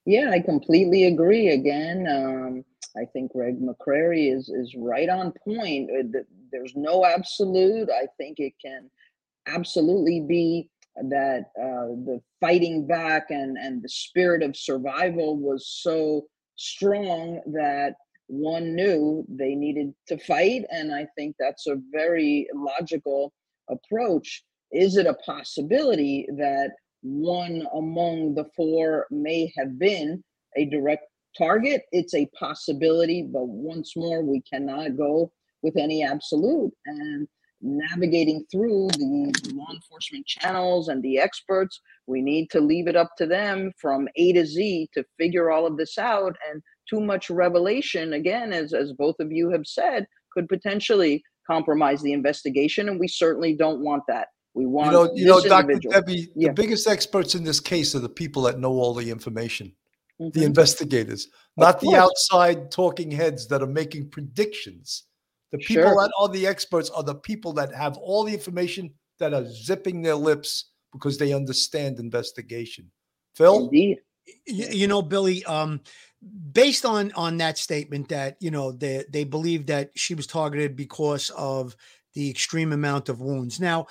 Yeah, 0.05 0.31
I 0.31 0.39
completely 0.39 1.05
agree. 1.05 1.49
Again, 1.49 2.07
um, 2.07 2.65
I 2.97 3.05
think 3.05 3.31
Greg 3.31 3.59
McCrary 3.61 4.35
is 4.35 4.49
is 4.49 4.75
right 4.77 5.09
on 5.09 5.33
point. 5.45 5.89
Uh, 5.89 6.19
there's 6.51 6.75
no 6.75 7.05
absolute. 7.05 7.89
I 7.89 8.07
think 8.17 8.39
it 8.39 8.53
can 8.63 8.89
absolutely 9.47 10.21
be 10.21 10.69
that 11.09 11.45
uh, 11.59 11.89
the 12.05 12.21
fighting 12.39 12.85
back 12.85 13.31
and 13.31 13.57
and 13.57 13.81
the 13.81 13.89
spirit 13.89 14.43
of 14.43 14.55
survival 14.55 15.37
was 15.37 15.67
so 15.81 16.25
strong 16.55 17.41
that 17.47 17.95
one 18.27 18.75
knew 18.75 19.25
they 19.27 19.55
needed 19.55 19.93
to 20.07 20.17
fight. 20.17 20.63
And 20.71 20.93
I 20.93 21.07
think 21.17 21.35
that's 21.39 21.67
a 21.67 21.81
very 21.91 22.47
logical 22.53 23.33
approach. 23.69 24.43
Is 24.71 24.97
it 24.97 25.05
a 25.05 25.15
possibility 25.25 26.27
that 26.37 26.71
one 27.01 27.67
among 27.75 28.35
the 28.35 28.45
four 28.55 29.07
may 29.11 29.51
have 29.57 29.77
been 29.77 30.23
a 30.55 30.65
direct 30.65 31.03
target, 31.37 31.83
it's 31.91 32.13
a 32.13 32.29
possibility, 32.37 33.23
but 33.23 33.47
once 33.47 33.95
more, 33.95 34.23
we 34.23 34.41
cannot 34.41 34.97
go 34.97 35.31
with 35.61 35.75
any 35.77 36.03
absolute. 36.03 36.71
And 36.85 37.27
navigating 37.63 38.45
through 38.51 38.89
the 38.89 39.33
law 39.55 39.67
enforcement 39.73 40.25
channels 40.27 40.89
and 40.89 41.01
the 41.01 41.17
experts, 41.17 41.79
we 42.07 42.21
need 42.21 42.49
to 42.51 42.59
leave 42.59 42.87
it 42.87 42.95
up 42.95 43.11
to 43.17 43.25
them 43.25 43.71
from 43.79 44.07
A 44.17 44.33
to 44.33 44.45
Z 44.45 44.89
to 44.93 45.03
figure 45.17 45.49
all 45.49 45.65
of 45.65 45.77
this 45.77 45.97
out. 45.97 46.35
And 46.49 46.61
too 46.89 46.99
much 46.99 47.29
revelation, 47.29 48.13
again, 48.13 48.51
as, 48.53 48.73
as 48.73 48.91
both 48.93 49.15
of 49.19 49.31
you 49.31 49.49
have 49.49 49.65
said, 49.65 50.05
could 50.33 50.49
potentially 50.49 51.23
compromise 51.47 52.01
the 52.01 52.13
investigation. 52.13 52.89
And 52.89 52.99
we 52.99 53.07
certainly 53.07 53.55
don't 53.55 53.81
want 53.81 54.03
that. 54.07 54.27
We 54.53 54.65
want 54.65 54.87
You 54.87 54.93
know, 54.93 55.11
you 55.15 55.25
know, 55.25 55.41
Dr. 55.41 55.61
individual- 55.71 55.93
Debbie, 55.93 56.29
Yeah. 56.35 56.49
the 56.49 56.53
biggest 56.53 56.87
experts 56.87 57.33
in 57.33 57.43
this 57.43 57.59
case 57.59 57.95
are 57.95 57.99
the 57.99 58.09
people 58.09 58.43
that 58.43 58.59
know 58.59 58.73
all 58.73 58.93
the 58.93 59.09
information, 59.09 59.73
the 60.19 60.41
Mhm. 60.41 60.43
investigators, 60.43 61.29
not 61.57 61.79
the 61.79 61.95
outside 61.95 62.69
talking 62.69 63.09
heads 63.11 63.47
that 63.47 63.61
are 63.63 63.67
making 63.67 64.09
predictions. 64.09 65.05
The 65.53 65.59
people 65.59 65.83
Sure. 65.83 65.95
that 65.95 66.11
are 66.19 66.29
the 66.29 66.47
experts 66.47 66.89
are 66.89 67.03
the 67.03 67.15
people 67.15 67.53
that 67.53 67.73
have 67.73 67.95
all 67.97 68.23
the 68.23 68.33
information 68.33 68.91
that 69.19 69.33
are 69.35 69.45
zipping 69.47 70.01
their 70.01 70.15
lips 70.15 70.71
because 70.91 71.17
they 71.19 71.31
understand 71.31 71.99
investigation. 71.99 72.91
Phil? 73.35 73.65
Indeed. 73.65 73.99
Y- 74.47 74.69
you 74.71 74.87
know 74.87 75.01
billy 75.01 75.43
um 75.45 75.81
based 76.53 76.85
on 76.85 77.11
on 77.11 77.37
that 77.37 77.57
statement 77.57 78.07
that 78.07 78.37
you 78.39 78.49
know 78.49 78.71
they 78.71 79.03
they 79.09 79.25
believe 79.25 79.65
that 79.65 79.91
she 79.95 80.15
was 80.15 80.25
targeted 80.25 80.75
because 80.77 81.29
of 81.31 81.75
the 82.13 82.29
extreme 82.29 82.71
amount 82.71 83.09
of 83.09 83.19
wounds 83.19 83.59
now 83.59 83.85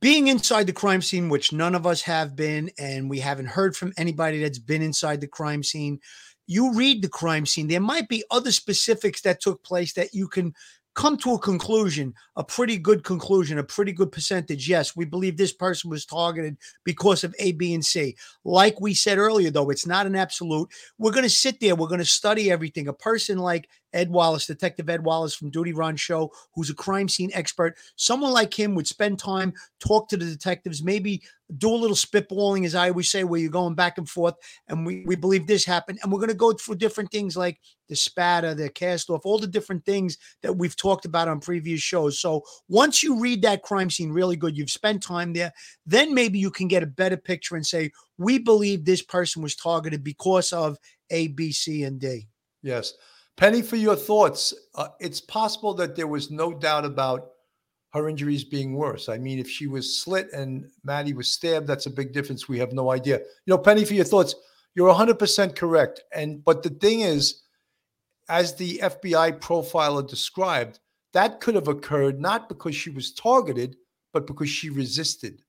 being 0.00 0.28
inside 0.28 0.68
the 0.68 0.72
crime 0.72 1.02
scene 1.02 1.28
which 1.28 1.52
none 1.52 1.74
of 1.74 1.88
us 1.88 2.02
have 2.02 2.36
been 2.36 2.70
and 2.78 3.10
we 3.10 3.18
haven't 3.18 3.46
heard 3.46 3.76
from 3.76 3.92
anybody 3.96 4.40
that's 4.40 4.60
been 4.60 4.80
inside 4.80 5.20
the 5.20 5.26
crime 5.26 5.64
scene 5.64 5.98
you 6.46 6.72
read 6.74 7.02
the 7.02 7.08
crime 7.08 7.44
scene 7.44 7.66
there 7.66 7.80
might 7.80 8.08
be 8.08 8.22
other 8.30 8.52
specifics 8.52 9.22
that 9.22 9.40
took 9.40 9.60
place 9.64 9.92
that 9.94 10.14
you 10.14 10.28
can 10.28 10.54
come 10.94 11.16
to 11.16 11.34
a 11.34 11.38
conclusion 11.38 12.14
a 12.36 12.44
pretty 12.44 12.78
good 12.78 13.04
conclusion 13.04 13.58
a 13.58 13.64
pretty 13.64 13.92
good 13.92 14.12
percentage 14.12 14.68
yes 14.68 14.96
we 14.96 15.04
believe 15.04 15.36
this 15.36 15.52
person 15.52 15.90
was 15.90 16.06
targeted 16.06 16.56
because 16.84 17.24
of 17.24 17.34
a 17.38 17.52
b 17.52 17.74
and 17.74 17.84
c 17.84 18.14
like 18.44 18.80
we 18.80 18.94
said 18.94 19.18
earlier, 19.18 19.50
though, 19.50 19.70
it's 19.70 19.86
not 19.86 20.06
an 20.06 20.14
absolute. 20.16 20.70
We're 20.98 21.12
going 21.12 21.24
to 21.24 21.30
sit 21.30 21.60
there, 21.60 21.74
we're 21.74 21.88
going 21.88 21.98
to 21.98 22.04
study 22.04 22.50
everything. 22.50 22.88
A 22.88 22.92
person 22.92 23.38
like 23.38 23.68
Ed 23.94 24.10
Wallace, 24.10 24.46
Detective 24.46 24.90
Ed 24.90 25.04
Wallace 25.04 25.34
from 25.34 25.50
Duty 25.50 25.72
Run 25.72 25.96
Show, 25.96 26.32
who's 26.54 26.68
a 26.68 26.74
crime 26.74 27.08
scene 27.08 27.30
expert, 27.32 27.76
someone 27.96 28.32
like 28.32 28.52
him 28.52 28.74
would 28.74 28.86
spend 28.86 29.18
time, 29.18 29.54
talk 29.80 30.08
to 30.08 30.16
the 30.16 30.26
detectives, 30.26 30.82
maybe 30.82 31.22
do 31.58 31.68
a 31.68 31.76
little 31.76 31.96
spitballing, 31.96 32.64
as 32.64 32.74
I 32.74 32.88
always 32.88 33.10
say, 33.10 33.22
where 33.22 33.40
you're 33.40 33.50
going 33.50 33.74
back 33.74 33.98
and 33.98 34.08
forth. 34.08 34.34
And 34.68 34.84
we, 34.84 35.04
we 35.06 35.14
believe 35.14 35.46
this 35.46 35.64
happened. 35.64 35.98
And 36.02 36.10
we're 36.10 36.18
going 36.18 36.28
to 36.28 36.34
go 36.34 36.52
through 36.52 36.76
different 36.76 37.10
things 37.10 37.36
like 37.36 37.60
the 37.88 37.94
spatter, 37.94 38.54
the 38.54 38.70
cast 38.70 39.10
off, 39.10 39.26
all 39.26 39.38
the 39.38 39.46
different 39.46 39.84
things 39.84 40.16
that 40.42 40.56
we've 40.56 40.74
talked 40.74 41.04
about 41.04 41.28
on 41.28 41.40
previous 41.40 41.80
shows. 41.80 42.18
So 42.18 42.42
once 42.68 43.02
you 43.02 43.20
read 43.20 43.42
that 43.42 43.62
crime 43.62 43.90
scene 43.90 44.10
really 44.10 44.36
good, 44.36 44.56
you've 44.56 44.70
spent 44.70 45.02
time 45.02 45.32
there, 45.32 45.52
then 45.86 46.14
maybe 46.14 46.38
you 46.38 46.50
can 46.50 46.66
get 46.66 46.82
a 46.82 46.86
better 46.86 47.16
picture 47.16 47.56
and 47.56 47.66
say, 47.66 47.92
we 48.16 48.38
believe 48.38 48.84
this 48.84 49.02
person 49.02 49.42
was 49.42 49.54
targeted 49.54 50.02
because 50.02 50.52
of 50.52 50.78
A, 51.10 51.28
B, 51.28 51.52
C, 51.52 51.84
and 51.84 52.00
D. 52.00 52.26
Yes. 52.62 52.94
Penny, 53.36 53.62
for 53.62 53.76
your 53.76 53.96
thoughts, 53.96 54.54
uh, 54.76 54.88
it's 55.00 55.20
possible 55.20 55.74
that 55.74 55.96
there 55.96 56.06
was 56.06 56.30
no 56.30 56.52
doubt 56.52 56.84
about 56.84 57.30
her 57.92 58.08
injuries 58.08 58.44
being 58.44 58.74
worse. 58.74 59.08
I 59.08 59.18
mean, 59.18 59.38
if 59.38 59.48
she 59.48 59.66
was 59.66 59.98
slit 59.98 60.32
and 60.32 60.68
Maddie 60.82 61.14
was 61.14 61.32
stabbed, 61.32 61.66
that's 61.66 61.86
a 61.86 61.90
big 61.90 62.12
difference. 62.12 62.48
We 62.48 62.58
have 62.58 62.72
no 62.72 62.90
idea. 62.90 63.18
You 63.18 63.50
know, 63.52 63.58
Penny, 63.58 63.84
for 63.84 63.94
your 63.94 64.04
thoughts, 64.04 64.34
you're 64.74 64.92
100% 64.92 65.56
correct. 65.56 66.02
And 66.12 66.44
but 66.44 66.62
the 66.62 66.70
thing 66.70 67.00
is, 67.00 67.42
as 68.28 68.54
the 68.54 68.78
FBI 68.82 69.38
profiler 69.40 70.06
described, 70.06 70.80
that 71.12 71.40
could 71.40 71.54
have 71.54 71.68
occurred 71.68 72.20
not 72.20 72.48
because 72.48 72.74
she 72.74 72.90
was 72.90 73.12
targeted, 73.12 73.76
but 74.12 74.26
because 74.26 74.48
she 74.48 74.70
resisted 74.70 75.42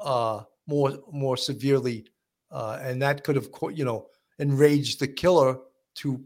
uh, 0.00 0.42
more 0.66 0.98
more 1.12 1.36
severely, 1.36 2.06
uh, 2.50 2.80
and 2.82 3.00
that 3.02 3.22
could 3.22 3.36
have 3.36 3.48
you 3.72 3.84
know 3.84 4.06
enraged 4.38 4.98
the 4.98 5.06
killer 5.06 5.58
to 5.96 6.24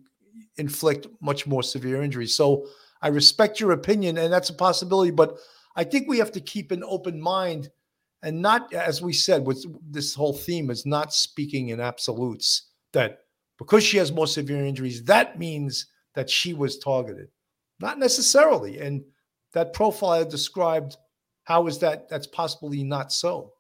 inflict 0.56 1.06
much 1.20 1.46
more 1.46 1.62
severe 1.62 2.02
injuries. 2.02 2.34
So 2.34 2.66
I 3.02 3.08
respect 3.08 3.60
your 3.60 3.72
opinion, 3.72 4.18
and 4.18 4.32
that's 4.32 4.50
a 4.50 4.54
possibility. 4.54 5.10
But 5.10 5.38
I 5.76 5.84
think 5.84 6.08
we 6.08 6.18
have 6.18 6.32
to 6.32 6.40
keep 6.40 6.70
an 6.70 6.84
open 6.84 7.20
mind, 7.20 7.70
and 8.22 8.42
not, 8.42 8.72
as 8.74 9.00
we 9.00 9.12
said, 9.12 9.46
with 9.46 9.64
this 9.90 10.14
whole 10.14 10.34
theme 10.34 10.70
is 10.70 10.84
not 10.84 11.14
speaking 11.14 11.68
in 11.68 11.80
absolutes. 11.80 12.68
That 12.92 13.20
because 13.58 13.84
she 13.84 13.98
has 13.98 14.10
more 14.12 14.26
severe 14.26 14.64
injuries, 14.64 15.04
that 15.04 15.38
means 15.38 15.86
that 16.14 16.28
she 16.28 16.54
was 16.54 16.78
targeted. 16.78 17.28
Not 17.80 17.98
necessarily, 17.98 18.78
and 18.78 19.02
that 19.52 19.72
profile 19.72 20.24
described 20.24 20.96
how 21.44 21.66
is 21.66 21.78
that 21.78 22.08
that's 22.08 22.26
possibly 22.26 22.84
not 22.84 23.12
so. 23.12 23.52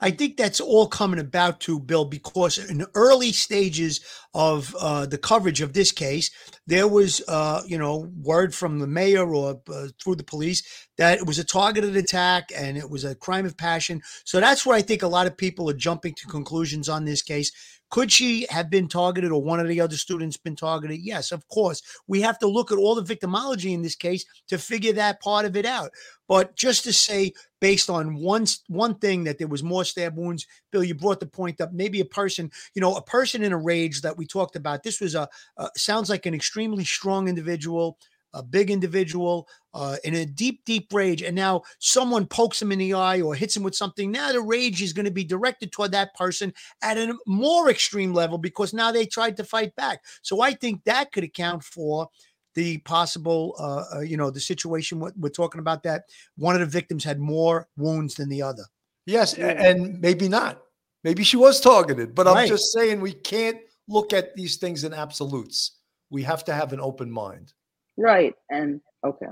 I 0.00 0.10
think 0.10 0.36
that's 0.36 0.60
all 0.60 0.86
coming 0.86 1.20
about 1.20 1.60
to 1.60 1.78
Bill 1.78 2.04
because 2.04 2.58
in 2.58 2.78
the 2.78 2.90
early 2.94 3.32
stages 3.32 4.00
of 4.34 4.74
uh, 4.80 5.06
the 5.06 5.18
coverage 5.18 5.60
of 5.60 5.72
this 5.72 5.92
case, 5.92 6.30
there 6.66 6.88
was, 6.88 7.22
uh, 7.28 7.62
you 7.66 7.78
know, 7.78 8.10
word 8.22 8.54
from 8.54 8.78
the 8.78 8.86
mayor 8.86 9.34
or 9.34 9.60
uh, 9.72 9.88
through 10.02 10.16
the 10.16 10.24
police 10.24 10.62
that 10.96 11.18
it 11.18 11.26
was 11.26 11.38
a 11.38 11.44
targeted 11.44 11.96
attack 11.96 12.50
and 12.56 12.76
it 12.76 12.88
was 12.88 13.04
a 13.04 13.14
crime 13.14 13.46
of 13.46 13.56
passion. 13.56 14.02
So 14.24 14.40
that's 14.40 14.64
where 14.64 14.76
I 14.76 14.82
think 14.82 15.02
a 15.02 15.08
lot 15.08 15.26
of 15.26 15.36
people 15.36 15.68
are 15.70 15.74
jumping 15.74 16.14
to 16.14 16.26
conclusions 16.26 16.88
on 16.88 17.04
this 17.04 17.22
case. 17.22 17.52
Could 17.90 18.10
she 18.10 18.46
have 18.50 18.70
been 18.70 18.88
targeted 18.88 19.30
or 19.30 19.40
one 19.40 19.60
of 19.60 19.68
the 19.68 19.80
other 19.80 19.96
students 19.96 20.36
been 20.36 20.56
targeted? 20.56 20.98
Yes, 21.00 21.30
of 21.30 21.46
course. 21.46 21.80
We 22.08 22.22
have 22.22 22.38
to 22.40 22.48
look 22.48 22.72
at 22.72 22.78
all 22.78 22.96
the 22.96 23.14
victimology 23.14 23.72
in 23.72 23.82
this 23.82 23.94
case 23.94 24.24
to 24.48 24.58
figure 24.58 24.92
that 24.94 25.20
part 25.20 25.44
of 25.44 25.56
it 25.56 25.64
out. 25.64 25.92
But 26.26 26.56
just 26.56 26.82
to 26.84 26.92
say, 26.92 27.34
based 27.60 27.88
on 27.90 28.16
one 28.16 28.46
one 28.66 28.96
thing 28.96 29.24
that 29.24 29.38
there 29.38 29.46
was 29.46 29.62
more 29.62 29.84
stab 29.84 30.16
wounds, 30.16 30.46
Bill, 30.72 30.82
you 30.82 30.94
brought 30.94 31.20
the 31.20 31.26
point 31.26 31.60
up. 31.60 31.72
Maybe 31.72 32.00
a 32.00 32.04
person, 32.04 32.50
you 32.74 32.80
know, 32.80 32.96
a 32.96 33.02
person 33.02 33.44
in 33.44 33.52
a 33.52 33.58
rage 33.58 34.00
that 34.00 34.16
we 34.16 34.26
talked 34.26 34.56
about. 34.56 34.82
This 34.82 35.00
was 35.00 35.14
a, 35.14 35.28
a 35.56 35.68
sounds 35.76 36.10
like 36.10 36.26
an 36.26 36.34
extremely 36.34 36.84
strong 36.84 37.28
individual, 37.28 37.98
a 38.34 38.42
big 38.42 38.70
individual 38.70 39.48
uh, 39.72 39.96
in 40.04 40.14
a 40.14 40.26
deep, 40.26 40.64
deep 40.64 40.92
rage, 40.92 41.22
and 41.22 41.34
now 41.34 41.62
someone 41.78 42.26
pokes 42.26 42.60
him 42.60 42.72
in 42.72 42.78
the 42.78 42.94
eye 42.94 43.20
or 43.20 43.34
hits 43.34 43.56
him 43.56 43.62
with 43.62 43.74
something. 43.74 44.10
Now 44.10 44.32
the 44.32 44.40
rage 44.40 44.82
is 44.82 44.92
going 44.92 45.06
to 45.06 45.10
be 45.10 45.24
directed 45.24 45.72
toward 45.72 45.92
that 45.92 46.14
person 46.14 46.52
at 46.82 46.98
a 46.98 47.16
more 47.26 47.70
extreme 47.70 48.12
level 48.12 48.38
because 48.38 48.72
now 48.72 48.92
they 48.92 49.06
tried 49.06 49.36
to 49.38 49.44
fight 49.44 49.74
back. 49.76 50.04
So 50.22 50.40
I 50.40 50.52
think 50.52 50.84
that 50.84 51.12
could 51.12 51.24
account 51.24 51.64
for 51.64 52.08
the 52.54 52.78
possible, 52.78 53.56
uh, 53.58 53.96
uh, 53.96 54.00
you 54.00 54.16
know, 54.16 54.30
the 54.30 54.40
situation 54.40 55.00
we're, 55.00 55.12
we're 55.16 55.28
talking 55.28 55.58
about 55.58 55.82
that 55.82 56.04
one 56.36 56.54
of 56.54 56.60
the 56.60 56.66
victims 56.66 57.02
had 57.02 57.18
more 57.18 57.68
wounds 57.76 58.14
than 58.14 58.28
the 58.28 58.42
other. 58.42 58.64
Yes, 59.06 59.34
and 59.34 60.00
maybe 60.00 60.28
not. 60.28 60.62
Maybe 61.02 61.22
she 61.24 61.36
was 61.36 61.60
targeted, 61.60 62.14
but 62.14 62.26
I'm 62.26 62.34
Right. 62.34 62.48
just 62.48 62.72
saying 62.72 63.00
we 63.00 63.12
can't 63.12 63.58
look 63.88 64.12
at 64.12 64.34
these 64.34 64.56
things 64.56 64.84
in 64.84 64.94
absolutes. 64.94 65.72
We 66.10 66.22
have 66.22 66.44
to 66.44 66.54
have 66.54 66.72
an 66.72 66.80
open 66.80 67.10
mind. 67.10 67.52
Right. 67.96 68.34
And 68.50 68.80
okay. 69.04 69.26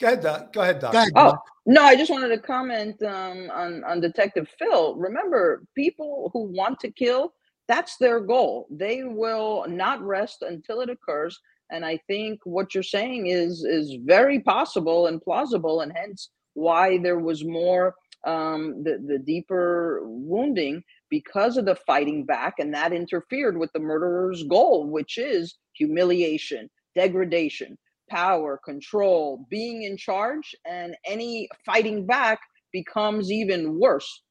Go 0.00 0.06
ahead, 0.08 0.22
Doc. 0.22 0.52
Go 0.52 0.62
ahead, 0.62 0.80
Doc. 0.80 0.92
Go 0.92 0.98
ahead, 0.98 1.12
Oh 1.16 1.36
no, 1.66 1.82
I 1.82 1.96
just 1.96 2.10
wanted 2.10 2.28
to 2.28 2.38
comment 2.38 3.02
um, 3.02 3.50
on 3.52 3.84
on 3.84 4.00
Detective 4.00 4.48
Phil. 4.58 4.96
Remember, 4.96 5.64
people 5.74 6.30
who 6.32 6.44
want 6.52 6.80
to 6.80 6.90
kill, 6.90 7.32
that's 7.68 7.96
their 7.96 8.20
goal. 8.20 8.66
They 8.70 9.04
will 9.04 9.64
not 9.68 10.02
rest 10.02 10.42
until 10.42 10.80
it 10.80 10.90
occurs. 10.90 11.38
And 11.70 11.84
I 11.84 11.98
think 12.06 12.40
what 12.44 12.74
you're 12.74 12.82
saying 12.82 13.28
is 13.28 13.64
is 13.64 13.96
very 14.04 14.40
possible 14.40 15.06
and 15.06 15.22
plausible, 15.22 15.80
and 15.80 15.92
hence 15.94 16.30
why 16.54 16.98
there 16.98 17.18
was 17.18 17.44
more 17.44 17.94
um, 18.26 18.82
the 18.82 19.02
the 19.06 19.18
deeper 19.18 20.00
wounding 20.04 20.82
because 21.08 21.56
of 21.56 21.64
the 21.64 21.76
fighting 21.86 22.24
back, 22.24 22.54
and 22.58 22.74
that 22.74 22.92
interfered 22.92 23.56
with 23.56 23.72
the 23.72 23.80
murderer's 23.80 24.42
goal, 24.44 24.90
which 24.90 25.16
is 25.18 25.56
humiliation, 25.72 26.68
degradation, 26.94 27.78
power, 28.10 28.60
control, 28.64 29.46
being 29.50 29.82
in 29.82 29.96
charge, 29.96 30.54
and 30.66 30.96
any 31.06 31.48
fighting 31.64 32.06
back 32.06 32.40
becomes 32.72 33.30
even 33.30 33.78
worse 33.78 34.22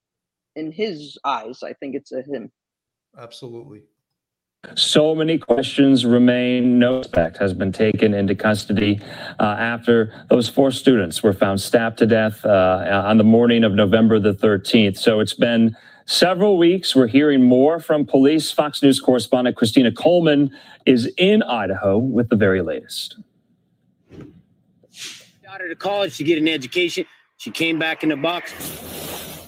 in 0.56 0.72
his 0.72 1.18
eyes. 1.26 1.64
I 1.64 1.74
think 1.74 1.96
it's 1.96 2.12
a 2.12 2.22
him. 2.22 2.52
Absolutely. 3.18 3.84
So 4.76 5.14
many 5.14 5.38
questions 5.38 6.06
remain. 6.06 6.80
No 6.80 7.02
suspect 7.02 7.38
has 7.38 7.54
been 7.54 7.74
taken 7.74 8.14
into 8.14 8.34
custody 8.34 9.02
uh, 9.40 9.44
after 9.60 10.26
those 10.30 10.48
four 10.48 10.72
students 10.72 11.22
were 11.22 11.34
found 11.34 11.60
stabbed 11.60 11.98
to 11.98 12.06
death 12.06 12.46
uh, 12.46 13.04
on 13.06 13.18
the 13.18 13.26
morning 13.26 13.66
of 13.66 13.74
November 13.74 14.20
the 14.20 14.34
13th. 14.34 14.98
So 14.98 15.20
it's 15.20 15.34
been 15.34 15.76
several 16.06 16.58
weeks. 16.58 16.96
We're 16.96 17.08
hearing 17.08 17.44
more 17.44 17.80
from 17.80 18.06
police. 18.06 18.52
Fox 18.52 18.82
News 18.82 19.00
correspondent 19.00 19.56
Christina 19.56 19.92
Coleman 19.92 20.52
is 20.86 21.12
in 21.18 21.44
Idaho 21.44 21.98
with 21.98 22.30
the 22.30 22.36
very 22.36 22.62
latest. 22.62 23.18
daughter 25.44 25.70
to 25.70 25.76
college 25.76 26.18
to 26.18 26.24
get 26.24 26.38
an 26.38 26.48
education. 26.48 27.06
She 27.38 27.52
came 27.52 27.78
back 27.78 28.04
in 28.04 28.10
the 28.10 28.18
box. 28.18 28.54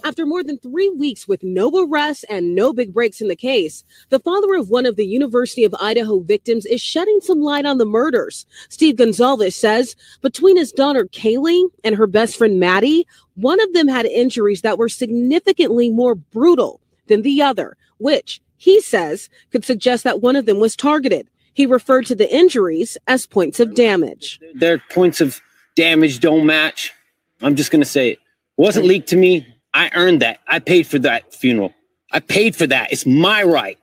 After 0.06 0.24
more 0.28 0.43
than 0.43 0.60
three 0.60 0.89
weeks 0.91 1.28
with 1.28 1.41
no 1.41 1.72
arrests 1.84 2.24
and 2.30 2.53
no 2.53 2.74
big 2.74 2.93
breaks 2.93 3.22
in 3.22 3.28
the 3.28 3.36
case, 3.36 3.84
the 4.10 4.20
father 4.20 4.53
of 4.53 4.70
one 4.70 4.86
of 4.86 4.97
the 4.97 5.06
University 5.08 5.64
of 5.64 5.74
Idaho 5.82 6.20
victims 6.20 6.68
is 6.68 6.80
shedding 6.80 7.22
some 7.22 7.41
light 7.41 7.66
on 7.66 7.80
the 7.80 7.88
murders. 7.88 8.45
Steve 8.70 8.97
Goncalves 8.97 9.53
says 9.53 9.95
between 10.22 10.58
his 10.58 10.72
daughter 10.72 11.06
Kaylee 11.06 11.72
and 11.84 11.95
her 11.95 12.06
best 12.06 12.38
friend 12.38 12.60
Maddie, 12.60 13.08
one 13.34 13.60
of 13.60 13.74
them 13.74 13.88
had 13.88 14.06
injuries 14.06 14.62
that 14.62 14.78
were 14.78 14.89
significantly 14.89 15.89
more 15.89 16.14
brutal 16.14 16.80
than 17.08 17.24
the 17.24 17.41
other, 17.41 17.76
which 17.97 18.39
he 18.58 18.82
says 18.82 19.28
could 19.51 19.66
suggest 19.66 20.03
that 20.03 20.22
one 20.22 20.36
of 20.36 20.45
them 20.45 20.60
was 20.60 20.76
targeted. 20.76 21.28
He 21.53 21.66
referred 21.66 22.06
to 22.06 22.16
the 22.16 22.32
injuries 22.32 22.95
as 23.08 23.26
points 23.26 23.60
of 23.60 23.74
damage. 23.74 24.39
Their 24.53 24.78
points 24.91 25.20
of 25.20 25.41
damage 25.76 26.20
don't 26.20 26.45
match. 26.45 26.93
I'm 27.41 27.56
just 27.56 27.72
going 27.72 27.82
to 27.82 27.89
say 27.89 28.10
it. 28.10 28.20
it 28.20 28.20
wasn't 28.58 28.86
leaked 28.86 29.10
to 29.10 29.18
me. 29.18 29.47
I 29.76 29.92
earned 29.94 30.22
that. 30.22 30.40
I 30.48 30.60
paid 30.60 30.88
for 30.88 30.98
that 31.00 31.34
funeral. 31.34 31.74
I 32.12 32.22
paid 32.22 32.56
for 32.56 32.66
that. 32.66 32.94
It's 32.94 33.06
my 33.06 33.44
right. 33.44 33.78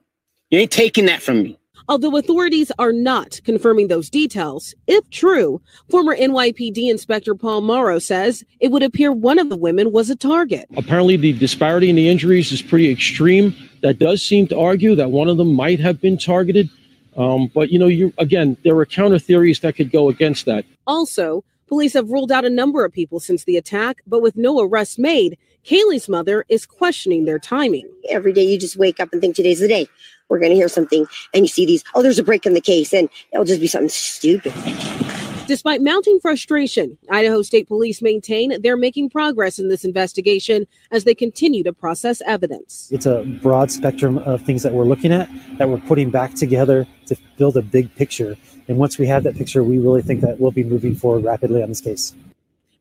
You 0.51 0.59
ain't 0.59 0.71
taking 0.71 1.05
that 1.07 1.21
from 1.21 1.43
me. 1.43 1.59
Although 1.89 2.17
authorities 2.17 2.73
are 2.79 2.93
not 2.93 3.41
confirming 3.45 3.89
those 3.89 4.09
details, 4.09 4.75
if 4.87 5.09
true, 5.11 5.61
former 5.91 6.17
NYPD 6.17 6.89
Inspector 6.89 7.35
Paul 7.35 7.61
Mauro 7.61 7.99
says 7.99 8.43
it 8.61 8.71
would 8.71 8.83
appear 8.83 9.13
one 9.13 9.39
of 9.39 9.51
the 9.51 9.57
women 9.57 9.93
was 9.93 10.09
a 10.09 10.17
target. 10.17 10.67
Apparently, 10.77 11.17
the 11.17 11.35
disparity 11.35 11.91
in 11.91 11.97
the 11.97 12.09
injuries 12.09 12.53
is 12.53 12.63
pretty 12.63 12.91
extreme. 12.91 13.55
That 13.83 13.99
does 13.99 14.23
seem 14.23 14.47
to 14.49 14.59
argue 14.59 14.95
that 14.95 15.11
one 15.11 15.29
of 15.29 15.37
them 15.37 15.55
might 15.55 15.81
have 15.81 16.01
been 16.01 16.17
targeted. 16.17 16.71
Um, 17.19 17.51
but 17.55 17.71
you 17.71 17.79
know, 17.79 17.89
you 17.89 18.15
again, 18.17 18.57
there 18.65 18.77
are 18.79 18.87
counter 18.87 19.19
theories 19.19 19.61
that 19.61 19.77
could 19.77 19.93
go 19.93 20.09
against 20.09 20.47
that. 20.47 20.65
Also, 20.87 21.45
police 21.67 21.93
have 21.93 22.09
ruled 22.09 22.33
out 22.33 22.47
a 22.47 22.51
number 22.51 22.85
of 22.85 22.93
people 22.93 23.21
since 23.21 23.45
the 23.45 23.59
attack, 23.59 24.01
but 24.07 24.23
with 24.23 24.37
no 24.37 24.61
arrests 24.61 24.99
made, 24.99 25.37
Kaylee's 25.65 26.09
mother 26.09 26.45
is 26.49 26.67
questioning 26.67 27.25
their 27.25 27.39
timing. 27.39 27.89
Every 28.09 28.33
day 28.33 28.43
you 28.43 28.59
just 28.59 28.77
wake 28.77 28.99
up 28.99 29.11
and 29.13 29.21
think 29.21 29.37
today's 29.37 29.61
the 29.61 29.69
day. 29.69 29.87
We're 30.29 30.41
going 30.41 30.51
to 30.51 30.57
hear 30.57 30.69
something, 30.69 31.07
and 31.33 31.45
you 31.45 31.49
see 31.49 31.65
these, 31.67 31.85
oh, 31.95 32.03
there's 32.03 32.19
a 32.19 32.25
break 32.25 32.47
in 32.47 32.55
the 32.55 32.61
case, 32.61 32.93
and 32.93 33.09
it'll 33.33 33.45
just 33.45 33.61
be 33.61 33.69
something 33.69 33.89
stupid. 33.89 34.53
Despite 35.47 35.81
mounting 35.81 36.19
frustration, 36.21 36.99
Idaho 37.11 37.43
State 37.43 37.69
Police 37.69 38.01
maintain 38.01 38.61
they're 38.63 38.77
making 38.77 39.11
progress 39.11 39.59
in 39.59 39.69
this 39.69 39.85
investigation 39.85 40.67
as 40.91 41.05
they 41.05 41.15
continue 41.15 41.63
to 41.65 41.73
process 41.73 42.23
evidence. 42.27 42.89
It's 42.91 43.07
a 43.07 43.23
broad 43.43 43.71
spectrum 43.71 44.19
of 44.19 44.43
things 44.43 44.63
that 44.63 44.73
we're 44.73 44.85
looking 44.85 45.13
at 45.13 45.29
that 45.59 45.69
we're 45.69 45.81
putting 45.81 46.11
back 46.11 46.35
together 46.35 46.87
to 47.07 47.17
build 47.37 47.57
a 47.57 47.63
big 47.63 47.95
picture. 47.95 48.37
And 48.67 48.79
once 48.79 48.99
we 48.99 49.07
have 49.09 49.25
that 49.25 49.37
picture, 49.37 49.63
we 49.63 49.79
really 49.79 50.03
think 50.03 50.23
that 50.23 50.41
we'll 50.41 50.53
be 50.53 50.65
moving 50.65 50.95
forward 50.95 51.25
rapidly 51.25 51.63
on 51.63 51.69
this 51.69 51.81
case. 51.81 52.15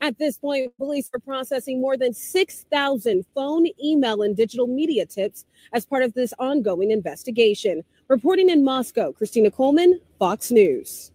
At 0.01 0.17
this 0.17 0.39
point, 0.39 0.75
police 0.77 1.11
are 1.13 1.19
processing 1.19 1.79
more 1.79 1.95
than 1.95 2.13
6,000 2.13 3.25
phone, 3.35 3.67
email, 3.83 4.23
and 4.23 4.35
digital 4.35 4.65
media 4.65 5.05
tips 5.05 5.45
as 5.73 5.85
part 5.85 6.01
of 6.01 6.15
this 6.15 6.33
ongoing 6.39 6.89
investigation. 6.89 7.83
Reporting 8.07 8.49
in 8.49 8.63
Moscow, 8.63 9.11
Christina 9.11 9.51
Coleman, 9.51 10.01
Fox 10.17 10.49
News. 10.49 11.11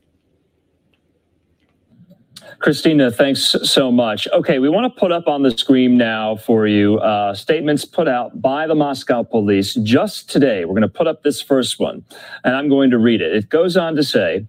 Christina, 2.60 3.10
thanks 3.10 3.56
so 3.64 3.90
much. 3.90 4.28
Okay, 4.32 4.60
we 4.60 4.68
want 4.68 4.92
to 4.92 5.00
put 5.00 5.10
up 5.10 5.26
on 5.26 5.42
the 5.42 5.50
screen 5.50 5.96
now 5.96 6.36
for 6.36 6.68
you 6.68 6.98
uh, 6.98 7.34
statements 7.34 7.84
put 7.84 8.06
out 8.06 8.40
by 8.40 8.68
the 8.68 8.74
Moscow 8.74 9.24
police 9.24 9.74
just 9.74 10.30
today. 10.30 10.64
We're 10.64 10.74
going 10.74 10.82
to 10.82 10.88
put 10.88 11.08
up 11.08 11.24
this 11.24 11.40
first 11.40 11.80
one, 11.80 12.04
and 12.44 12.54
I'm 12.54 12.68
going 12.68 12.90
to 12.90 12.98
read 12.98 13.20
it. 13.20 13.34
It 13.34 13.48
goes 13.48 13.76
on 13.76 13.96
to 13.96 14.04
say 14.04 14.46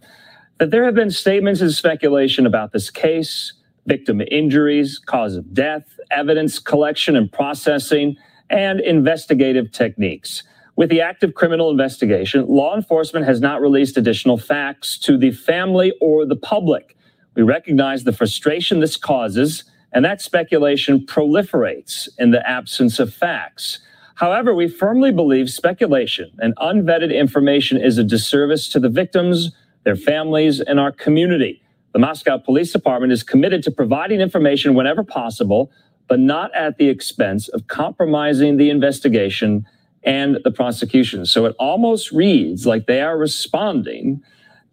that 0.60 0.70
there 0.70 0.84
have 0.84 0.96
been 0.96 1.10
statements 1.10 1.62
and 1.62 1.72
speculation 1.72 2.46
about 2.46 2.72
this 2.72 2.92
case, 2.92 3.54
victim 3.88 4.22
injuries, 4.30 5.00
cause 5.00 5.36
of 5.36 5.54
death, 5.54 6.00
evidence 6.12 6.60
collection 6.60 7.16
and 7.16 7.32
processing, 7.32 8.16
and 8.50 8.80
investigative 8.82 9.72
techniques. 9.72 10.44
With 10.76 10.90
the 10.90 11.02
active 11.02 11.34
criminal 11.34 11.72
investigation, 11.72 12.46
law 12.46 12.76
enforcement 12.76 13.26
has 13.26 13.42
not 13.42 13.62
released 13.62 13.98
additional 13.98 14.38
facts 14.38 15.00
to 15.00 15.18
the 15.18 15.32
family 15.32 15.92
or 16.00 16.26
the 16.26 16.36
public. 16.36 16.96
We 17.36 17.42
recognize 17.42 18.04
the 18.04 18.14
frustration 18.14 18.80
this 18.80 18.96
causes, 18.96 19.64
and 19.92 20.06
that 20.06 20.22
speculation 20.22 21.00
proliferates 21.06 22.08
in 22.20 22.32
the 22.32 22.48
absence 22.48 23.00
of 23.00 23.14
facts. 23.14 23.80
However, 24.16 24.54
we 24.54 24.68
firmly 24.68 25.12
believe 25.12 25.50
speculation 25.50 26.32
and 26.40 26.56
unvetted 26.58 27.16
information 27.16 27.78
is 27.78 27.98
a 27.98 28.04
disservice 28.04 28.68
to 28.70 28.80
the 28.80 28.90
victims, 28.90 29.52
their 29.84 29.96
families, 29.96 30.60
and 30.60 30.80
our 30.80 30.92
community. 30.92 31.62
The 31.94 32.00
Moscow 32.00 32.38
Police 32.38 32.72
Department 32.72 33.12
is 33.12 33.24
committed 33.24 33.64
to 33.64 33.72
providing 33.72 34.20
information 34.20 34.76
whenever 34.76 35.04
possible, 35.04 35.72
but 36.08 36.20
not 36.20 36.54
at 36.54 36.78
the 36.78 36.90
expense 36.90 37.48
of 37.50 37.68
compromising 37.68 38.58
the 38.58 38.70
investigation 38.70 39.66
and 40.04 40.38
the 40.44 40.52
prosecution. 40.52 41.26
So 41.26 41.46
it 41.46 41.56
almost 41.60 42.12
reads 42.12 42.66
like 42.66 42.88
they 42.88 43.02
are 43.02 43.18
responding 43.18 44.24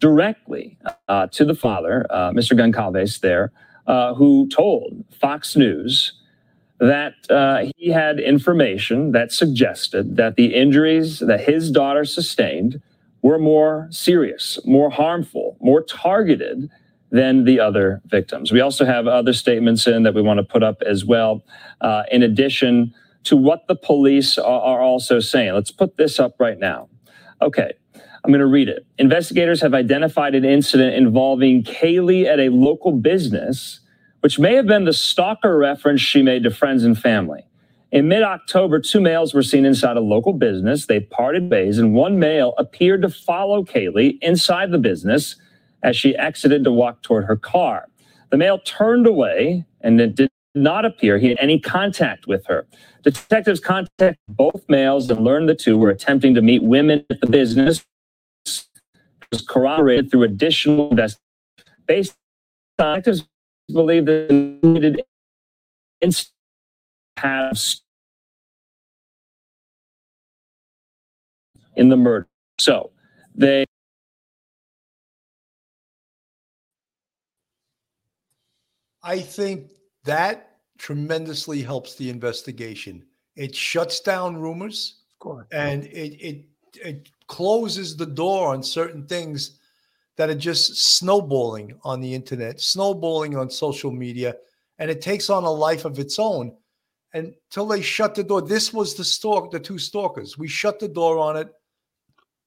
directly 0.01 0.77
uh, 1.09 1.29
to 1.29 1.45
the 1.45 1.55
father, 1.55 2.07
uh, 2.11 2.31
Mr. 2.31 2.57
Goncalves, 2.57 3.21
there, 3.21 3.53
uh, 3.87 4.15
who 4.15 4.49
told 4.49 5.05
Fox 5.21 5.57
News 5.57 6.13
that 6.79 7.15
uh, 7.31 7.71
he 7.77 7.89
had 7.89 8.21
information 8.21 9.13
that 9.13 9.33
suggested 9.33 10.17
that 10.17 10.37
the 10.37 10.55
injuries 10.55 11.21
that 11.21 11.41
his 11.41 11.71
daughter 11.71 12.05
sustained 12.05 12.81
were 13.23 13.39
more 13.39 13.89
serious, 13.91 14.59
more 14.67 14.91
harmful, 14.91 15.57
more 15.61 15.83
targeted 15.83 16.69
than 17.15 17.45
the 17.45 17.61
other 17.61 18.03
victims. 18.07 18.51
We 18.51 18.61
also 18.61 18.85
have 18.85 19.07
other 19.07 19.33
statements 19.33 19.87
in 19.87 20.03
that 20.03 20.15
we 20.15 20.21
want 20.21 20.39
to 20.39 20.45
put 20.45 20.65
up 20.65 20.83
as 20.83 21.05
well, 21.05 21.45
uh, 21.81 22.03
in 22.11 22.25
addition 22.25 22.93
to 23.23 23.37
what 23.37 23.69
the 23.69 23.77
police 23.77 24.37
are, 24.37 24.61
are 24.61 24.81
also 24.81 25.21
saying. 25.21 25.55
Let's 25.55 25.71
put 25.71 25.97
this 25.97 26.19
up 26.19 26.35
right 26.41 26.59
now. 26.59 26.89
Okay. 27.41 27.73
I'm 27.95 28.31
going 28.31 28.41
to 28.41 28.47
read 28.47 28.69
it. 28.69 28.85
Investigators 28.99 29.61
have 29.61 29.75
identified 29.75 30.35
an 30.35 30.45
incident 30.45 30.97
involving 30.97 31.63
Kaylee 31.63 32.27
at 32.27 32.41
a 32.41 32.49
local 32.49 32.91
business, 32.91 33.79
which 34.21 34.41
may 34.41 34.57
have 34.57 34.67
been 34.67 34.85
the 34.85 34.93
stalker 34.93 35.57
reference 35.57 36.01
she 36.01 36.21
made 36.21 36.43
to 36.43 36.51
friends 36.51 36.83
and 36.83 36.99
family. 36.99 37.47
In 37.93 38.09
mid 38.09 38.25
October, 38.25 38.81
two 38.81 39.01
males 39.01 39.35
were 39.35 39.43
seen 39.45 39.65
inside 39.65 39.97
a 39.97 40.01
local 40.01 40.33
business. 40.33 40.87
They 40.87 40.99
parted 40.99 41.49
ways, 41.49 41.79
and 41.79 41.95
one 41.95 42.19
male 42.19 42.55
appeared 42.59 43.03
to 43.03 43.09
follow 43.09 43.63
Kaylee 43.63 44.19
inside 44.21 44.73
the 44.73 44.79
business 44.79 45.37
as 45.85 45.97
she 45.97 46.17
exited 46.17 46.65
to 46.65 46.73
walk 46.73 47.03
toward 47.03 47.27
her 47.27 47.37
car. 47.37 47.87
The 48.31 48.37
male 48.37 48.59
turned 48.59 49.07
away 49.07 49.65
and 49.83 50.01
it 50.01 50.17
did 50.17 50.31
not 50.57 50.85
appear 50.85 51.19
he 51.19 51.29
had 51.29 51.39
any 51.39 51.61
contact 51.61 52.27
with 52.27 52.47
her. 52.47 52.67
Detectives 53.03 53.61
contacted 53.61 54.17
both 54.29 54.65
males 54.69 55.11
and 55.11 55.23
learned 55.23 55.49
the 55.49 55.55
two 55.55 55.77
were 55.77 55.91
attempting 55.91 56.35
to 56.35 56.43
meet 56.43 56.63
women 56.63 57.05
at 57.11 57.21
the 57.21 57.27
business 57.27 57.85
was 59.31 59.43
corroborated 59.47 60.11
through 60.11 60.23
additional 60.23 60.91
investigation. 60.91 61.21
Based 61.87 62.15
on 62.79 62.97
detectives 62.97 63.27
believe 63.73 64.07
that 64.07 64.59
needed 64.63 65.03
have 67.19 67.59
in 71.77 71.89
the 71.89 71.97
murder. 71.97 72.27
So 72.59 72.91
they 73.35 73.65
I 79.05 79.21
think 79.21 79.71
that 80.05 80.57
tremendously 80.79 81.63
helps 81.63 81.95
the 81.95 82.11
investigation. 82.11 83.05
It 83.37 83.55
shuts 83.55 84.01
down 84.01 84.37
rumors, 84.37 85.03
of 85.13 85.19
course, 85.19 85.47
and 85.53 85.85
it 85.85 86.17
it 86.21 86.45
it 86.75 87.11
closes 87.27 87.97
the 87.97 88.07
door 88.07 88.49
on 88.49 88.63
certain 88.63 89.07
things 89.07 89.59
that 90.17 90.31
are 90.31 90.35
just 90.35 90.97
snowballing 90.99 91.79
on 91.85 92.01
the 92.01 92.15
internet, 92.15 92.61
snowballing 92.61 93.37
on 93.37 93.51
social 93.51 93.91
media, 93.91 94.37
and 94.79 94.91
it 94.91 95.01
takes 95.01 95.29
on 95.29 95.45
a 95.45 95.51
life 95.51 95.85
of 95.85 95.99
its 95.99 96.19
own 96.19 96.57
until 97.13 97.67
they 97.67 97.83
shut 97.83 98.15
the 98.15 98.25
door. 98.25 98.43
This 98.43 98.73
was 98.73 98.95
the 98.95 99.05
stalk, 99.05 99.51
the 99.51 99.61
two 99.61 99.79
stalkers. 99.79 100.39
We 100.39 100.49
shut 100.49 100.79
the 100.79 100.89
door 100.89 101.19
on 101.19 101.37
it. 101.37 101.49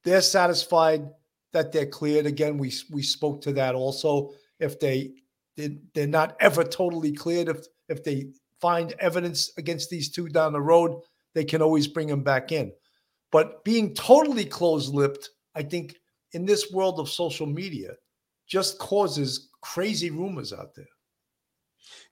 They're 0.04 0.22
satisfied 0.22 1.08
that 1.54 1.72
they're 1.72 1.86
cleared. 1.86 2.26
Again, 2.26 2.58
we 2.58 2.74
we 2.90 3.04
spoke 3.04 3.42
to 3.42 3.54
that 3.54 3.76
also. 3.76 4.32
If 4.60 4.80
they 4.80 5.14
they're 5.58 6.08
not 6.08 6.38
ever 6.40 6.64
totally 6.64 7.12
cleared, 7.12 7.50
if 7.50 7.66
if 7.90 8.04
they 8.04 8.28
find 8.62 8.94
evidence 9.00 9.52
against 9.58 9.90
these 9.90 10.10
two 10.10 10.30
down 10.30 10.54
the 10.54 10.62
road, 10.62 11.02
they 11.34 11.44
can 11.44 11.62
always 11.62 11.88
bring 11.88 12.08
them 12.08 12.24
back 12.24 12.52
in. 12.52 12.72
But 13.32 13.64
being 13.64 13.94
totally 13.94 14.46
closed 14.46 14.94
lipped, 14.94 15.30
I 15.56 15.64
think 15.64 15.96
in 16.34 16.46
this 16.46 16.72
world 16.72 17.00
of 17.00 17.10
social 17.10 17.46
media 17.46 17.94
just 18.48 18.80
causes 18.80 19.50
crazy 19.62 20.10
rumors 20.10 20.54
out 20.54 20.74
there. 20.76 20.86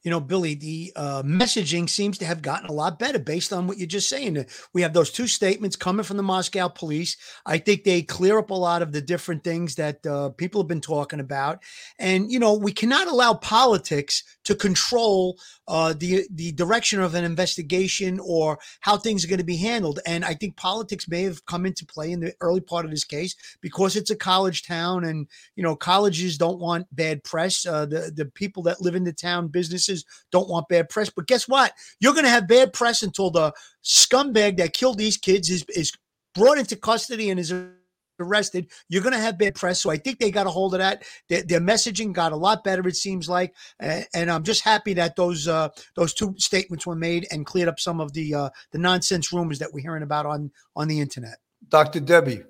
You 0.05 0.11
know, 0.11 0.19
Billy, 0.19 0.53
the 0.53 0.93
uh, 0.95 1.23
messaging 1.23 1.89
seems 1.89 2.19
to 2.19 2.25
have 2.25 2.43
gotten 2.43 2.69
a 2.69 2.71
lot 2.71 2.99
better 2.99 3.17
based 3.17 3.51
on 3.51 3.65
what 3.65 3.79
you're 3.79 3.87
just 3.87 4.07
saying. 4.07 4.45
We 4.71 4.83
have 4.83 4.93
those 4.93 5.09
two 5.09 5.25
statements 5.25 5.75
coming 5.75 6.03
from 6.03 6.17
the 6.17 6.23
Moscow 6.23 6.67
police. 6.67 7.17
I 7.43 7.57
think 7.57 7.83
they 7.83 8.03
clear 8.03 8.37
up 8.37 8.51
a 8.51 8.53
lot 8.53 8.83
of 8.83 8.91
the 8.91 9.01
different 9.01 9.43
things 9.43 9.73
that 9.75 10.05
uh, 10.05 10.29
people 10.29 10.61
have 10.61 10.67
been 10.67 10.79
talking 10.79 11.19
about. 11.19 11.63
And, 11.97 12.31
you 12.31 12.37
know, 12.37 12.53
we 12.53 12.71
cannot 12.71 13.07
allow 13.07 13.33
politics 13.33 14.23
to 14.43 14.53
control 14.53 15.39
uh, 15.67 15.93
the 15.97 16.27
the 16.31 16.51
direction 16.51 17.01
of 17.01 17.15
an 17.15 17.23
investigation 17.23 18.19
or 18.23 18.59
how 18.81 18.97
things 18.97 19.25
are 19.25 19.27
going 19.27 19.39
to 19.39 19.43
be 19.43 19.57
handled. 19.57 19.99
And 20.05 20.23
I 20.23 20.33
think 20.33 20.55
politics 20.55 21.07
may 21.07 21.23
have 21.23 21.45
come 21.45 21.65
into 21.65 21.85
play 21.85 22.11
in 22.11 22.19
the 22.19 22.33
early 22.41 22.61
part 22.61 22.85
of 22.85 22.91
this 22.91 23.03
case 23.03 23.35
because 23.61 23.95
it's 23.95 24.11
a 24.11 24.15
college 24.15 24.63
town, 24.63 25.03
and 25.03 25.27
you 25.55 25.63
know 25.63 25.75
colleges 25.75 26.37
don't 26.37 26.59
want 26.59 26.95
bad 26.95 27.23
press. 27.23 27.65
Uh, 27.65 27.85
the 27.85 28.11
the 28.15 28.25
people 28.25 28.63
that 28.63 28.81
live 28.81 28.95
in 28.95 29.03
the 29.03 29.13
town, 29.13 29.47
businesses 29.47 29.94
don't 30.31 30.49
want 30.49 30.67
bad 30.67 30.89
press. 30.89 31.09
But 31.09 31.27
guess 31.27 31.47
what? 31.47 31.71
You're 31.99 32.13
going 32.13 32.25
to 32.25 32.29
have 32.31 32.47
bad 32.47 32.73
press 32.73 33.03
until 33.03 33.29
the 33.29 33.53
scumbag 33.83 34.57
that 34.57 34.73
killed 34.73 34.97
these 34.97 35.17
kids 35.17 35.49
is 35.49 35.63
is 35.75 35.93
brought 36.33 36.57
into 36.57 36.75
custody 36.75 37.29
and 37.29 37.39
is 37.39 37.53
arrested, 38.19 38.71
you're 38.89 39.01
going 39.01 39.13
to 39.13 39.19
have 39.19 39.37
bad 39.37 39.55
press. 39.55 39.81
So 39.81 39.89
I 39.89 39.97
think 39.97 40.19
they 40.19 40.31
got 40.31 40.47
a 40.47 40.49
hold 40.49 40.73
of 40.73 40.79
that. 40.79 41.03
Their, 41.29 41.43
their 41.43 41.59
messaging 41.59 42.13
got 42.13 42.31
a 42.31 42.35
lot 42.35 42.63
better, 42.63 42.87
it 42.87 42.95
seems 42.95 43.29
like, 43.29 43.53
and, 43.79 44.05
and 44.13 44.31
I'm 44.31 44.43
just 44.43 44.63
happy 44.63 44.93
that 44.95 45.15
those 45.15 45.47
uh, 45.47 45.69
those 45.95 46.13
two 46.13 46.35
statements 46.37 46.85
were 46.85 46.95
made 46.95 47.27
and 47.31 47.45
cleared 47.45 47.67
up 47.67 47.79
some 47.79 47.99
of 47.99 48.13
the 48.13 48.33
uh, 48.33 48.49
the 48.71 48.79
nonsense 48.79 49.31
rumors 49.31 49.59
that 49.59 49.73
we're 49.73 49.81
hearing 49.81 50.03
about 50.03 50.25
on 50.25 50.51
on 50.75 50.87
the 50.87 50.99
internet. 50.99 51.37
Dr. 51.69 51.99
Debbie. 51.99 52.43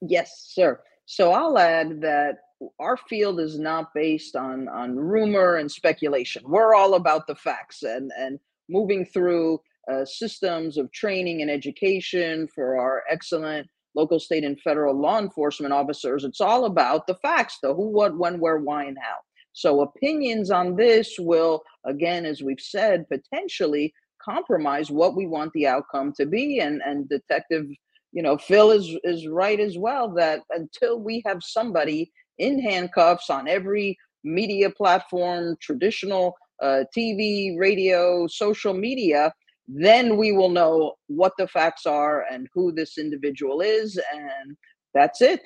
Yes, 0.00 0.50
sir. 0.52 0.80
So 1.06 1.32
I'll 1.32 1.58
add 1.58 2.00
that 2.00 2.38
our 2.78 2.96
field 2.96 3.40
is 3.40 3.58
not 3.58 3.92
based 3.94 4.36
on 4.36 4.68
on 4.68 4.96
rumor 4.96 5.56
and 5.56 5.70
speculation. 5.70 6.42
We're 6.46 6.74
all 6.74 6.94
about 6.94 7.26
the 7.26 7.34
facts 7.34 7.82
and 7.82 8.10
and 8.18 8.38
moving 8.68 9.04
through 9.04 9.60
uh, 9.90 10.04
systems 10.04 10.76
of 10.78 10.90
training 10.92 11.42
and 11.42 11.50
education 11.50 12.48
for 12.54 12.78
our 12.78 13.04
excellent 13.08 13.68
local, 13.94 14.20
state, 14.20 14.44
and 14.44 14.60
federal 14.60 14.94
law 14.94 15.18
enforcement 15.18 15.72
officers. 15.72 16.22
It's 16.22 16.40
all 16.40 16.66
about 16.66 17.06
the 17.06 17.14
facts, 17.14 17.58
the 17.62 17.74
who, 17.74 17.88
what, 17.88 18.16
when, 18.16 18.38
where, 18.38 18.58
why, 18.58 18.84
and 18.84 18.98
how. 19.00 19.16
So 19.52 19.80
opinions 19.80 20.50
on 20.50 20.76
this 20.76 21.16
will, 21.18 21.62
again, 21.86 22.26
as 22.26 22.42
we've 22.42 22.60
said, 22.60 23.06
potentially 23.08 23.94
compromise 24.22 24.90
what 24.90 25.16
we 25.16 25.26
want 25.26 25.52
the 25.54 25.66
outcome 25.66 26.12
to 26.18 26.26
be. 26.26 26.60
And 26.60 26.82
and 26.84 27.08
Detective, 27.08 27.66
you 28.12 28.22
know, 28.22 28.36
Phil 28.36 28.70
is 28.70 28.94
is 29.02 29.26
right 29.26 29.58
as 29.58 29.78
well 29.78 30.12
that 30.14 30.42
until 30.50 31.00
we 31.00 31.22
have 31.24 31.42
somebody 31.42 32.12
in 32.38 32.60
handcuffs 32.60 33.30
on 33.30 33.48
every 33.48 33.98
media 34.24 34.70
platform, 34.70 35.56
traditional 35.60 36.34
uh, 36.62 36.84
TV, 36.96 37.56
radio, 37.58 38.26
social 38.26 38.74
media, 38.74 39.32
then 39.68 40.16
we 40.16 40.32
will 40.32 40.48
know 40.48 40.94
what 41.08 41.32
the 41.38 41.48
facts 41.48 41.86
are 41.86 42.24
and 42.30 42.48
who 42.54 42.72
this 42.72 42.98
individual 42.98 43.60
is 43.60 44.00
and 44.12 44.56
that's 44.94 45.20
it 45.20 45.40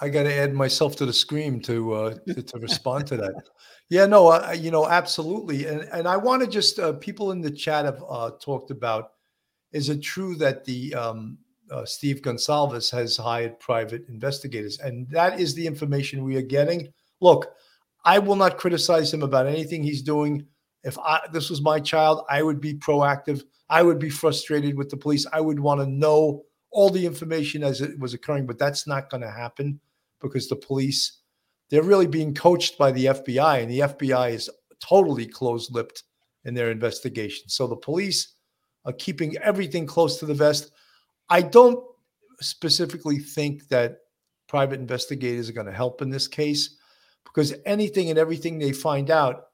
I 0.00 0.10
got 0.10 0.24
to 0.24 0.34
add 0.34 0.52
myself 0.52 0.96
to 0.96 1.06
the 1.06 1.12
scream 1.12 1.60
to 1.60 1.92
uh, 1.94 2.14
to, 2.26 2.42
to 2.42 2.58
respond 2.58 3.06
to 3.08 3.16
that. 3.16 3.34
Yeah, 3.88 4.06
no, 4.06 4.28
I, 4.28 4.52
you 4.52 4.70
know, 4.70 4.86
absolutely, 4.86 5.66
and 5.66 5.82
and 5.92 6.06
I 6.06 6.16
want 6.16 6.42
to 6.42 6.48
just 6.48 6.78
uh, 6.78 6.94
people 6.94 7.32
in 7.32 7.40
the 7.40 7.50
chat 7.50 7.84
have 7.84 8.02
uh, 8.08 8.32
talked 8.40 8.70
about. 8.70 9.12
Is 9.76 9.90
it 9.90 10.00
true 10.00 10.36
that 10.36 10.64
the 10.64 10.94
um, 10.94 11.36
uh, 11.70 11.84
Steve 11.84 12.22
Goncalves 12.22 12.90
has 12.92 13.18
hired 13.18 13.60
private 13.60 14.08
investigators, 14.08 14.78
and 14.78 15.06
that 15.10 15.38
is 15.38 15.54
the 15.54 15.66
information 15.66 16.24
we 16.24 16.36
are 16.36 16.52
getting? 16.56 16.88
Look, 17.20 17.52
I 18.02 18.18
will 18.18 18.36
not 18.36 18.56
criticize 18.56 19.12
him 19.12 19.22
about 19.22 19.46
anything 19.46 19.82
he's 19.82 20.00
doing. 20.00 20.46
If 20.82 20.98
I, 20.98 21.20
this 21.30 21.50
was 21.50 21.60
my 21.60 21.78
child, 21.78 22.24
I 22.30 22.42
would 22.42 22.58
be 22.58 22.72
proactive. 22.72 23.42
I 23.68 23.82
would 23.82 23.98
be 23.98 24.08
frustrated 24.08 24.78
with 24.78 24.88
the 24.88 24.96
police. 24.96 25.26
I 25.30 25.42
would 25.42 25.60
want 25.60 25.82
to 25.82 25.86
know 25.86 26.44
all 26.70 26.88
the 26.88 27.04
information 27.04 27.62
as 27.62 27.82
it 27.82 27.98
was 27.98 28.14
occurring, 28.14 28.46
but 28.46 28.58
that's 28.58 28.86
not 28.86 29.10
going 29.10 29.24
to 29.24 29.30
happen 29.30 29.78
because 30.22 30.48
the 30.48 30.56
police, 30.56 31.20
they're 31.68 31.82
really 31.82 32.06
being 32.06 32.32
coached 32.32 32.78
by 32.78 32.92
the 32.92 33.06
FBI, 33.06 33.60
and 33.60 33.70
the 33.70 33.80
FBI 33.80 34.30
is 34.30 34.48
totally 34.80 35.26
closed 35.26 35.74
lipped 35.74 36.04
in 36.46 36.54
their 36.54 36.70
investigation. 36.70 37.50
So 37.50 37.66
the 37.66 37.76
police 37.76 38.35
are 38.86 38.92
keeping 38.92 39.36
everything 39.38 39.86
close 39.86 40.18
to 40.18 40.26
the 40.26 40.34
vest. 40.34 40.70
I 41.28 41.42
don't 41.42 41.84
specifically 42.40 43.18
think 43.18 43.68
that 43.68 43.98
private 44.48 44.80
investigators 44.80 45.48
are 45.48 45.52
going 45.52 45.66
to 45.66 45.72
help 45.72 46.00
in 46.00 46.08
this 46.08 46.28
case 46.28 46.78
because 47.24 47.54
anything 47.66 48.08
and 48.08 48.18
everything 48.18 48.58
they 48.58 48.72
find 48.72 49.10
out 49.10 49.46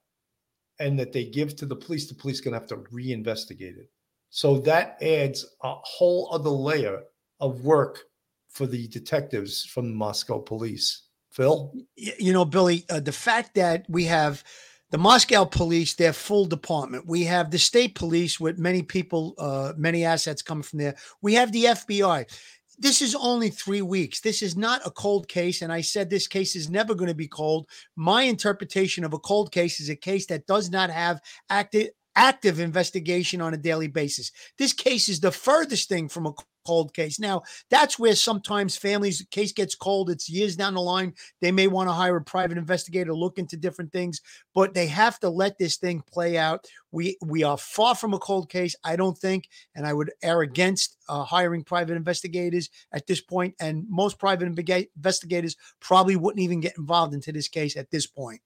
and 0.78 0.98
that 0.98 1.12
they 1.12 1.24
give 1.24 1.56
to 1.56 1.66
the 1.66 1.76
police, 1.76 2.08
the 2.08 2.14
police 2.14 2.40
going 2.40 2.52
to 2.52 2.58
have 2.58 2.68
to 2.68 2.76
reinvestigate 2.94 3.78
it. 3.78 3.90
So 4.30 4.58
that 4.60 5.02
adds 5.02 5.46
a 5.62 5.74
whole 5.74 6.28
other 6.32 6.50
layer 6.50 7.02
of 7.40 7.64
work 7.64 8.00
for 8.48 8.66
the 8.66 8.86
detectives 8.88 9.64
from 9.64 9.88
the 9.88 9.94
Moscow 9.94 10.38
police. 10.38 11.04
Phil? 11.30 11.72
You 11.96 12.32
know, 12.32 12.44
Billy, 12.44 12.84
uh, 12.90 13.00
the 13.00 13.12
fact 13.12 13.54
that 13.54 13.86
we 13.88 14.04
have 14.04 14.44
the 14.92 14.98
Moscow 14.98 15.44
police, 15.44 15.94
their 15.94 16.12
full 16.12 16.44
department. 16.44 17.06
We 17.06 17.24
have 17.24 17.50
the 17.50 17.58
state 17.58 17.96
police 17.96 18.38
with 18.38 18.58
many 18.58 18.82
people, 18.82 19.34
uh, 19.38 19.72
many 19.76 20.04
assets 20.04 20.42
coming 20.42 20.62
from 20.62 20.78
there. 20.78 20.94
We 21.20 21.34
have 21.34 21.50
the 21.50 21.64
FBI 21.64 22.26
this 22.78 23.02
is 23.02 23.14
only 23.14 23.48
three 23.48 23.82
weeks. 23.82 24.20
This 24.20 24.42
is 24.42 24.56
not 24.56 24.84
a 24.84 24.90
cold 24.90 25.28
case. 25.28 25.62
And 25.62 25.72
I 25.72 25.82
said 25.82 26.10
this 26.10 26.26
case 26.26 26.56
is 26.56 26.68
never 26.68 26.94
going 26.94 27.08
to 27.08 27.14
be 27.14 27.28
cold. 27.28 27.68
My 27.96 28.22
interpretation 28.22 29.04
of 29.04 29.12
a 29.12 29.18
cold 29.18 29.52
case 29.52 29.78
is 29.78 29.88
a 29.88 29.94
case 29.94 30.26
that 30.26 30.46
does 30.46 30.70
not 30.70 30.90
have 30.90 31.20
active 31.48 31.90
active 32.14 32.60
investigation 32.60 33.40
on 33.40 33.54
a 33.54 33.58
daily 33.58 33.88
basis. 33.88 34.32
This 34.58 34.72
case 34.74 35.08
is 35.08 35.20
the 35.20 35.32
furthest 35.32 35.88
thing 35.88 36.08
from 36.08 36.26
a 36.26 36.32
cold 36.64 36.94
case. 36.94 37.18
Now, 37.18 37.42
that's 37.70 37.98
where 37.98 38.14
sometimes 38.14 38.76
families 38.76 39.24
case 39.30 39.52
gets 39.52 39.74
cold. 39.74 40.10
It's 40.10 40.28
years 40.28 40.56
down 40.56 40.74
the 40.74 40.80
line. 40.80 41.14
They 41.40 41.52
may 41.52 41.66
want 41.66 41.88
to 41.88 41.92
hire 41.92 42.16
a 42.16 42.22
private 42.22 42.58
investigator, 42.58 43.14
look 43.14 43.38
into 43.38 43.56
different 43.56 43.92
things, 43.92 44.20
but 44.54 44.74
they 44.74 44.86
have 44.86 45.18
to 45.20 45.28
let 45.28 45.58
this 45.58 45.76
thing 45.76 46.02
play 46.12 46.38
out. 46.38 46.66
We 46.90 47.16
we 47.22 47.42
are 47.42 47.56
far 47.56 47.94
from 47.94 48.14
a 48.14 48.18
cold 48.18 48.48
case, 48.50 48.76
I 48.84 48.96
don't 48.96 49.16
think, 49.16 49.48
and 49.74 49.86
I 49.86 49.92
would 49.92 50.12
err 50.22 50.42
against 50.42 50.96
uh, 51.08 51.24
hiring 51.24 51.64
private 51.64 51.96
investigators 51.96 52.68
at 52.92 53.06
this 53.06 53.20
point. 53.20 53.54
And 53.60 53.86
most 53.88 54.18
private 54.18 54.46
investigators 54.46 55.56
probably 55.80 56.16
wouldn't 56.16 56.42
even 56.42 56.60
get 56.60 56.76
involved 56.78 57.14
into 57.14 57.32
this 57.32 57.48
case 57.48 57.76
at 57.76 57.90
this 57.90 58.06
point. 58.06 58.40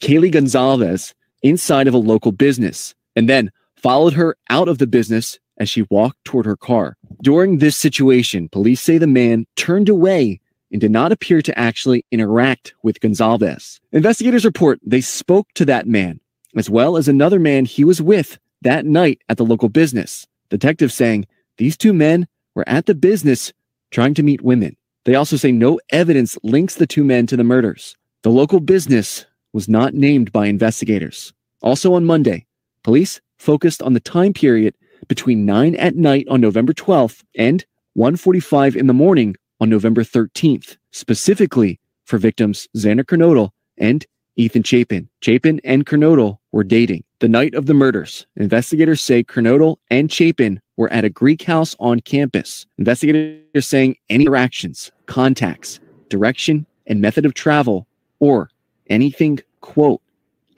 Kaylee 0.00 0.32
Goncalves 0.32 1.14
inside 1.42 1.88
of 1.88 1.94
a 1.94 1.98
local 1.98 2.32
business 2.32 2.94
and 3.16 3.28
then 3.28 3.50
followed 3.76 4.14
her 4.14 4.36
out 4.50 4.68
of 4.68 4.78
the 4.78 4.86
business 4.86 5.38
as 5.58 5.68
she 5.68 5.86
walked 5.90 6.24
toward 6.24 6.46
her 6.46 6.56
car. 6.56 6.96
During 7.22 7.58
this 7.58 7.76
situation, 7.76 8.48
police 8.48 8.80
say 8.80 8.98
the 8.98 9.06
man 9.06 9.46
turned 9.56 9.88
away 9.88 10.40
and 10.70 10.80
did 10.80 10.90
not 10.90 11.12
appear 11.12 11.42
to 11.42 11.58
actually 11.58 12.04
interact 12.10 12.74
with 12.82 13.00
Goncalves. 13.00 13.80
Investigators 13.92 14.44
report 14.44 14.78
they 14.84 15.00
spoke 15.00 15.48
to 15.54 15.64
that 15.64 15.86
man, 15.86 16.20
as 16.56 16.68
well 16.68 16.96
as 16.96 17.08
another 17.08 17.38
man 17.38 17.64
he 17.64 17.84
was 17.84 18.02
with 18.02 18.38
that 18.62 18.84
night 18.84 19.20
at 19.28 19.36
the 19.36 19.44
local 19.44 19.68
business. 19.68 20.26
Detectives 20.50 20.94
saying 20.94 21.26
these 21.56 21.76
two 21.76 21.92
men 21.92 22.26
were 22.54 22.68
at 22.68 22.86
the 22.86 22.94
business 22.94 23.52
trying 23.90 24.14
to 24.14 24.22
meet 24.22 24.42
women. 24.42 24.76
They 25.04 25.14
also 25.14 25.36
say 25.36 25.52
no 25.52 25.80
evidence 25.90 26.36
links 26.42 26.74
the 26.74 26.86
two 26.86 27.04
men 27.04 27.26
to 27.28 27.36
the 27.36 27.44
murders. 27.44 27.96
The 28.22 28.30
local 28.30 28.60
business 28.60 29.24
was 29.52 29.68
not 29.68 29.94
named 29.94 30.32
by 30.32 30.46
investigators. 30.46 31.32
Also 31.62 31.94
on 31.94 32.04
Monday, 32.04 32.46
police 32.82 33.20
focused 33.38 33.82
on 33.82 33.94
the 33.94 34.00
time 34.00 34.32
period 34.32 34.74
between 35.06 35.44
9 35.44 35.74
at 35.76 35.96
night 35.96 36.26
on 36.28 36.40
November 36.40 36.72
12th 36.72 37.22
and 37.36 37.64
1:45 37.96 38.76
in 38.76 38.86
the 38.86 38.94
morning 38.94 39.36
on 39.60 39.70
November 39.70 40.02
13th, 40.02 40.76
specifically 40.90 41.78
for 42.04 42.18
victims 42.18 42.68
Xana 42.76 43.04
Kernodle 43.04 43.50
and 43.76 44.06
Ethan 44.36 44.62
Chapin. 44.62 45.08
Chapin 45.20 45.60
and 45.64 45.84
Kernodle 45.84 46.38
were 46.52 46.64
dating. 46.64 47.02
The 47.18 47.28
night 47.28 47.54
of 47.54 47.66
the 47.66 47.74
murders, 47.74 48.26
investigators 48.36 49.00
say 49.00 49.24
Kernodle 49.24 49.78
and 49.90 50.10
Chapin 50.10 50.60
were 50.76 50.92
at 50.92 51.04
a 51.04 51.10
Greek 51.10 51.42
house 51.42 51.74
on 51.80 52.00
campus. 52.00 52.64
Investigators 52.78 53.40
are 53.56 53.60
saying 53.60 53.96
any 54.08 54.24
interactions, 54.24 54.92
contacts, 55.06 55.80
direction, 56.08 56.66
and 56.86 57.00
method 57.00 57.26
of 57.26 57.34
travel, 57.34 57.86
or 58.20 58.48
anything, 58.88 59.40
quote, 59.60 60.00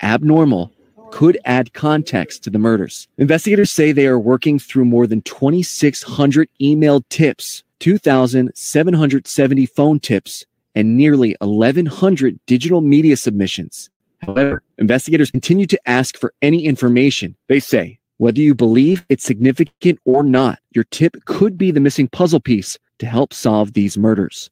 abnormal 0.02 0.70
could 1.10 1.38
add 1.44 1.72
context 1.72 2.44
to 2.44 2.50
the 2.50 2.58
murders. 2.58 3.08
Investigators 3.18 3.70
say 3.70 3.92
they 3.92 4.06
are 4.06 4.18
working 4.18 4.58
through 4.58 4.84
more 4.84 5.06
than 5.06 5.22
2,600 5.22 6.48
emailed 6.60 7.04
tips, 7.08 7.62
2,770 7.80 9.66
phone 9.66 10.00
tips, 10.00 10.44
and 10.74 10.96
nearly 10.96 11.36
1,100 11.40 12.38
digital 12.46 12.80
media 12.80 13.16
submissions. 13.16 13.90
However, 14.22 14.62
investigators 14.78 15.30
continue 15.30 15.66
to 15.66 15.80
ask 15.88 16.16
for 16.16 16.34
any 16.42 16.64
information. 16.64 17.36
They 17.48 17.60
say, 17.60 17.98
whether 18.18 18.40
you 18.40 18.54
believe 18.54 19.04
it's 19.08 19.24
significant 19.24 19.98
or 20.04 20.22
not, 20.22 20.58
your 20.72 20.84
tip 20.84 21.16
could 21.24 21.56
be 21.56 21.70
the 21.70 21.80
missing 21.80 22.06
puzzle 22.08 22.40
piece 22.40 22.78
to 22.98 23.06
help 23.06 23.32
solve 23.32 23.72
these 23.72 23.96
murders. 23.96 24.50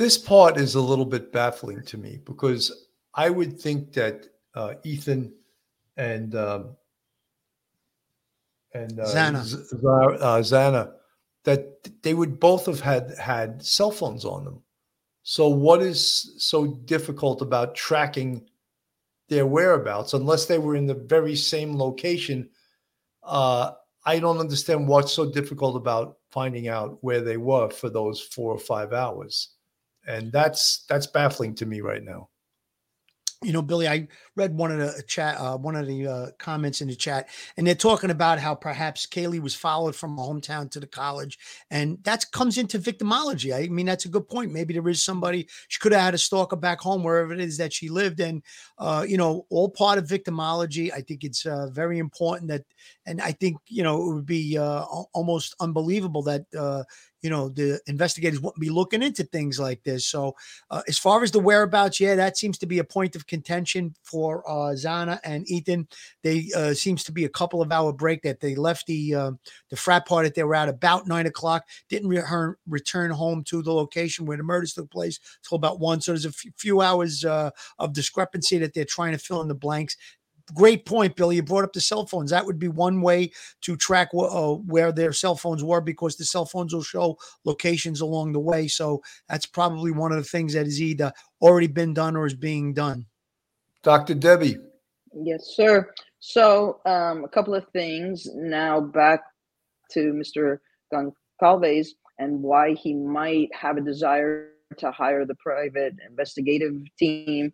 This 0.00 0.16
part 0.16 0.56
is 0.56 0.76
a 0.76 0.80
little 0.80 1.04
bit 1.04 1.30
baffling 1.30 1.82
to 1.82 1.98
me 1.98 2.20
because 2.24 2.86
I 3.12 3.28
would 3.28 3.60
think 3.60 3.92
that 3.92 4.28
uh, 4.54 4.72
Ethan 4.82 5.30
and 5.98 6.34
um, 6.34 6.76
and 8.72 8.98
uh, 8.98 9.04
Xana. 9.04 9.42
Z- 9.42 9.58
uh, 9.58 10.40
Xana 10.40 10.92
that 11.44 12.02
they 12.02 12.14
would 12.14 12.40
both 12.40 12.64
have 12.64 12.80
had 12.80 13.14
had 13.18 13.62
cell 13.62 13.90
phones 13.90 14.24
on 14.24 14.44
them. 14.44 14.62
So 15.22 15.48
what 15.48 15.82
is 15.82 16.34
so 16.38 16.68
difficult 16.86 17.42
about 17.42 17.74
tracking 17.74 18.48
their 19.28 19.44
whereabouts 19.44 20.14
unless 20.14 20.46
they 20.46 20.58
were 20.58 20.76
in 20.76 20.86
the 20.86 20.94
very 20.94 21.36
same 21.36 21.76
location? 21.76 22.48
Uh, 23.22 23.72
I 24.06 24.18
don't 24.18 24.38
understand 24.38 24.88
what's 24.88 25.12
so 25.12 25.30
difficult 25.30 25.76
about 25.76 26.16
finding 26.30 26.68
out 26.68 26.96
where 27.02 27.20
they 27.20 27.36
were 27.36 27.68
for 27.68 27.90
those 27.90 28.18
four 28.18 28.50
or 28.50 28.58
five 28.58 28.94
hours, 28.94 29.56
and 30.06 30.32
that's 30.32 30.84
that's 30.88 31.06
baffling 31.06 31.54
to 31.56 31.66
me 31.66 31.80
right 31.80 32.02
now. 32.02 32.28
you 33.42 33.52
know, 33.52 33.62
Billy, 33.62 33.88
I 33.88 34.06
read 34.40 34.56
one 34.56 34.72
of 34.72 34.78
the 34.78 35.02
chat, 35.06 35.36
uh, 35.38 35.56
one 35.56 35.76
of 35.76 35.86
the 35.86 36.06
uh, 36.06 36.26
comments 36.38 36.80
in 36.80 36.88
the 36.88 36.96
chat, 36.96 37.28
and 37.56 37.66
they're 37.66 37.74
talking 37.74 38.10
about 38.10 38.38
how 38.38 38.54
perhaps 38.54 39.06
Kaylee 39.06 39.40
was 39.40 39.54
followed 39.54 39.94
from 39.94 40.16
her 40.16 40.22
hometown 40.22 40.70
to 40.70 40.80
the 40.80 40.86
college, 40.86 41.38
and 41.70 42.02
that 42.04 42.24
comes 42.32 42.56
into 42.56 42.78
victimology. 42.78 43.54
I 43.54 43.68
mean, 43.68 43.86
that's 43.86 44.06
a 44.06 44.08
good 44.08 44.28
point. 44.28 44.52
Maybe 44.52 44.72
there 44.72 44.88
is 44.88 45.04
somebody 45.04 45.46
she 45.68 45.78
could 45.78 45.92
have 45.92 46.00
had 46.00 46.14
a 46.14 46.18
stalker 46.18 46.56
back 46.56 46.80
home, 46.80 47.04
wherever 47.04 47.32
it 47.32 47.40
is 47.40 47.58
that 47.58 47.72
she 47.72 47.88
lived, 47.90 48.20
and 48.20 48.42
uh, 48.78 49.04
you 49.06 49.18
know, 49.18 49.46
all 49.50 49.68
part 49.68 49.98
of 49.98 50.06
victimology. 50.06 50.90
I 50.92 51.02
think 51.02 51.22
it's 51.22 51.44
uh, 51.44 51.68
very 51.68 51.98
important 51.98 52.48
that, 52.48 52.64
and 53.06 53.20
I 53.20 53.32
think 53.32 53.58
you 53.68 53.82
know, 53.82 54.02
it 54.02 54.14
would 54.14 54.26
be 54.26 54.56
uh, 54.56 54.84
almost 55.12 55.54
unbelievable 55.60 56.22
that. 56.22 56.46
Uh, 56.58 56.84
you 57.22 57.30
know 57.30 57.48
the 57.48 57.80
investigators 57.86 58.40
wouldn't 58.40 58.60
be 58.60 58.70
looking 58.70 59.02
into 59.02 59.24
things 59.24 59.58
like 59.58 59.82
this. 59.84 60.06
So, 60.06 60.34
uh, 60.70 60.82
as 60.88 60.98
far 60.98 61.22
as 61.22 61.30
the 61.30 61.40
whereabouts, 61.40 62.00
yeah, 62.00 62.14
that 62.14 62.38
seems 62.38 62.58
to 62.58 62.66
be 62.66 62.78
a 62.78 62.84
point 62.84 63.16
of 63.16 63.26
contention 63.26 63.94
for 64.02 64.29
uh, 64.38 64.74
Xana 64.74 65.18
and 65.24 65.48
Ethan. 65.50 65.88
They 66.22 66.48
uh, 66.56 66.74
seems 66.74 67.04
to 67.04 67.12
be 67.12 67.24
a 67.24 67.28
couple 67.28 67.62
of 67.62 67.72
hour 67.72 67.92
break 67.92 68.22
that 68.22 68.40
they 68.40 68.54
left 68.54 68.86
the 68.86 69.14
uh, 69.14 69.30
the 69.70 69.76
frat 69.76 70.06
party 70.06 70.28
that 70.28 70.34
they 70.34 70.44
were 70.44 70.54
at 70.54 70.68
about 70.68 71.06
nine 71.06 71.26
o'clock. 71.26 71.64
Didn't 71.88 72.08
return 72.08 72.54
return 72.66 73.10
home 73.10 73.44
to 73.44 73.62
the 73.62 73.72
location 73.72 74.26
where 74.26 74.36
the 74.36 74.42
murders 74.42 74.74
took 74.74 74.90
place 74.90 75.18
until 75.44 75.56
about 75.56 75.80
one. 75.80 76.00
So 76.00 76.12
there's 76.12 76.26
a 76.26 76.28
f- 76.28 76.52
few 76.56 76.80
hours 76.80 77.24
uh, 77.24 77.50
of 77.78 77.92
discrepancy 77.92 78.58
that 78.58 78.74
they're 78.74 78.84
trying 78.84 79.12
to 79.12 79.18
fill 79.18 79.40
in 79.42 79.48
the 79.48 79.54
blanks 79.54 79.96
great 80.54 80.84
point, 80.86 81.16
Billy. 81.16 81.36
You 81.36 81.42
brought 81.42 81.64
up 81.64 81.72
the 81.72 81.80
cell 81.80 82.06
phones. 82.06 82.30
That 82.30 82.46
would 82.46 82.58
be 82.58 82.68
one 82.68 83.00
way 83.02 83.32
to 83.62 83.76
track 83.76 84.10
wh- 84.12 84.34
uh, 84.34 84.54
where 84.54 84.92
their 84.92 85.12
cell 85.12 85.36
phones 85.36 85.62
were 85.64 85.80
because 85.80 86.16
the 86.16 86.24
cell 86.24 86.44
phones 86.44 86.74
will 86.74 86.82
show 86.82 87.18
locations 87.44 88.00
along 88.00 88.32
the 88.32 88.40
way. 88.40 88.68
So 88.68 89.02
that's 89.28 89.46
probably 89.46 89.92
one 89.92 90.12
of 90.12 90.18
the 90.18 90.24
things 90.24 90.54
that 90.54 90.66
has 90.66 90.80
either 90.80 91.12
already 91.40 91.68
been 91.68 91.94
done 91.94 92.16
or 92.16 92.26
is 92.26 92.34
being 92.34 92.74
done. 92.74 93.06
Dr. 93.82 94.14
Debbie. 94.14 94.58
Yes, 95.12 95.52
sir. 95.56 95.92
So, 96.20 96.80
um, 96.84 97.24
a 97.24 97.28
couple 97.28 97.54
of 97.54 97.66
things. 97.72 98.28
Now, 98.34 98.80
back 98.80 99.22
to 99.92 100.12
Mr. 100.12 100.58
Goncalves 100.92 101.88
and 102.18 102.42
why 102.42 102.74
he 102.74 102.94
might 102.94 103.48
have 103.54 103.78
a 103.78 103.80
desire 103.80 104.50
to 104.78 104.90
hire 104.90 105.24
the 105.24 105.34
private 105.36 105.94
investigative 106.08 106.76
team. 106.98 107.52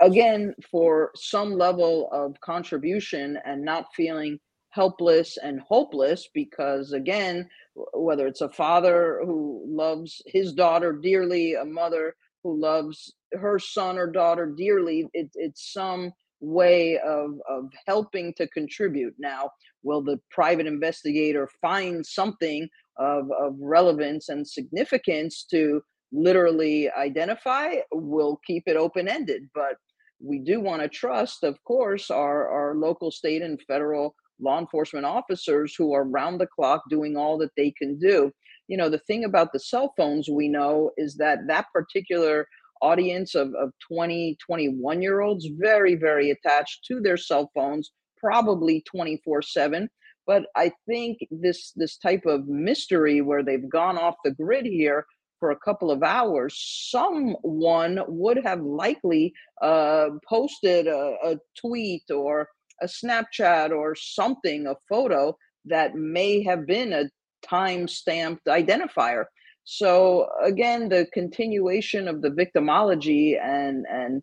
Again, 0.00 0.54
for 0.70 1.12
some 1.14 1.52
level 1.52 2.08
of 2.10 2.40
contribution 2.40 3.38
and 3.44 3.62
not 3.64 3.94
feeling 3.94 4.40
helpless 4.70 5.36
and 5.36 5.60
hopeless, 5.60 6.28
because 6.32 6.92
again, 6.92 7.48
whether 7.92 8.26
it's 8.26 8.40
a 8.40 8.48
father 8.48 9.20
who 9.24 9.62
loves 9.66 10.22
his 10.26 10.52
daughter 10.52 10.92
dearly, 10.92 11.54
a 11.54 11.64
mother 11.64 12.16
who 12.42 12.60
loves 12.60 13.12
her 13.34 13.58
son 13.58 13.98
or 13.98 14.06
daughter 14.06 14.46
dearly, 14.46 15.06
it, 15.12 15.30
it's 15.34 15.72
some 15.72 16.12
way 16.40 16.98
of 16.98 17.32
of 17.48 17.70
helping 17.86 18.32
to 18.34 18.48
contribute. 18.48 19.14
Now 19.18 19.50
will 19.82 20.02
the 20.02 20.18
private 20.30 20.66
investigator 20.66 21.48
find 21.60 22.04
something 22.04 22.68
of 22.98 23.30
of 23.38 23.54
relevance 23.60 24.28
and 24.28 24.46
significance 24.46 25.44
to 25.50 25.82
literally 26.12 26.90
identify? 26.90 27.74
We'll 27.92 28.40
keep 28.46 28.64
it 28.66 28.76
open 28.76 29.08
ended 29.08 29.42
but 29.54 29.74
we 30.22 30.38
do 30.38 30.60
want 30.60 30.82
to 30.82 30.88
trust 30.88 31.44
of 31.44 31.62
course 31.64 32.10
our 32.10 32.48
our 32.48 32.74
local 32.74 33.10
state 33.10 33.42
and 33.42 33.60
federal 33.62 34.14
law 34.40 34.58
enforcement 34.58 35.04
officers 35.04 35.74
who 35.74 35.92
are 35.92 36.04
round 36.04 36.40
the 36.40 36.46
clock 36.46 36.82
doing 36.88 37.16
all 37.16 37.38
that 37.38 37.50
they 37.56 37.70
can 37.70 37.98
do 37.98 38.30
you 38.70 38.76
know 38.76 38.88
the 38.88 38.98
thing 38.98 39.24
about 39.24 39.52
the 39.52 39.58
cell 39.58 39.92
phones 39.96 40.28
we 40.28 40.48
know 40.48 40.92
is 40.96 41.16
that 41.16 41.40
that 41.48 41.66
particular 41.74 42.46
audience 42.80 43.34
of, 43.34 43.52
of 43.60 43.72
20 43.92 44.38
21 44.46 45.02
year 45.02 45.20
olds 45.20 45.46
very 45.58 45.96
very 45.96 46.30
attached 46.30 46.84
to 46.86 47.00
their 47.00 47.16
cell 47.16 47.50
phones 47.54 47.90
probably 48.16 48.82
24 48.82 49.42
7 49.42 49.88
but 50.26 50.44
i 50.56 50.70
think 50.86 51.18
this 51.30 51.72
this 51.74 51.98
type 51.98 52.24
of 52.26 52.46
mystery 52.46 53.20
where 53.20 53.42
they've 53.42 53.68
gone 53.68 53.98
off 53.98 54.14
the 54.24 54.30
grid 54.30 54.64
here 54.64 55.04
for 55.40 55.50
a 55.50 55.58
couple 55.58 55.90
of 55.90 56.02
hours 56.04 56.54
someone 56.90 57.98
would 58.06 58.38
have 58.44 58.60
likely 58.60 59.32
uh, 59.62 60.10
posted 60.28 60.86
a, 60.86 61.16
a 61.24 61.36
tweet 61.58 62.04
or 62.10 62.46
a 62.82 62.86
snapchat 62.86 63.70
or 63.70 63.94
something 63.96 64.66
a 64.66 64.76
photo 64.88 65.36
that 65.64 65.94
may 65.94 66.42
have 66.42 66.66
been 66.66 66.92
a 66.92 67.04
time 67.42 67.88
stamped 67.88 68.46
identifier 68.46 69.24
so 69.64 70.28
again, 70.42 70.88
the 70.88 71.06
continuation 71.12 72.08
of 72.08 72.22
the 72.22 72.30
victimology 72.30 73.40
and 73.40 73.86
and 73.88 74.20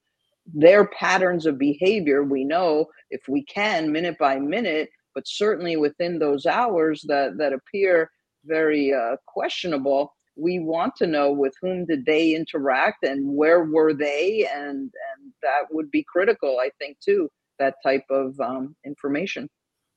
their 0.53 0.87
patterns 0.87 1.45
of 1.45 1.57
behavior, 1.57 2.23
we 2.23 2.43
know 2.43 2.87
if 3.11 3.21
we 3.27 3.43
can 3.43 3.91
minute 3.91 4.17
by 4.17 4.39
minute, 4.39 4.89
but 5.15 5.27
certainly 5.27 5.77
within 5.77 6.19
those 6.19 6.45
hours 6.45 7.01
that 7.07 7.37
that 7.37 7.53
appear 7.53 8.11
very 8.43 8.93
uh, 8.93 9.15
questionable, 9.25 10.13
we 10.35 10.59
want 10.59 10.95
to 10.97 11.07
know 11.07 11.31
with 11.31 11.53
whom 11.61 11.85
did 11.85 12.05
they 12.05 12.33
interact 12.33 13.03
and 13.03 13.35
where 13.35 13.63
were 13.63 13.93
they, 13.93 14.47
and 14.53 14.79
and 14.79 15.33
that 15.43 15.63
would 15.71 15.89
be 15.91 16.03
critical, 16.03 16.59
I 16.59 16.71
think, 16.79 16.97
too. 16.99 17.29
That 17.59 17.75
type 17.83 18.05
of 18.09 18.39
um, 18.41 18.75
information. 18.85 19.49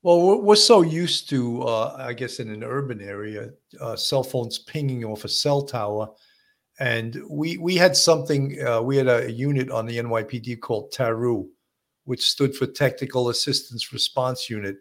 Well, 0.03 0.41
we're, 0.41 0.57
so 0.57 0.81
used 0.81 1.29
to, 1.29 1.63
uh, 1.63 1.97
I 1.99 2.15
guess, 2.15 2.41
in 2.41 2.49
an 2.49 2.65
urban 2.65 3.03
area, 3.03 3.51
uh, 3.79 3.97
cell 3.97 4.23
phones 4.23 4.59
pinging 4.59 5.05
off 5.05 5.25
a 5.25 5.29
cell 5.29 5.61
tower, 5.61 6.09
and 6.79 7.23
we 7.29 7.59
we 7.59 7.77
had 7.77 7.95
something. 7.95 8.57
Uh, 8.67 8.81
we 8.81 8.97
had 8.97 9.09
a 9.09 9.31
unit 9.31 9.71
on 9.71 9.85
the 9.85 9.99
NYPD 9.99 10.61
called 10.61 10.93
TARU, 10.93 11.47
which 12.05 12.23
stood 12.23 12.57
for 12.57 12.67
Technical 12.67 13.29
Assistance 13.29 13.93
Response 13.93 14.49
Unit, 14.49 14.79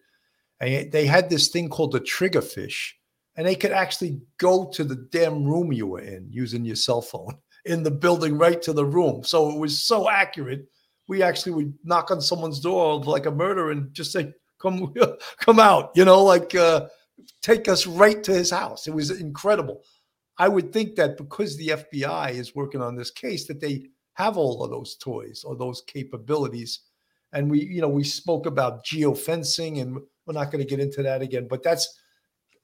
and 0.61 0.89
they 0.89 1.05
had 1.05 1.29
this 1.29 1.49
thing 1.49 1.67
called 1.67 1.91
the 1.91 1.99
Triggerfish, 1.99 2.91
and 3.35 3.45
they 3.45 3.55
could 3.55 3.71
actually 3.71 4.21
go 4.37 4.69
to 4.69 4.85
the 4.85 5.07
damn 5.11 5.43
room 5.43 5.73
you 5.73 5.87
were 5.87 5.99
in 5.99 6.29
using 6.31 6.63
your 6.63 6.77
cell 6.77 7.01
phone 7.01 7.37
in 7.65 7.83
the 7.83 7.91
building 7.91 8.37
right 8.37 8.61
to 8.61 8.71
the 8.71 8.85
room. 8.85 9.25
So 9.25 9.49
it 9.49 9.59
was 9.59 9.81
so 9.81 10.09
accurate. 10.09 10.65
We 11.09 11.23
actually 11.23 11.51
would 11.53 11.73
knock 11.83 12.09
on 12.09 12.21
someone's 12.21 12.61
door 12.61 13.03
like 13.03 13.25
a 13.25 13.31
murder 13.31 13.71
and 13.71 13.93
just 13.93 14.13
say, 14.13 14.33
come 14.59 14.93
come 15.39 15.59
out 15.59 15.91
you 15.95 16.05
know 16.05 16.23
like 16.23 16.53
uh 16.55 16.87
take 17.41 17.67
us 17.67 17.87
right 17.87 18.23
to 18.23 18.33
his 18.33 18.51
house. 18.51 18.87
It 18.87 18.93
was 18.93 19.11
incredible. 19.11 19.83
I 20.37 20.47
would 20.47 20.71
think 20.71 20.95
that 20.95 21.17
because 21.17 21.57
the 21.57 21.69
fbi 21.69 22.31
is 22.31 22.55
working 22.55 22.81
on 22.81 22.95
this 22.95 23.11
case 23.11 23.45
that 23.47 23.59
they 23.59 23.87
have 24.13 24.37
all 24.37 24.63
of 24.63 24.71
those 24.71 24.95
toys 24.95 25.43
or 25.45 25.55
those 25.55 25.81
capabilities. 25.81 26.81
And 27.33 27.49
we 27.51 27.63
you 27.65 27.81
know 27.81 27.89
we 27.89 28.03
spoke 28.03 28.45
about 28.45 28.85
geofencing 28.85 29.81
and 29.81 29.95
we're 30.25 30.33
not 30.33 30.51
going 30.51 30.63
to 30.63 30.69
get 30.69 30.79
into 30.79 31.03
that 31.03 31.21
again 31.21 31.47
but 31.49 31.63
that's 31.63 31.99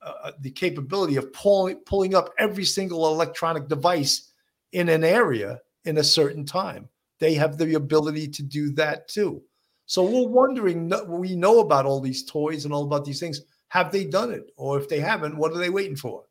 uh, 0.01 0.31
the 0.41 0.51
capability 0.51 1.15
of 1.17 1.33
pulling 1.33 1.77
pulling 1.85 2.15
up 2.15 2.29
every 2.37 2.65
single 2.65 3.07
electronic 3.07 3.67
device 3.67 4.31
in 4.71 4.89
an 4.89 5.03
area 5.03 5.59
in 5.85 5.97
a 5.97 6.03
certain 6.03 6.45
time. 6.45 6.89
They 7.19 7.33
have 7.35 7.57
the 7.57 7.75
ability 7.75 8.27
to 8.29 8.43
do 8.43 8.71
that 8.73 9.07
too 9.07 9.41
so 9.85 10.03
we're 10.03 10.27
wondering, 10.27 10.91
we 11.07 11.35
know 11.35 11.59
about 11.59 11.85
all 11.85 12.01
these 12.01 12.25
toys 12.25 12.65
and 12.65 12.73
all 12.73 12.83
about 12.83 13.05
these 13.05 13.19
things. 13.19 13.41
Have 13.69 13.91
they 13.91 14.05
done 14.05 14.31
it? 14.31 14.51
Or 14.57 14.79
if 14.79 14.89
they 14.89 14.99
haven't, 14.99 15.37
what 15.37 15.51
are 15.51 15.57
they 15.57 15.69
waiting 15.69 15.95
for? 15.95 16.23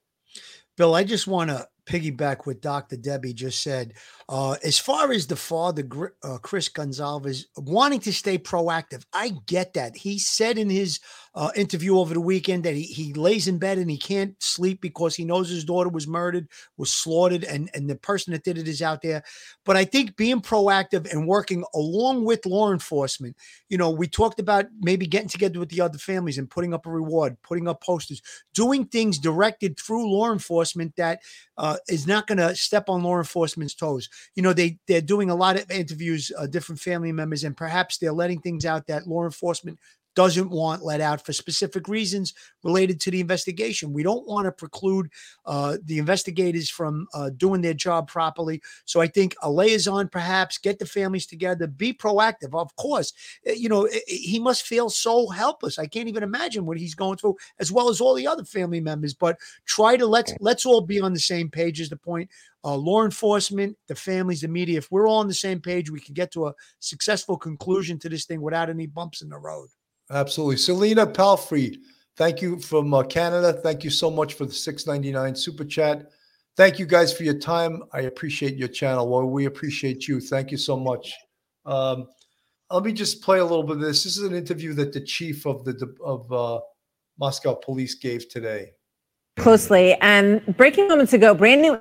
Bill, 0.77 0.95
I 0.95 1.05
just 1.05 1.27
want 1.27 1.51
to 1.51 1.69
piggyback 1.87 2.47
what 2.47 2.61
Dr. 2.61 2.97
Debbie 2.97 3.33
just 3.33 3.63
said. 3.63 3.95
Uh, 4.29 4.57
as 4.65 4.79
far 4.79 5.13
as 5.13 5.27
the 5.27 5.37
father, 5.37 5.87
uh, 6.23 6.39
Chris 6.39 6.69
Goncalves, 6.69 7.45
wanting 7.57 8.01
to 8.01 8.13
stay 8.13 8.39
proactive, 8.39 9.05
I 9.13 9.35
get 9.47 9.75
that. 9.75 9.97
He 9.97 10.19
said 10.19 10.59
in 10.59 10.71
his 10.71 10.99
uh, 11.37 11.51
interview 11.57 11.99
over 11.99 12.15
the 12.15 12.21
weekend 12.21 12.63
that 12.63 12.75
he, 12.75 12.83
he 12.83 13.13
lays 13.13 13.49
in 13.49 13.59
bed 13.59 13.79
and 13.79 13.91
he 13.91 13.99
can't 13.99 14.41
sleep 14.41 14.81
because 14.81 15.17
he 15.17 15.25
knows 15.25 15.49
his 15.51 15.65
daughter 15.65 15.89
was 15.89 16.07
murdered, 16.07 16.47
was 16.77 16.93
slaughtered, 16.93 17.43
and, 17.43 17.69
and 17.75 17.91
the 17.91 17.97
person 17.97 18.33
that 18.33 18.45
did 18.45 18.57
it 18.57 18.69
is 18.69 18.81
out 18.81 19.03
there. 19.03 19.23
But 19.65 19.77
I 19.77 19.85
think 19.85 20.17
being 20.17 20.41
proactive 20.41 21.11
and 21.13 21.27
working 21.27 21.65
along 21.75 22.25
with 22.25 22.47
law 22.47 22.73
enforcement, 22.73 23.37
you 23.69 23.77
know, 23.77 23.91
we 23.91 24.07
talked 24.07 24.39
about 24.39 24.67
maybe 24.81 25.07
getting 25.07 25.29
together 25.29 25.59
with 25.59 25.71
the 25.71 25.81
other 25.81 25.99
families 25.99 26.39
and 26.39 26.49
putting 26.49 26.73
up 26.73 26.87
a 26.87 26.91
reward, 26.91 27.37
putting 27.43 27.67
up 27.67 27.83
posters, 27.83 28.23
doing 28.55 28.85
things 28.85 29.19
directed 29.19 29.79
through 29.79 30.09
law 30.09 30.31
enforcement 30.31 30.95
that 30.97 31.21
uh, 31.59 31.77
is 31.89 32.07
not 32.07 32.29
going 32.29 32.39
to 32.39 32.55
step 32.55 32.89
on 32.89 33.03
law 33.03 33.19
enforcement's 33.19 33.75
toes. 33.75 34.09
You 34.37 34.43
know, 34.45 34.53
they 34.53 34.79
they're 34.87 35.01
doing 35.01 35.31
a 35.31 35.35
lot 35.35 35.57
of 35.57 35.69
interviews, 35.69 36.31
uh, 36.39 36.47
different 36.47 36.81
family 36.81 37.11
members, 37.11 37.43
and 37.43 37.57
perhaps 37.57 37.99
they're 37.99 38.13
letting 38.13 38.41
things 38.41 38.65
out 38.65 38.87
that 38.87 39.09
law 39.09 39.25
enforcement 39.25 39.81
doesn't 40.15 40.51
want 40.51 40.85
let 40.85 41.01
out 41.01 41.25
for 41.25 41.33
specific 41.33 41.89
reasons 41.89 42.35
related 42.63 43.01
to 43.01 43.11
the 43.11 43.21
investigation. 43.21 43.93
We 43.93 44.03
don't 44.03 44.27
want 44.27 44.47
to 44.47 44.53
preclude 44.53 45.11
uh, 45.45 45.79
the 45.85 45.99
investigators 45.99 46.71
from 46.71 47.07
uh, 47.15 47.31
doing 47.37 47.61
their 47.61 47.75
job 47.75 48.09
properly. 48.09 48.63
So 48.85 49.01
I 49.01 49.07
think 49.07 49.35
a 49.43 49.51
liaison, 49.51 50.09
perhaps, 50.09 50.59
get 50.59 50.79
the 50.79 50.87
families 50.87 51.27
together, 51.27 51.67
be 51.67 51.93
proactive. 51.93 52.55
Of 52.55 52.75
course, 52.77 53.13
eh, 53.47 53.55
you 53.57 53.69
know, 53.69 53.85
eh, 53.85 53.97
eh, 53.97 54.01
he 54.07 54.39
must 54.39 54.67
feel 54.67 54.91
so 54.91 55.29
helpless. 55.29 55.79
I 55.79 55.87
can't 55.87 56.09
even 56.09 56.23
imagine 56.23 56.67
what 56.67 56.79
he's 56.79 56.95
going 56.95 57.19
through, 57.19 57.37
as 57.59 57.73
well 57.73 57.89
as 57.89 58.01
all 58.01 58.15
the 58.15 58.27
other 58.27 58.45
family 58.45 58.81
members. 58.81 59.15
But 59.15 59.39
try 59.67 59.97
to 59.97 60.07
let's 60.07 60.33
let's 60.41 60.67
all 60.67 60.81
be 60.81 61.01
on 61.01 61.13
the 61.13 61.21
same 61.21 61.51
page. 61.51 61.81
Is 61.81 61.89
the 61.89 61.97
point? 61.97 62.31
Uh, 62.67 62.77
law 62.77 63.05
enforcement, 63.05 63.77
the 63.89 63.95
families, 63.95 64.41
the 64.41 64.49
media. 64.49 64.79
If 64.79 64.91
we're 64.91 65.07
all 65.07 65.19
on 65.19 65.29
the 65.29 65.35
same 65.35 65.61
page, 65.61 65.91
we 65.91 66.01
can 66.01 66.15
get 66.15 66.33
to 66.33 66.47
a 66.47 66.55
successful 66.79 67.37
conclusion 67.37 67.99
to 67.99 68.09
this 68.09 68.25
thing 68.25 68.41
without 68.41 68.71
any 68.71 68.87
bumps 68.87 69.21
in 69.21 69.29
the 69.29 69.37
road. 69.37 69.69
Absolutely. 70.11 70.57
Selena 70.57 71.07
Palfrey, 71.07 71.79
thank 72.17 72.43
you 72.43 72.59
from 72.61 72.93
uh, 72.93 73.03
Canada. 73.03 73.53
Thank 73.53 73.85
you 73.85 73.91
so 73.91 74.11
much 74.11 74.35
for 74.35 74.45
the 74.45 74.53
699 74.53 75.35
super 75.35 75.65
chat. 75.65 76.11
Thank 76.57 76.79
you 76.79 76.87
guys 76.87 77.13
for 77.13 77.25
your 77.25 77.39
time. 77.39 77.83
I 77.93 78.03
appreciate 78.03 78.57
your 78.57 78.69
channel. 78.69 79.09
Well, 79.09 79.27
we 79.27 79.47
appreciate 79.47 80.07
you. 80.07 80.21
Thank 80.21 80.53
you 80.53 80.57
so 80.57 80.77
much. 80.77 81.13
Um, 81.67 82.07
let 82.71 82.85
me 82.85 82.93
just 82.93 83.23
play 83.23 83.39
a 83.39 83.45
little 83.45 83.63
bit 83.63 83.77
of 83.77 83.83
this. 83.83 84.05
This 84.05 84.17
is 84.17 84.25
an 84.25 84.35
interview 84.35 84.73
that 84.75 84.93
the 84.93 85.01
chief 85.01 85.47
of 85.47 85.65
the 85.65 85.95
of 86.05 86.33
uh, 86.33 86.61
Moscow 87.19 87.55
police 87.55 87.95
gave 87.95 88.29
today. 88.29 88.73
Closely 89.37 89.95
and 89.95 90.45
breaking 90.57 90.89
moments 90.89 91.13
ago, 91.13 91.35
brand 91.35 91.63
new 91.63 91.81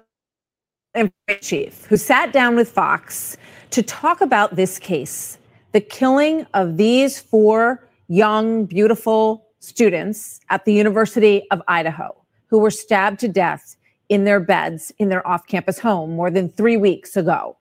chief 1.42 1.86
who 1.86 1.98
sat 1.98 2.32
down 2.32 2.56
with 2.56 2.70
Fox 2.70 3.38
to 3.72 3.82
talk 3.84 4.22
about 4.22 4.56
this 4.56 4.80
case, 4.80 5.38
the 5.72 5.82
killing 5.82 6.46
of 6.54 6.78
these 6.78 7.20
four 7.20 7.88
young, 8.08 8.66
beautiful 8.66 9.48
students 9.60 10.40
at 10.50 10.66
the 10.66 10.74
University 10.74 11.48
of 11.52 11.62
Idaho 11.68 12.16
who 12.48 12.60
were 12.60 12.72
stabbed 12.72 13.20
to 13.22 13.28
death 13.28 13.76
in 14.10 14.26
their 14.26 14.40
beds 14.40 14.92
in 15.00 15.10
their 15.10 15.26
off 15.28 15.48
campus 15.48 15.80
home 15.80 16.12
more 16.16 16.30
than 16.30 16.50
three 16.50 16.78
weeks 16.78 17.16
ago. 17.16 17.58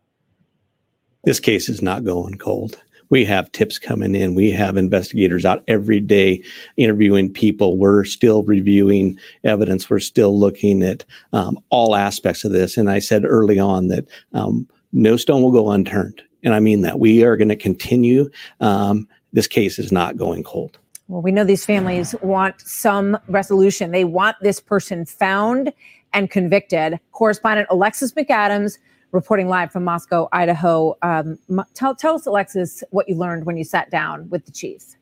This 1.24 1.40
case 1.40 1.68
is 1.68 1.80
not 1.80 2.05
going 2.05 2.36
cold. 2.36 2.80
We 3.09 3.24
have 3.26 3.53
tips 3.53 3.78
coming 3.78 4.14
in. 4.14 4.34
We 4.34 4.51
have 4.53 4.76
investigators 4.76 5.45
out 5.45 5.62
every 5.68 6.01
day 6.01 6.43
interviewing 6.78 7.32
people. 7.32 7.76
We're 7.76 8.05
still 8.05 8.43
reviewing 8.43 9.18
evidence. 9.45 9.88
We're 9.90 10.01
still 10.01 10.38
looking 10.38 10.82
at 10.82 11.05
um, 11.32 11.62
all 11.68 11.95
aspects 11.95 12.43
of 12.43 12.53
this. 12.53 12.76
And 12.76 12.90
I 12.90 13.01
said 13.01 13.24
early 13.26 13.59
on 13.59 13.88
that 13.88 14.07
um, 14.32 14.66
no 14.93 15.16
stone 15.16 15.43
will 15.43 15.53
go 15.53 15.70
unturned. 15.70 16.22
And 16.43 16.55
I 16.55 16.61
mean 16.61 16.80
that 16.82 16.99
we 16.99 17.22
are 17.22 17.36
going 17.36 17.51
to 17.51 17.57
continue 17.57 18.30
um, 18.61 19.07
this 19.33 19.47
case 19.47 19.78
is 19.78 19.93
not 19.93 20.16
going 20.16 20.43
cold. 20.43 20.78
Well, 21.09 21.22
we 21.22 21.33
know 21.33 21.45
these 21.45 21.64
families 21.64 22.14
want 22.22 22.61
some 22.61 23.18
resolution. 23.28 23.91
They 23.91 24.05
want 24.05 24.37
this 24.41 24.61
person 24.61 25.05
found 25.05 25.72
and 26.12 26.30
convicted. 26.30 26.99
Correspondent 27.12 27.68
Alexis 27.70 28.12
McAdams 28.12 28.78
reporting 29.11 29.49
live 29.49 29.70
from 29.70 29.85
Moscow, 29.85 30.28
Idaho. 30.33 30.97
Um, 31.03 31.39
tell, 31.74 31.95
tell 31.95 32.14
us, 32.14 32.26
Alexis, 32.26 32.83
what 32.91 33.09
you 33.09 33.14
learned 33.14 33.45
when 33.45 33.57
you 33.57 33.64
sat 33.64 33.91
down 33.91 34.28
with 34.30 34.47
the 34.47 34.53
chief. 34.53 34.97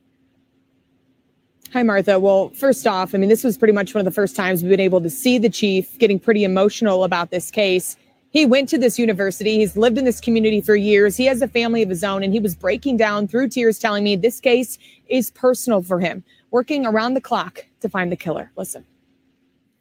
Hi, 1.72 1.85
Martha. 1.85 2.18
Well, 2.18 2.49
first 2.51 2.85
off, 2.89 3.14
I 3.14 3.18
mean, 3.18 3.28
this 3.28 3.45
was 3.45 3.57
pretty 3.57 3.72
much 3.72 3.95
one 3.95 4.01
of 4.01 4.05
the 4.05 4.11
first 4.14 4.35
times 4.35 4.62
we've 4.62 4.70
been 4.70 4.81
able 4.81 5.01
to 5.01 5.11
see 5.11 5.39
the 5.39 5.49
chief 5.49 5.97
getting 5.99 6.18
pretty 6.18 6.43
emotional 6.43 7.05
about 7.05 7.31
this 7.31 7.53
case. 7.53 7.97
He 8.31 8.47
went 8.47 8.68
to 8.68 8.78
this 8.78 8.97
university. 8.99 9.59
He's 9.59 9.76
lived 9.76 9.99
in 9.99 10.05
this 10.05 10.20
community 10.20 10.61
for 10.61 10.76
years. 10.76 11.16
He 11.16 11.26
has 11.26 11.43
a 11.43 11.49
family 11.49 11.83
of 11.83 11.89
his 11.89 12.05
own, 12.05 12.22
and 12.22 12.33
he 12.33 12.39
was 12.39 12.55
breaking 12.55 12.97
down 12.97 13.26
through 13.26 13.49
tears, 13.49 13.78
telling 13.78 14.05
me 14.05 14.14
this 14.14 14.41
case 14.41 14.78
is 15.09 15.33
personal 15.33 15.83
for 15.83 15.99
him, 15.99 16.22
working 16.53 16.87
around 16.87 17.14
the 17.14 17.20
clock 17.20 17.66
to 17.81 17.89
find 17.89 18.11
the 18.12 18.16
killer. 18.16 18.53
Listen. 18.57 18.85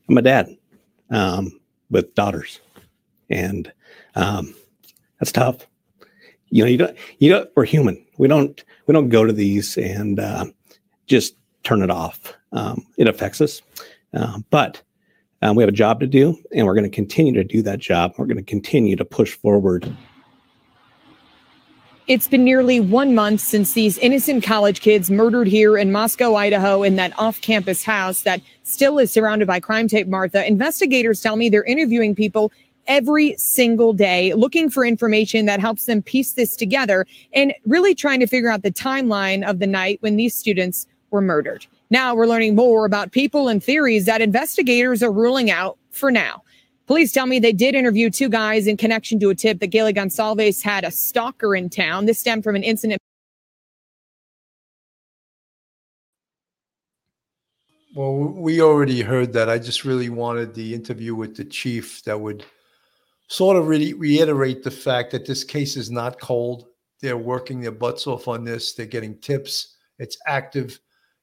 I'm 0.09 0.17
a 0.17 0.23
dad 0.23 0.57
um, 1.11 1.59
with 1.91 2.15
daughters, 2.15 2.59
and 3.29 3.71
um, 4.15 4.55
that's 5.19 5.31
tough. 5.31 5.67
You 6.49 6.63
know, 6.63 6.69
you 6.69 6.77
don't, 6.77 6.97
you 7.19 7.29
know, 7.29 7.45
we're 7.55 7.65
human. 7.65 8.03
We 8.17 8.27
don't, 8.27 8.63
we 8.87 8.93
don't 8.93 9.09
go 9.09 9.25
to 9.25 9.31
these 9.31 9.77
and 9.77 10.19
uh, 10.19 10.45
just 11.05 11.35
turn 11.63 11.83
it 11.83 11.91
off. 11.91 12.33
Um, 12.51 12.87
it 12.97 13.07
affects 13.07 13.41
us, 13.41 13.61
uh, 14.15 14.39
but 14.49 14.81
um, 15.41 15.55
we 15.55 15.63
have 15.63 15.69
a 15.69 15.73
job 15.73 15.99
to 16.01 16.07
do, 16.07 16.37
and 16.53 16.65
we're 16.65 16.73
going 16.73 16.89
to 16.89 16.95
continue 16.95 17.33
to 17.33 17.43
do 17.43 17.61
that 17.63 17.79
job. 17.79 18.13
We're 18.17 18.25
going 18.25 18.37
to 18.37 18.43
continue 18.43 18.95
to 18.95 19.05
push 19.05 19.33
forward. 19.33 19.95
It's 22.07 22.27
been 22.27 22.43
nearly 22.43 22.79
one 22.79 23.13
month 23.13 23.39
since 23.39 23.73
these 23.73 23.99
innocent 23.99 24.43
college 24.43 24.81
kids 24.81 25.11
murdered 25.11 25.47
here 25.47 25.77
in 25.77 25.91
Moscow, 25.91 26.33
Idaho, 26.33 26.81
in 26.81 26.95
that 26.95 27.13
off 27.19 27.39
campus 27.39 27.83
house 27.83 28.23
that 28.23 28.41
still 28.63 28.97
is 28.97 29.11
surrounded 29.11 29.47
by 29.47 29.59
crime 29.59 29.87
tape, 29.87 30.07
Martha. 30.07 30.45
Investigators 30.47 31.21
tell 31.21 31.35
me 31.35 31.49
they're 31.49 31.63
interviewing 31.63 32.15
people 32.15 32.51
every 32.87 33.35
single 33.37 33.93
day, 33.93 34.33
looking 34.33 34.71
for 34.71 34.83
information 34.83 35.45
that 35.45 35.59
helps 35.59 35.85
them 35.85 36.01
piece 36.01 36.33
this 36.33 36.55
together 36.55 37.05
and 37.33 37.53
really 37.67 37.93
trying 37.93 38.19
to 38.19 38.27
figure 38.27 38.49
out 38.49 38.63
the 38.63 38.71
timeline 38.71 39.47
of 39.47 39.59
the 39.59 39.67
night 39.67 39.99
when 40.01 40.15
these 40.15 40.33
students 40.33 40.87
were 41.11 41.21
murdered. 41.21 41.67
Now 41.91 42.13
we're 42.13 42.27
learning 42.27 42.55
more 42.55 42.85
about 42.85 43.11
people 43.11 43.47
and 43.47 43.63
theories 43.63 44.05
that 44.05 44.21
investigators 44.21 45.01
are 45.01 45.11
ruling 45.11 45.49
out 45.49 45.77
for 45.91 46.11
now. 46.11 46.43
Police 46.85 47.11
tell 47.11 47.25
me 47.25 47.39
they 47.39 47.53
did 47.53 47.75
interview 47.75 48.09
two 48.09 48.29
guys 48.29 48.67
in 48.67 48.77
connection 48.77 49.19
to 49.19 49.29
a 49.29 49.35
tip 49.35 49.59
that 49.59 49.71
Kaylee 49.71 49.95
Goncalves 49.95 50.63
had 50.63 50.83
a 50.83 50.91
stalker 50.91 51.55
in 51.55 51.69
town. 51.69 52.05
This 52.05 52.19
stemmed 52.19 52.43
from 52.43 52.55
an 52.55 52.63
incident. 52.63 52.99
Well, 57.95 58.17
we 58.17 58.61
already 58.61 59.01
heard 59.01 59.33
that. 59.33 59.49
I 59.49 59.57
just 59.57 59.83
really 59.83 60.09
wanted 60.09 60.53
the 60.53 60.73
interview 60.73 61.15
with 61.15 61.35
the 61.35 61.45
chief 61.45 62.03
that 62.03 62.19
would 62.19 62.45
sort 63.29 63.57
of 63.57 63.67
really 63.67 63.93
reiterate 63.93 64.63
the 64.63 64.71
fact 64.71 65.11
that 65.11 65.25
this 65.25 65.43
case 65.43 65.75
is 65.75 65.89
not 65.89 66.19
cold. 66.19 66.67
They're 67.01 67.17
working 67.17 67.61
their 67.61 67.71
butts 67.71 68.05
off 68.05 68.27
on 68.27 68.43
this. 68.43 68.73
They're 68.73 68.85
getting 68.85 69.17
tips. 69.19 69.75
It's 69.97 70.17
active 70.27 70.79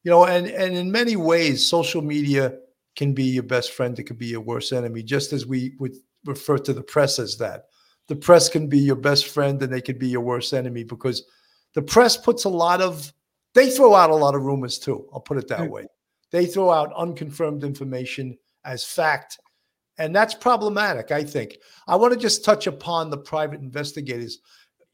you 0.07 0.13
know, 0.13 0.25
and 0.25 0.47
and 0.47 0.77
in 0.77 0.93
many 0.93 1.17
ways, 1.17 1.67
social 1.67 2.01
media 2.01 2.59
can 2.95 3.13
be 3.13 3.25
your 3.25 3.43
best 3.43 3.73
friend. 3.73 3.99
It 3.99 4.05
could 4.05 4.19
be 4.19 4.29
your 4.29 4.41
worst 4.41 4.73
enemy, 4.73 5.03
just 5.03 5.33
as 5.33 5.47
we 5.47 5.75
would 5.81 5.97
refer 6.25 6.59
to 6.59 6.73
the 6.73 6.85
press 6.85 7.19
as 7.19 7.37
that. 7.39 7.65
The 8.07 8.15
press 8.15 8.49
can 8.49 8.69
be 8.69 8.79
your 8.79 8.95
best 8.95 9.27
friend 9.27 9.61
and 9.61 9.73
they 9.73 9.81
could 9.81 9.99
be 9.99 10.07
your 10.07 10.21
worst 10.21 10.55
enemy 10.55 10.85
because 10.85 11.25
the 11.75 11.83
press 11.83 12.17
puts 12.17 12.45
a 12.45 12.49
lot 12.49 12.81
of 12.81 13.13
they 13.55 13.69
throw 13.69 13.97
out 13.97 14.11
a 14.11 14.15
lot 14.15 14.37
of 14.37 14.45
rumors 14.45 14.79
too. 14.79 15.09
I'll 15.13 15.19
put 15.19 15.39
it 15.39 15.49
that 15.49 15.67
hmm. 15.67 15.73
way. 15.73 15.87
They 16.31 16.47
throw 16.47 16.71
out 16.71 16.93
unconfirmed 16.97 17.65
information 17.65 18.39
as 18.65 18.85
fact. 18.85 19.41
And 19.99 20.15
that's 20.15 20.35
problematic, 20.35 21.11
I 21.11 21.25
think. 21.25 21.57
I 21.89 21.97
want 21.97 22.13
to 22.13 22.19
just 22.19 22.45
touch 22.45 22.69
upon 22.69 23.11
the 23.11 23.19
private 23.19 23.59
investigators 23.61 24.39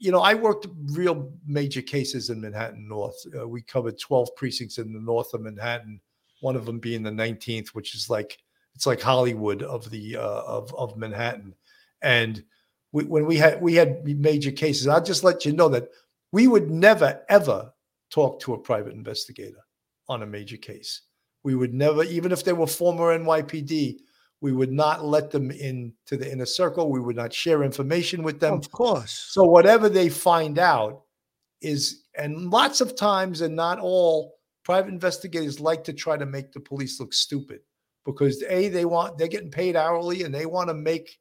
you 0.02 0.10
know, 0.10 0.20
I 0.20 0.34
worked 0.34 0.66
real 0.86 1.32
major 1.46 1.80
cases 1.80 2.28
in 2.28 2.40
Manhattan 2.40 2.88
North. 2.88 3.14
Uh, 3.38 3.46
we 3.46 3.62
covered 3.62 4.00
12 4.00 4.34
precincts 4.34 4.78
in 4.78 4.92
the 4.92 4.98
north 4.98 5.32
of 5.32 5.42
Manhattan, 5.42 6.00
one 6.40 6.56
of 6.56 6.66
them 6.66 6.80
being 6.80 7.04
the 7.04 7.10
19th, 7.10 7.68
which 7.68 7.94
is 7.94 8.10
like 8.10 8.38
it's 8.74 8.84
like 8.84 9.00
Hollywood 9.00 9.62
of 9.62 9.88
the 9.90 10.16
uh, 10.16 10.42
of 10.42 10.74
of 10.74 10.96
Manhattan. 10.96 11.54
And 12.02 12.42
we, 12.90 13.04
when 13.04 13.26
we 13.26 13.36
had 13.36 13.62
we 13.62 13.74
had 13.74 14.04
major 14.18 14.50
cases, 14.50 14.88
I'll 14.88 15.04
just 15.04 15.22
let 15.22 15.44
you 15.44 15.52
know 15.52 15.68
that 15.68 15.88
we 16.32 16.48
would 16.48 16.68
never 16.68 17.22
ever 17.28 17.72
talk 18.10 18.40
to 18.40 18.54
a 18.54 18.58
private 18.58 18.94
investigator 18.94 19.64
on 20.08 20.24
a 20.24 20.26
major 20.26 20.56
case. 20.56 21.02
We 21.44 21.54
would 21.54 21.74
never, 21.74 22.02
even 22.02 22.32
if 22.32 22.42
they 22.42 22.52
were 22.52 22.66
former 22.66 23.16
NYPD, 23.16 24.00
we 24.42 24.52
would 24.52 24.72
not 24.72 25.04
let 25.04 25.30
them 25.30 25.50
into 25.50 26.16
the 26.16 26.30
inner 26.30 26.46
circle. 26.46 26.90
We 26.90 27.00
would 27.00 27.16
not 27.16 27.32
share 27.32 27.62
information 27.62 28.22
with 28.22 28.40
them. 28.40 28.54
Of 28.54 28.70
course. 28.70 29.28
So 29.30 29.44
whatever 29.44 29.88
they 29.88 30.08
find 30.08 30.58
out 30.58 31.04
is, 31.62 32.02
and 32.18 32.50
lots 32.50 32.80
of 32.80 32.94
times, 32.94 33.40
and 33.40 33.56
not 33.56 33.78
all, 33.78 34.34
private 34.64 34.90
investigators 34.90 35.60
like 35.60 35.84
to 35.84 35.92
try 35.92 36.16
to 36.16 36.26
make 36.26 36.52
the 36.52 36.60
police 36.60 37.00
look 37.00 37.14
stupid 37.14 37.60
because 38.04 38.42
a 38.48 38.68
they 38.68 38.84
want 38.84 39.16
they're 39.16 39.28
getting 39.28 39.50
paid 39.50 39.76
hourly 39.76 40.22
and 40.22 40.32
they 40.34 40.46
want 40.46 40.68
to 40.68 40.74
make 40.74 41.18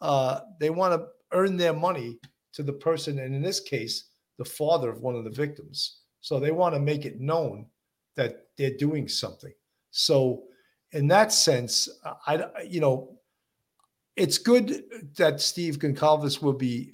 uh, 0.00 0.40
they 0.58 0.70
want 0.70 0.94
to 0.94 1.06
earn 1.32 1.56
their 1.56 1.74
money 1.74 2.18
to 2.52 2.62
the 2.62 2.72
person, 2.72 3.18
and 3.18 3.34
in 3.34 3.42
this 3.42 3.60
case, 3.60 4.10
the 4.38 4.44
father 4.44 4.90
of 4.90 5.00
one 5.00 5.14
of 5.14 5.24
the 5.24 5.30
victims. 5.30 5.98
So 6.20 6.38
they 6.38 6.50
want 6.50 6.74
to 6.74 6.80
make 6.80 7.04
it 7.04 7.20
known 7.20 7.66
that 8.16 8.46
they're 8.58 8.76
doing 8.76 9.08
something. 9.08 9.52
So, 9.90 10.44
in 10.92 11.08
that 11.08 11.32
sense, 11.32 11.88
I, 12.26 12.44
you 12.66 12.80
know, 12.80 13.18
it's 14.16 14.38
good 14.38 14.84
that 15.16 15.40
Steve 15.40 15.78
Goncalves 15.78 16.42
will 16.42 16.52
be 16.52 16.92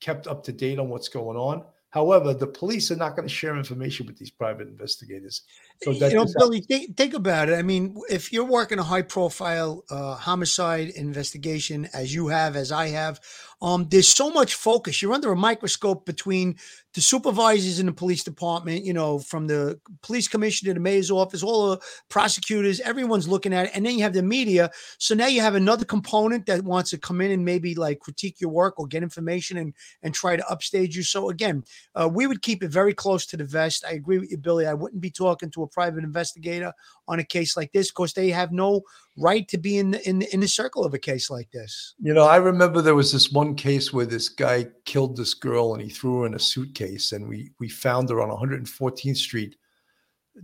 kept 0.00 0.26
up 0.26 0.42
to 0.44 0.52
date 0.52 0.78
on 0.78 0.88
what's 0.88 1.08
going 1.08 1.36
on. 1.36 1.64
However, 1.90 2.34
the 2.34 2.46
police 2.46 2.90
are 2.90 2.96
not 2.96 3.14
going 3.14 3.28
to 3.28 3.32
share 3.32 3.56
information 3.56 4.04
with 4.06 4.18
these 4.18 4.30
private 4.30 4.66
investigators. 4.66 5.42
So 5.82 5.90
you 5.90 6.14
know, 6.14 6.26
Billy, 6.38 6.60
think, 6.60 6.96
think 6.96 7.14
about 7.14 7.50
it. 7.50 7.54
I 7.58 7.62
mean, 7.62 7.96
if 8.08 8.32
you're 8.32 8.44
working 8.44 8.78
a 8.78 8.82
high 8.82 9.02
profile 9.02 9.84
uh, 9.90 10.14
homicide 10.14 10.88
investigation, 10.90 11.88
as 11.92 12.14
you 12.14 12.28
have, 12.28 12.56
as 12.56 12.72
I 12.72 12.88
have, 12.88 13.20
um, 13.60 13.86
there's 13.90 14.08
so 14.08 14.30
much 14.30 14.54
focus. 14.54 15.02
You're 15.02 15.12
under 15.12 15.32
a 15.32 15.36
microscope 15.36 16.06
between 16.06 16.56
the 16.94 17.00
supervisors 17.00 17.80
in 17.80 17.86
the 17.86 17.92
police 17.92 18.22
department, 18.22 18.84
you 18.84 18.92
know, 18.92 19.18
from 19.18 19.46
the 19.46 19.80
police 20.02 20.28
commissioner 20.28 20.70
to 20.70 20.74
the 20.74 20.80
mayor's 20.80 21.10
office, 21.10 21.42
all 21.42 21.70
the 21.70 21.80
prosecutors, 22.08 22.80
everyone's 22.80 23.26
looking 23.26 23.52
at 23.52 23.66
it. 23.66 23.72
And 23.74 23.84
then 23.84 23.96
you 23.96 24.02
have 24.04 24.12
the 24.12 24.22
media. 24.22 24.70
So 24.98 25.14
now 25.14 25.26
you 25.26 25.40
have 25.40 25.54
another 25.56 25.84
component 25.84 26.46
that 26.46 26.62
wants 26.62 26.90
to 26.90 26.98
come 26.98 27.20
in 27.20 27.32
and 27.32 27.44
maybe 27.44 27.74
like 27.74 28.00
critique 28.00 28.40
your 28.40 28.50
work 28.50 28.78
or 28.78 28.86
get 28.86 29.02
information 29.02 29.56
and 29.56 29.74
and 30.02 30.14
try 30.14 30.36
to 30.36 30.46
upstage 30.48 30.96
you. 30.96 31.02
So 31.02 31.30
again, 31.30 31.64
uh, 31.94 32.08
we 32.12 32.26
would 32.26 32.42
keep 32.42 32.62
it 32.62 32.68
very 32.68 32.94
close 32.94 33.26
to 33.26 33.36
the 33.36 33.44
vest. 33.44 33.84
I 33.88 33.92
agree 33.92 34.18
with 34.18 34.30
you, 34.30 34.38
Billy. 34.38 34.66
I 34.66 34.74
wouldn't 34.74 35.00
be 35.00 35.10
talking 35.10 35.50
to 35.50 35.63
a 35.64 35.68
private 35.68 36.04
investigator 36.04 36.72
on 37.08 37.18
a 37.18 37.24
case 37.24 37.56
like 37.56 37.72
this 37.72 37.90
because 37.90 38.12
they 38.12 38.30
have 38.30 38.52
no 38.52 38.82
right 39.16 39.46
to 39.48 39.58
be 39.58 39.78
in 39.78 39.92
the, 39.92 40.08
in 40.08 40.20
the, 40.20 40.34
in 40.34 40.40
the 40.40 40.48
circle 40.48 40.84
of 40.84 40.94
a 40.94 40.98
case 40.98 41.30
like 41.30 41.50
this. 41.50 41.94
You 41.98 42.14
know, 42.14 42.24
I 42.24 42.36
remember 42.36 42.80
there 42.80 42.94
was 42.94 43.12
this 43.12 43.32
one 43.32 43.54
case 43.54 43.92
where 43.92 44.06
this 44.06 44.28
guy 44.28 44.66
killed 44.84 45.16
this 45.16 45.34
girl 45.34 45.74
and 45.74 45.82
he 45.82 45.90
threw 45.90 46.20
her 46.20 46.26
in 46.26 46.34
a 46.34 46.38
suitcase, 46.38 47.12
and 47.12 47.28
we 47.28 47.50
we 47.58 47.68
found 47.68 48.08
her 48.10 48.20
on 48.20 48.30
114th 48.30 49.16
Street, 49.16 49.56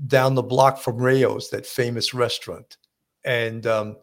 down 0.07 0.35
the 0.35 0.43
block 0.43 0.79
from 0.79 0.97
Rao's, 0.97 1.51
that 1.51 1.67
famous 1.67 2.15
restaurant. 2.15 2.77
And 3.25 3.67
um, 3.67 3.97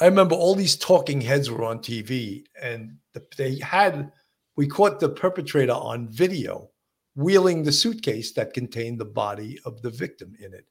I 0.00 0.06
remember 0.06 0.34
all 0.34 0.54
these 0.54 0.76
talking 0.76 1.20
heads 1.20 1.50
were 1.50 1.64
on 1.64 1.78
TV, 1.78 2.44
and 2.60 2.96
the, 3.12 3.24
they 3.36 3.58
had 3.58 4.12
we 4.56 4.66
caught 4.66 5.00
the 5.00 5.08
perpetrator 5.08 5.72
on 5.72 6.08
video 6.08 6.70
wheeling 7.14 7.62
the 7.62 7.72
suitcase 7.72 8.32
that 8.32 8.54
contained 8.54 8.98
the 8.98 9.04
body 9.04 9.58
of 9.64 9.82
the 9.82 9.90
victim 9.90 10.34
in 10.40 10.54
it, 10.54 10.66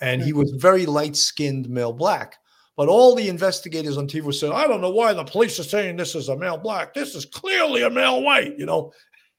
and 0.00 0.22
he 0.22 0.30
hmm. 0.30 0.38
was 0.38 0.50
very 0.52 0.86
light 0.86 1.16
skinned 1.16 1.68
male 1.68 1.92
black. 1.92 2.36
But 2.76 2.88
all 2.88 3.14
the 3.14 3.28
investigators 3.28 3.96
on 3.96 4.08
TV 4.08 4.34
said, 4.34 4.50
I 4.50 4.66
don't 4.66 4.80
know 4.80 4.90
why 4.90 5.12
the 5.12 5.24
police 5.24 5.60
are 5.60 5.64
saying 5.64 5.96
this 5.96 6.16
is 6.16 6.28
a 6.28 6.36
male 6.36 6.58
black. 6.58 6.92
This 6.92 7.14
is 7.14 7.24
clearly 7.24 7.82
a 7.82 7.90
male 7.90 8.22
white, 8.22 8.58
you 8.58 8.66
know. 8.66 8.92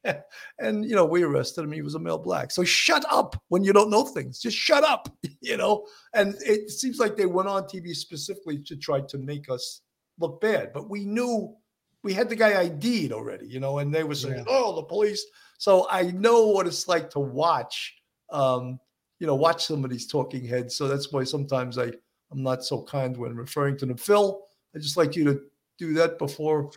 and, 0.59 0.85
you 0.85 0.95
know, 0.95 1.05
we 1.05 1.23
arrested 1.23 1.63
him. 1.63 1.71
He 1.71 1.81
was 1.81 1.95
a 1.95 1.99
male 1.99 2.17
black. 2.17 2.51
So 2.51 2.63
shut 2.63 3.03
up 3.11 3.35
when 3.49 3.63
you 3.63 3.73
don't 3.73 3.89
know 3.89 4.05
things. 4.05 4.39
Just 4.39 4.55
shut 4.55 4.85
up, 4.85 5.09
you 5.41 5.57
know. 5.57 5.85
And 6.13 6.35
it 6.45 6.69
seems 6.69 6.97
like 6.97 7.17
they 7.17 7.25
went 7.25 7.49
on 7.49 7.63
TV 7.63 7.93
specifically 7.93 8.59
to 8.59 8.77
try 8.77 9.01
to 9.01 9.17
make 9.17 9.49
us 9.49 9.81
look 10.19 10.39
bad. 10.39 10.71
But 10.73 10.89
we 10.89 11.03
knew 11.03 11.55
we 12.03 12.13
had 12.13 12.29
the 12.29 12.35
guy 12.35 12.61
ID'd 12.61 13.11
already, 13.11 13.47
you 13.47 13.59
know, 13.59 13.79
and 13.79 13.93
they 13.93 14.03
were 14.03 14.15
saying, 14.15 14.45
oh, 14.47 14.75
the 14.75 14.83
police. 14.83 15.25
So 15.57 15.87
I 15.89 16.11
know 16.11 16.47
what 16.47 16.67
it's 16.67 16.87
like 16.87 17.09
to 17.11 17.19
watch, 17.19 17.95
um, 18.29 18.79
you 19.19 19.27
know, 19.27 19.35
watch 19.35 19.65
some 19.65 19.83
of 19.83 19.89
these 19.89 20.07
talking 20.07 20.45
heads. 20.45 20.75
So 20.75 20.87
that's 20.87 21.11
why 21.11 21.23
sometimes 21.23 21.77
I, 21.77 21.91
I'm 22.31 22.43
not 22.43 22.63
so 22.63 22.83
kind 22.83 23.15
when 23.15 23.35
referring 23.35 23.77
to 23.77 23.85
them. 23.85 23.97
Phil, 23.97 24.41
I 24.75 24.79
just 24.79 24.97
like 24.97 25.15
you 25.15 25.23
to 25.25 25.41
do 25.77 25.93
that 25.93 26.17
before. 26.17 26.71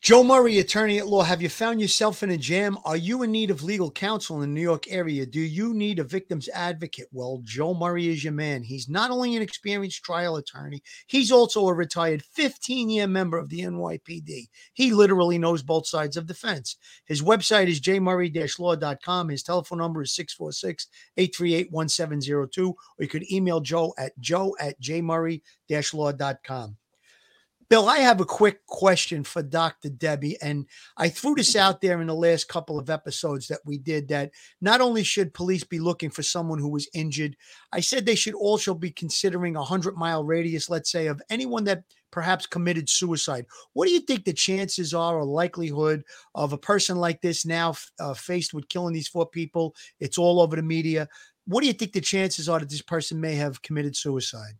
Joe 0.00 0.22
Murray, 0.22 0.60
attorney 0.60 0.98
at 0.98 1.08
law, 1.08 1.24
have 1.24 1.42
you 1.42 1.48
found 1.48 1.80
yourself 1.80 2.22
in 2.22 2.30
a 2.30 2.36
jam? 2.36 2.78
Are 2.84 2.96
you 2.96 3.24
in 3.24 3.32
need 3.32 3.50
of 3.50 3.64
legal 3.64 3.90
counsel 3.90 4.36
in 4.36 4.42
the 4.42 4.46
New 4.54 4.62
York 4.62 4.84
area? 4.88 5.26
Do 5.26 5.40
you 5.40 5.74
need 5.74 5.98
a 5.98 6.04
victim's 6.04 6.48
advocate? 6.50 7.08
Well, 7.10 7.40
Joe 7.42 7.74
Murray 7.74 8.06
is 8.06 8.22
your 8.22 8.32
man. 8.32 8.62
He's 8.62 8.88
not 8.88 9.10
only 9.10 9.34
an 9.34 9.42
experienced 9.42 10.04
trial 10.04 10.36
attorney, 10.36 10.84
he's 11.08 11.32
also 11.32 11.66
a 11.66 11.74
retired 11.74 12.22
15 12.22 12.88
year 12.88 13.08
member 13.08 13.38
of 13.38 13.48
the 13.48 13.62
NYPD. 13.62 14.46
He 14.72 14.92
literally 14.92 15.36
knows 15.36 15.64
both 15.64 15.88
sides 15.88 16.16
of 16.16 16.28
the 16.28 16.32
fence. 16.32 16.76
His 17.06 17.20
website 17.20 17.66
is 17.66 17.80
jmurray 17.80 18.32
law.com. 18.58 19.28
His 19.28 19.42
telephone 19.42 19.80
number 19.80 20.02
is 20.02 20.14
646 20.14 20.86
838 21.16 21.72
1702, 21.72 22.68
or 22.70 22.76
you 23.00 23.08
could 23.08 23.30
email 23.32 23.60
Joe 23.60 23.94
at 23.98 24.16
joe 24.20 24.54
at 24.60 24.80
jmurray 24.80 25.42
law.com. 25.68 26.76
Bill, 27.70 27.86
I 27.86 27.98
have 27.98 28.22
a 28.22 28.24
quick 28.24 28.64
question 28.66 29.22
for 29.22 29.42
Dr. 29.42 29.90
Debbie. 29.90 30.40
And 30.40 30.66
I 30.96 31.10
threw 31.10 31.34
this 31.34 31.54
out 31.54 31.82
there 31.82 32.00
in 32.00 32.06
the 32.06 32.14
last 32.14 32.48
couple 32.48 32.78
of 32.78 32.88
episodes 32.88 33.46
that 33.48 33.60
we 33.66 33.76
did 33.76 34.08
that 34.08 34.30
not 34.62 34.80
only 34.80 35.02
should 35.02 35.34
police 35.34 35.64
be 35.64 35.78
looking 35.78 36.08
for 36.08 36.22
someone 36.22 36.58
who 36.58 36.70
was 36.70 36.88
injured, 36.94 37.36
I 37.70 37.80
said 37.80 38.06
they 38.06 38.14
should 38.14 38.34
also 38.34 38.72
be 38.72 38.90
considering 38.90 39.54
a 39.54 39.60
100 39.60 39.96
mile 39.96 40.24
radius, 40.24 40.70
let's 40.70 40.90
say, 40.90 41.08
of 41.08 41.20
anyone 41.28 41.64
that 41.64 41.82
perhaps 42.10 42.46
committed 42.46 42.88
suicide. 42.88 43.44
What 43.74 43.84
do 43.84 43.92
you 43.92 44.00
think 44.00 44.24
the 44.24 44.32
chances 44.32 44.94
are 44.94 45.18
or 45.18 45.24
likelihood 45.26 46.04
of 46.34 46.54
a 46.54 46.58
person 46.58 46.96
like 46.96 47.20
this 47.20 47.44
now 47.44 47.74
uh, 48.00 48.14
faced 48.14 48.54
with 48.54 48.70
killing 48.70 48.94
these 48.94 49.08
four 49.08 49.26
people? 49.26 49.74
It's 50.00 50.16
all 50.16 50.40
over 50.40 50.56
the 50.56 50.62
media. 50.62 51.06
What 51.44 51.60
do 51.60 51.66
you 51.66 51.74
think 51.74 51.92
the 51.92 52.00
chances 52.00 52.48
are 52.48 52.60
that 52.60 52.70
this 52.70 52.80
person 52.80 53.20
may 53.20 53.34
have 53.34 53.60
committed 53.60 53.94
suicide? 53.94 54.54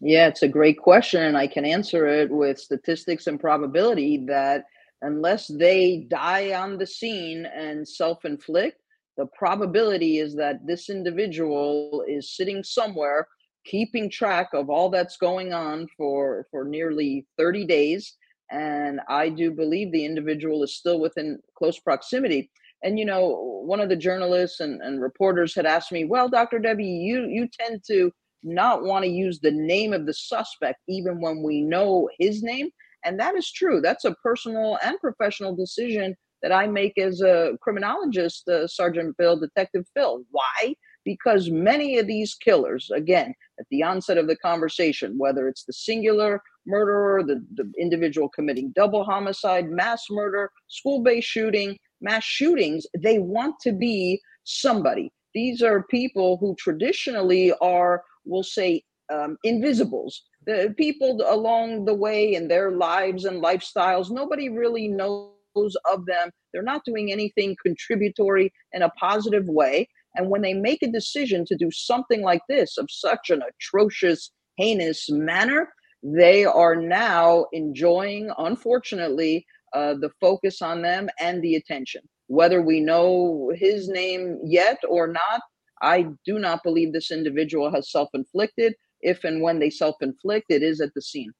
Yeah, 0.00 0.28
it's 0.28 0.42
a 0.42 0.48
great 0.48 0.78
question, 0.78 1.22
and 1.22 1.36
I 1.36 1.46
can 1.46 1.64
answer 1.64 2.06
it 2.06 2.30
with 2.30 2.58
statistics 2.58 3.26
and 3.26 3.38
probability 3.38 4.24
that 4.26 4.64
unless 5.02 5.48
they 5.48 6.06
die 6.08 6.52
on 6.54 6.78
the 6.78 6.86
scene 6.86 7.46
and 7.46 7.86
self 7.86 8.24
inflict, 8.24 8.80
the 9.16 9.26
probability 9.36 10.18
is 10.18 10.34
that 10.36 10.66
this 10.66 10.88
individual 10.88 12.04
is 12.08 12.34
sitting 12.34 12.64
somewhere 12.64 13.28
keeping 13.64 14.10
track 14.10 14.48
of 14.54 14.68
all 14.70 14.88
that's 14.90 15.16
going 15.18 15.52
on 15.52 15.86
for 15.96 16.46
for 16.50 16.64
nearly 16.64 17.24
30 17.38 17.64
days 17.64 18.16
and 18.50 18.98
i 19.08 19.28
do 19.28 19.52
believe 19.52 19.92
the 19.92 20.04
individual 20.04 20.64
is 20.64 20.74
still 20.74 20.98
within 20.98 21.38
close 21.56 21.78
proximity. 21.78 22.50
And 22.82 22.98
you 22.98 23.04
know 23.04 23.62
one 23.64 23.78
of 23.80 23.88
the 23.88 23.94
journalists 23.96 24.58
and, 24.58 24.82
and 24.82 25.00
reporters 25.00 25.54
had 25.54 25.66
asked 25.66 25.92
me 25.92 26.04
well 26.04 26.28
dr 26.28 26.58
debbie 26.58 26.84
you 26.84 27.26
you 27.28 27.46
tend 27.46 27.82
to 27.86 28.12
not 28.42 28.82
want 28.82 29.04
to 29.04 29.10
use 29.10 29.40
the 29.40 29.50
name 29.50 29.92
of 29.92 30.06
the 30.06 30.14
suspect 30.14 30.80
even 30.88 31.20
when 31.20 31.42
we 31.42 31.60
know 31.60 32.08
his 32.18 32.42
name 32.42 32.68
and 33.04 33.18
that 33.18 33.34
is 33.34 33.50
true. 33.50 33.80
That's 33.80 34.04
a 34.04 34.14
personal 34.22 34.78
and 34.82 34.98
professional 35.00 35.54
decision 35.54 36.16
that 36.42 36.52
i 36.52 36.66
make 36.66 36.98
as 36.98 37.20
a 37.20 37.56
criminologist 37.62 38.48
uh, 38.48 38.66
sergeant 38.66 39.16
bill 39.16 39.38
detective 39.38 39.84
phil. 39.94 40.24
Why? 40.30 40.74
Because 41.04 41.50
many 41.50 41.98
of 41.98 42.06
these 42.06 42.34
killers 42.34 42.90
again 42.94 43.34
at 43.60 43.66
the 43.70 43.82
onset 43.82 44.18
of 44.18 44.26
the 44.26 44.36
conversation 44.36 45.18
whether 45.18 45.48
it's 45.48 45.64
the 45.64 45.72
singular 45.72 46.42
murderer 46.66 47.22
the, 47.22 47.44
the 47.54 47.70
individual 47.78 48.28
committing 48.28 48.72
double 48.74 49.04
homicide 49.04 49.68
mass 49.68 50.04
murder 50.10 50.50
school-based 50.68 51.28
shooting 51.28 51.76
mass 52.00 52.24
shootings 52.24 52.86
they 52.98 53.18
want 53.18 53.54
to 53.60 53.72
be 53.72 54.20
somebody. 54.44 55.12
These 55.34 55.62
are 55.62 55.84
people 55.84 56.36
who 56.38 56.54
traditionally 56.58 57.52
are 57.60 58.02
we'll 58.24 58.42
say 58.42 58.82
um, 59.12 59.36
invisibles. 59.44 60.22
The 60.46 60.74
people 60.76 61.20
along 61.28 61.84
the 61.84 61.94
way 61.94 62.34
in 62.34 62.48
their 62.48 62.72
lives 62.72 63.24
and 63.24 63.42
lifestyles 63.42 64.10
nobody 64.10 64.48
really 64.48 64.88
knows 64.88 65.76
of 65.90 66.06
them. 66.06 66.30
They're 66.52 66.62
not 66.62 66.84
doing 66.84 67.12
anything 67.12 67.56
contributory 67.64 68.52
in 68.72 68.82
a 68.82 68.90
positive 68.90 69.46
way. 69.46 69.88
And 70.14 70.28
when 70.28 70.42
they 70.42 70.54
make 70.54 70.82
a 70.82 70.90
decision 70.90 71.44
to 71.46 71.56
do 71.56 71.70
something 71.70 72.22
like 72.22 72.42
this 72.48 72.76
of 72.76 72.86
such 72.90 73.30
an 73.30 73.42
atrocious 73.42 74.30
heinous 74.56 75.08
manner 75.10 75.72
they 76.02 76.44
are 76.44 76.74
now 76.74 77.46
enjoying 77.52 78.30
unfortunately 78.38 79.46
uh, 79.72 79.94
the 79.94 80.10
focus 80.20 80.60
on 80.60 80.82
them 80.82 81.08
and 81.20 81.40
the 81.42 81.54
attention. 81.54 82.02
Whether 82.26 82.60
we 82.60 82.80
know 82.80 83.52
his 83.54 83.88
name 83.88 84.38
yet 84.44 84.78
or 84.88 85.06
not 85.06 85.42
I 85.82 86.06
do 86.24 86.38
not 86.38 86.62
believe 86.62 86.92
this 86.92 87.10
individual 87.10 87.70
has 87.72 87.90
self-inflicted. 87.90 88.74
If 89.00 89.24
and 89.24 89.42
when 89.42 89.58
they 89.58 89.68
self-inflict, 89.68 90.46
it 90.48 90.62
is 90.62 90.80
at 90.80 90.94
the 90.94 91.02
scene 91.02 91.32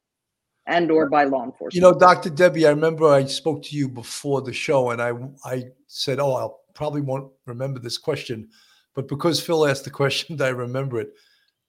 and 0.65 0.91
or 0.91 1.09
by 1.09 1.25
law 1.25 1.43
enforcement. 1.43 1.73
You 1.73 1.81
know, 1.81 1.97
Dr. 1.97 2.29
Debbie, 2.29 2.67
I 2.67 2.71
remember 2.71 3.07
I 3.07 3.25
spoke 3.25 3.63
to 3.63 3.75
you 3.75 3.87
before 3.89 4.41
the 4.41 4.53
show 4.53 4.91
and 4.91 5.01
I 5.01 5.13
I 5.45 5.65
said, 5.87 6.19
Oh, 6.19 6.33
I'll 6.33 6.61
probably 6.73 7.01
won't 7.01 7.31
remember 7.45 7.79
this 7.79 7.97
question. 7.97 8.49
But 8.95 9.07
because 9.07 9.39
Phil 9.39 9.67
asked 9.67 9.85
the 9.85 9.89
question, 10.01 10.41
I 10.41 10.49
remember 10.49 10.99
it. 10.99 11.09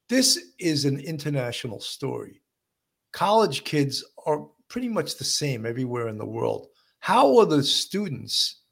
This 0.09 0.53
is 0.59 0.85
an 0.85 1.01
international 1.01 1.81
story. 1.81 2.43
College 3.13 3.65
kids 3.65 4.05
are 4.27 4.47
pretty 4.69 4.89
much 4.89 5.17
the 5.17 5.25
same 5.25 5.65
everywhere 5.65 6.09
in 6.09 6.19
the 6.19 6.27
world. 6.27 6.69
How 6.99 7.39
are 7.39 7.47
the 7.47 7.63
students 7.63 8.63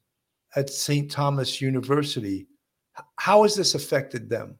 at 0.55 0.69
St. 0.69 1.09
Thomas 1.09 1.61
University? 1.61 2.47
How 3.17 3.43
has 3.43 3.55
this 3.55 3.75
affected 3.75 4.29
them? 4.29 4.59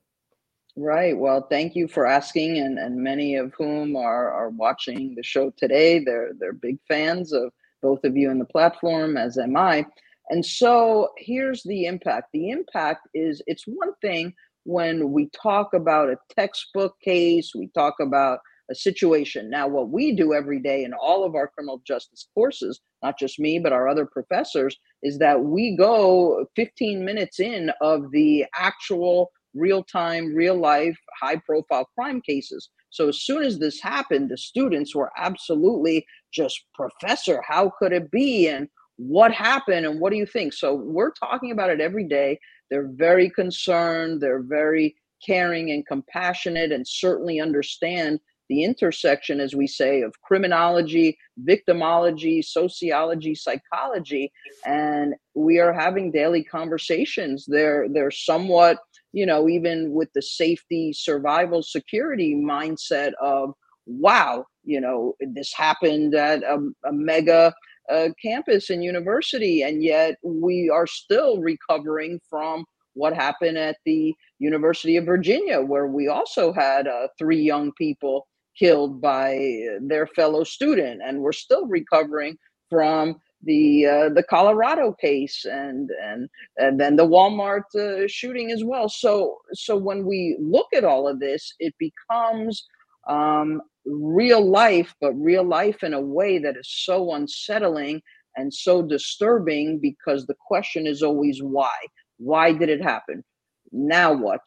Right. 0.76 1.16
Well, 1.16 1.46
thank 1.50 1.76
you 1.76 1.88
for 1.88 2.08
asking, 2.08 2.58
and, 2.58 2.80
and 2.80 2.98
many 2.98 3.36
of 3.36 3.54
whom 3.56 3.96
are, 3.96 4.32
are 4.32 4.50
watching 4.50 5.14
the 5.16 5.24
show 5.24 5.52
today. 5.56 6.00
They're 6.00 6.32
they're 6.40 6.54
big 6.54 6.80
fans 6.88 7.32
of 7.32 7.52
both 7.82 8.04
of 8.04 8.18
you 8.18 8.32
in 8.32 8.40
the 8.40 8.46
platform, 8.46 9.18
as 9.18 9.38
am 9.38 9.56
I. 9.56 9.86
And 10.30 10.44
so 10.44 11.10
here's 11.18 11.62
the 11.64 11.86
impact. 11.86 12.30
The 12.34 12.50
impact 12.50 13.08
is 13.14 13.42
it's 13.46 13.66
one 13.68 13.94
thing 14.02 14.34
when 14.64 15.12
we 15.12 15.30
talk 15.30 15.74
about 15.74 16.10
a 16.10 16.18
textbook 16.34 17.00
case, 17.02 17.52
we 17.54 17.68
talk 17.68 17.96
about 18.00 18.40
situation. 18.76 19.50
Now, 19.50 19.68
what 19.68 19.90
we 19.90 20.16
do 20.16 20.34
every 20.34 20.60
day 20.60 20.84
in 20.84 20.94
all 20.94 21.24
of 21.24 21.36
our 21.36 21.48
criminal 21.48 21.82
justice 21.86 22.28
courses, 22.34 22.82
not 23.02 23.20
just 23.20 23.40
me, 23.40 23.60
but 23.60 23.74
our 23.74 23.88
other 23.88 24.06
professors, 24.06 24.78
is 25.02 25.18
that 25.20 25.42
we 25.42 25.76
go 25.76 26.46
15 26.56 27.04
minutes 27.04 27.40
in 27.40 27.72
of 27.82 28.12
the 28.12 28.46
actual 28.56 29.32
real 29.54 29.84
time, 29.84 30.34
real 30.34 30.56
life, 30.56 30.98
high 31.22 31.36
profile 31.36 31.88
crime 31.96 32.22
cases. 32.22 32.70
So 32.90 33.10
as 33.10 33.22
soon 33.22 33.44
as 33.44 33.60
this 33.60 33.82
happened, 33.82 34.30
the 34.30 34.38
students 34.38 34.96
were 34.96 35.12
absolutely 35.18 36.06
just, 36.32 36.64
Professor, 36.74 37.44
how 37.48 37.72
could 37.80 37.92
it 37.92 38.12
be? 38.12 38.48
And 38.48 38.68
what 38.98 39.32
happened? 39.32 39.86
And 39.86 40.00
what 40.00 40.12
do 40.12 40.18
you 40.18 40.26
think? 40.26 40.54
So 40.54 40.76
we're 40.76 41.12
talking 41.12 41.52
about 41.52 41.70
it 41.70 41.82
every 41.82 42.08
day. 42.08 42.40
They're 42.70 42.92
very 42.94 43.30
concerned, 43.30 44.22
they're 44.22 44.44
very 44.44 44.96
caring 45.26 45.72
and 45.72 45.86
compassionate, 45.86 46.72
and 46.72 46.88
certainly 46.88 47.40
understand 47.40 48.20
the 48.50 48.64
intersection, 48.64 49.40
as 49.40 49.56
we 49.56 49.68
say, 49.68 50.02
of 50.02 50.14
criminology, 50.22 51.18
victimology, 51.48 52.44
sociology, 52.44 53.36
psychology, 53.36 54.32
and 54.66 55.16
we 55.34 55.60
are 55.60 55.74
having 55.74 56.12
daily 56.12 56.44
conversations. 56.44 57.46
They're 57.48 57.88
they're 57.90 58.12
somewhat, 58.12 58.78
you 59.14 59.26
know, 59.26 59.48
even 59.48 59.92
with 59.92 60.10
the 60.14 60.22
safety, 60.22 60.94
survival, 60.94 61.64
security 61.64 62.36
mindset 62.36 63.14
of, 63.22 63.54
wow, 63.86 64.46
you 64.64 64.82
know, 64.82 65.14
this 65.20 65.54
happened 65.54 66.16
at 66.16 66.44
a, 66.44 66.58
a 66.86 66.94
mega 66.94 67.54
uh, 67.90 68.10
campus 68.22 68.70
and 68.70 68.84
university, 68.84 69.64
and 69.64 69.84
yet 69.84 70.18
we 70.24 70.70
are 70.70 70.88
still 70.88 71.40
recovering 71.40 72.20
from 72.30 72.66
what 72.94 73.14
happened 73.14 73.58
at 73.58 73.78
the 73.86 74.14
University 74.40 74.98
of 74.98 75.06
Virginia, 75.06 75.60
where 75.62 75.88
we 75.88 76.08
also 76.08 76.54
had 76.54 76.88
uh, 76.88 77.08
three 77.18 77.42
young 77.42 77.72
people 77.74 78.28
killed 78.58 79.02
by 79.02 79.66
their 79.82 80.08
fellow 80.08 80.44
student, 80.44 81.02
and 81.04 81.20
we're 81.20 81.32
still 81.32 81.66
recovering 81.68 82.38
from 82.70 83.16
the 83.44 83.86
uh, 83.86 84.10
the 84.10 84.24
Colorado 84.24 84.94
case 84.94 85.46
and 85.46 85.90
and 86.02 86.30
and 86.58 86.80
then 86.80 86.96
the 86.96 87.08
Walmart 87.08 87.64
uh, 87.76 88.08
shooting 88.08 88.52
as 88.52 88.64
well. 88.64 88.90
So 88.90 89.38
so 89.54 89.76
when 89.76 90.06
we 90.06 90.38
look 90.40 90.68
at 90.74 90.86
all 90.86 91.08
of 91.08 91.20
this, 91.20 91.54
it 91.60 91.74
becomes 91.78 92.66
um, 93.08 93.62
real 93.86 94.50
life, 94.50 94.96
but 95.02 95.14
real 95.14 95.44
life 95.44 95.84
in 95.84 95.94
a 95.94 96.02
way 96.02 96.38
that 96.40 96.58
is 96.58 96.70
so 96.70 97.14
unsettling 97.14 98.02
and 98.36 98.54
so 98.54 98.82
disturbing 98.82 99.80
because 99.80 100.26
the 100.26 100.36
question 100.48 100.88
is 100.88 101.04
always 101.04 101.42
why. 101.42 101.76
Why 102.18 102.54
did 102.54 102.70
it 102.70 102.82
happen? 102.82 103.24
Now 103.72 104.14
what? 104.14 104.42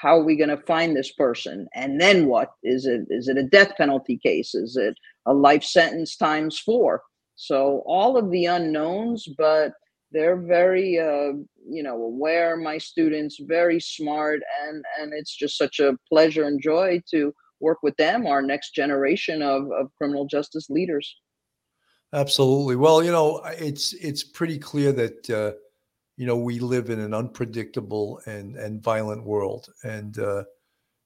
How 0.00 0.18
are 0.18 0.24
we 0.24 0.36
going 0.36 0.50
to 0.50 0.56
find 0.56 0.96
this 0.96 1.12
person? 1.12 1.68
And 1.74 2.00
then 2.00 2.26
what? 2.26 2.52
Is 2.62 2.86
it 2.86 3.02
is 3.10 3.28
it 3.28 3.36
a 3.36 3.42
death 3.42 3.72
penalty 3.76 4.18
case? 4.18 4.54
Is 4.54 4.76
it 4.76 4.94
a 5.26 5.34
life 5.34 5.64
sentence 5.64 6.16
times 6.16 6.58
four? 6.58 7.02
So 7.36 7.82
all 7.86 8.16
of 8.16 8.30
the 8.30 8.46
unknowns 8.46 9.28
but 9.36 9.72
they're 10.12 10.40
very 10.40 10.98
uh, 10.98 11.32
you 11.68 11.82
know 11.82 11.96
aware 12.02 12.56
my 12.56 12.78
students 12.78 13.38
very 13.40 13.78
smart 13.78 14.40
and 14.64 14.82
and 14.98 15.12
it's 15.12 15.36
just 15.36 15.58
such 15.58 15.80
a 15.80 15.96
pleasure 16.08 16.44
and 16.44 16.62
joy 16.62 17.02
to 17.10 17.32
work 17.60 17.78
with 17.82 17.96
them 17.96 18.26
our 18.26 18.40
next 18.40 18.74
generation 18.74 19.42
of, 19.42 19.70
of 19.78 19.90
criminal 19.98 20.26
justice 20.26 20.70
leaders. 20.70 21.14
Absolutely. 22.14 22.76
Well 22.76 23.04
you 23.04 23.12
know 23.12 23.42
it's 23.58 23.92
it's 23.92 24.24
pretty 24.24 24.58
clear 24.58 24.92
that 24.92 25.30
uh, 25.30 25.52
you 26.20 26.26
know 26.26 26.36
we 26.36 26.58
live 26.58 26.90
in 26.90 27.00
an 27.00 27.14
unpredictable 27.14 28.20
and 28.26 28.54
and 28.56 28.82
violent 28.82 29.24
world. 29.24 29.72
And 29.84 30.18
uh, 30.18 30.44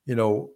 you 0.06 0.16
know 0.16 0.50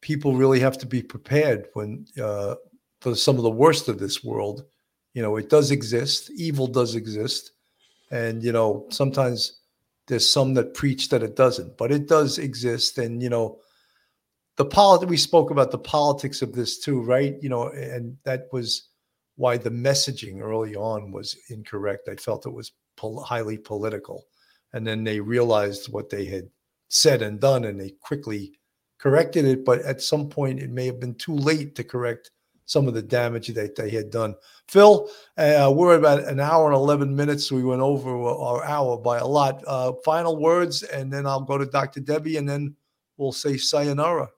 people 0.00 0.34
really 0.34 0.58
have 0.58 0.76
to 0.78 0.86
be 0.86 1.00
prepared 1.00 1.68
when 1.74 2.04
uh, 2.20 2.56
for 3.00 3.14
some 3.14 3.36
of 3.36 3.44
the 3.44 3.58
worst 3.62 3.88
of 3.88 4.00
this 4.00 4.24
world 4.24 4.64
you 5.12 5.22
know 5.22 5.36
it 5.36 5.48
does 5.48 5.70
exist 5.70 6.28
evil 6.34 6.66
does 6.66 6.96
exist. 6.96 7.52
And 8.10 8.42
you 8.42 8.50
know 8.50 8.86
sometimes 8.90 9.60
there's 10.08 10.28
some 10.28 10.54
that 10.54 10.74
preach 10.74 11.08
that 11.10 11.22
it 11.22 11.36
doesn't 11.36 11.78
but 11.78 11.92
it 11.92 12.08
does 12.08 12.38
exist. 12.38 12.98
And 12.98 13.22
you 13.22 13.30
know 13.30 13.60
the 14.56 14.64
politics 14.64 15.08
we 15.08 15.16
spoke 15.16 15.52
about 15.52 15.70
the 15.70 15.78
politics 15.78 16.42
of 16.42 16.52
this 16.52 16.80
too 16.80 17.00
right? 17.00 17.36
You 17.40 17.48
know 17.48 17.68
and 17.68 18.16
that 18.24 18.48
was 18.50 18.88
why 19.36 19.56
the 19.56 19.70
messaging 19.70 20.40
early 20.40 20.74
on 20.74 21.12
was 21.12 21.36
incorrect. 21.48 22.08
I 22.08 22.16
felt 22.16 22.44
it 22.44 22.52
was 22.52 22.72
pol- 22.96 23.22
highly 23.22 23.58
political. 23.58 24.26
And 24.72 24.86
then 24.86 25.04
they 25.04 25.20
realized 25.20 25.92
what 25.92 26.10
they 26.10 26.24
had 26.24 26.48
said 26.88 27.22
and 27.22 27.40
done, 27.40 27.64
and 27.64 27.80
they 27.80 27.90
quickly 28.00 28.58
corrected 28.98 29.44
it. 29.44 29.64
But 29.64 29.82
at 29.82 30.02
some 30.02 30.28
point, 30.28 30.60
it 30.60 30.70
may 30.70 30.86
have 30.86 31.00
been 31.00 31.14
too 31.14 31.34
late 31.34 31.74
to 31.76 31.84
correct 31.84 32.30
some 32.66 32.88
of 32.88 32.94
the 32.94 33.02
damage 33.02 33.48
that 33.48 33.76
they 33.76 33.90
had 33.90 34.10
done. 34.10 34.34
Phil, 34.68 35.08
uh, 35.36 35.72
we're 35.74 35.96
about 35.96 36.24
an 36.24 36.40
hour 36.40 36.66
and 36.66 36.74
11 36.74 37.14
minutes. 37.14 37.46
So 37.46 37.56
we 37.56 37.64
went 37.64 37.82
over 37.82 38.10
our 38.16 38.64
hour 38.64 38.96
by 38.96 39.18
a 39.18 39.26
lot. 39.26 39.62
Uh, 39.66 39.92
final 40.04 40.36
words, 40.36 40.82
and 40.82 41.12
then 41.12 41.26
I'll 41.26 41.42
go 41.42 41.58
to 41.58 41.66
Dr. 41.66 42.00
Debbie, 42.00 42.38
and 42.38 42.48
then 42.48 42.74
we'll 43.16 43.32
say 43.32 43.56
sayonara. 43.56 44.28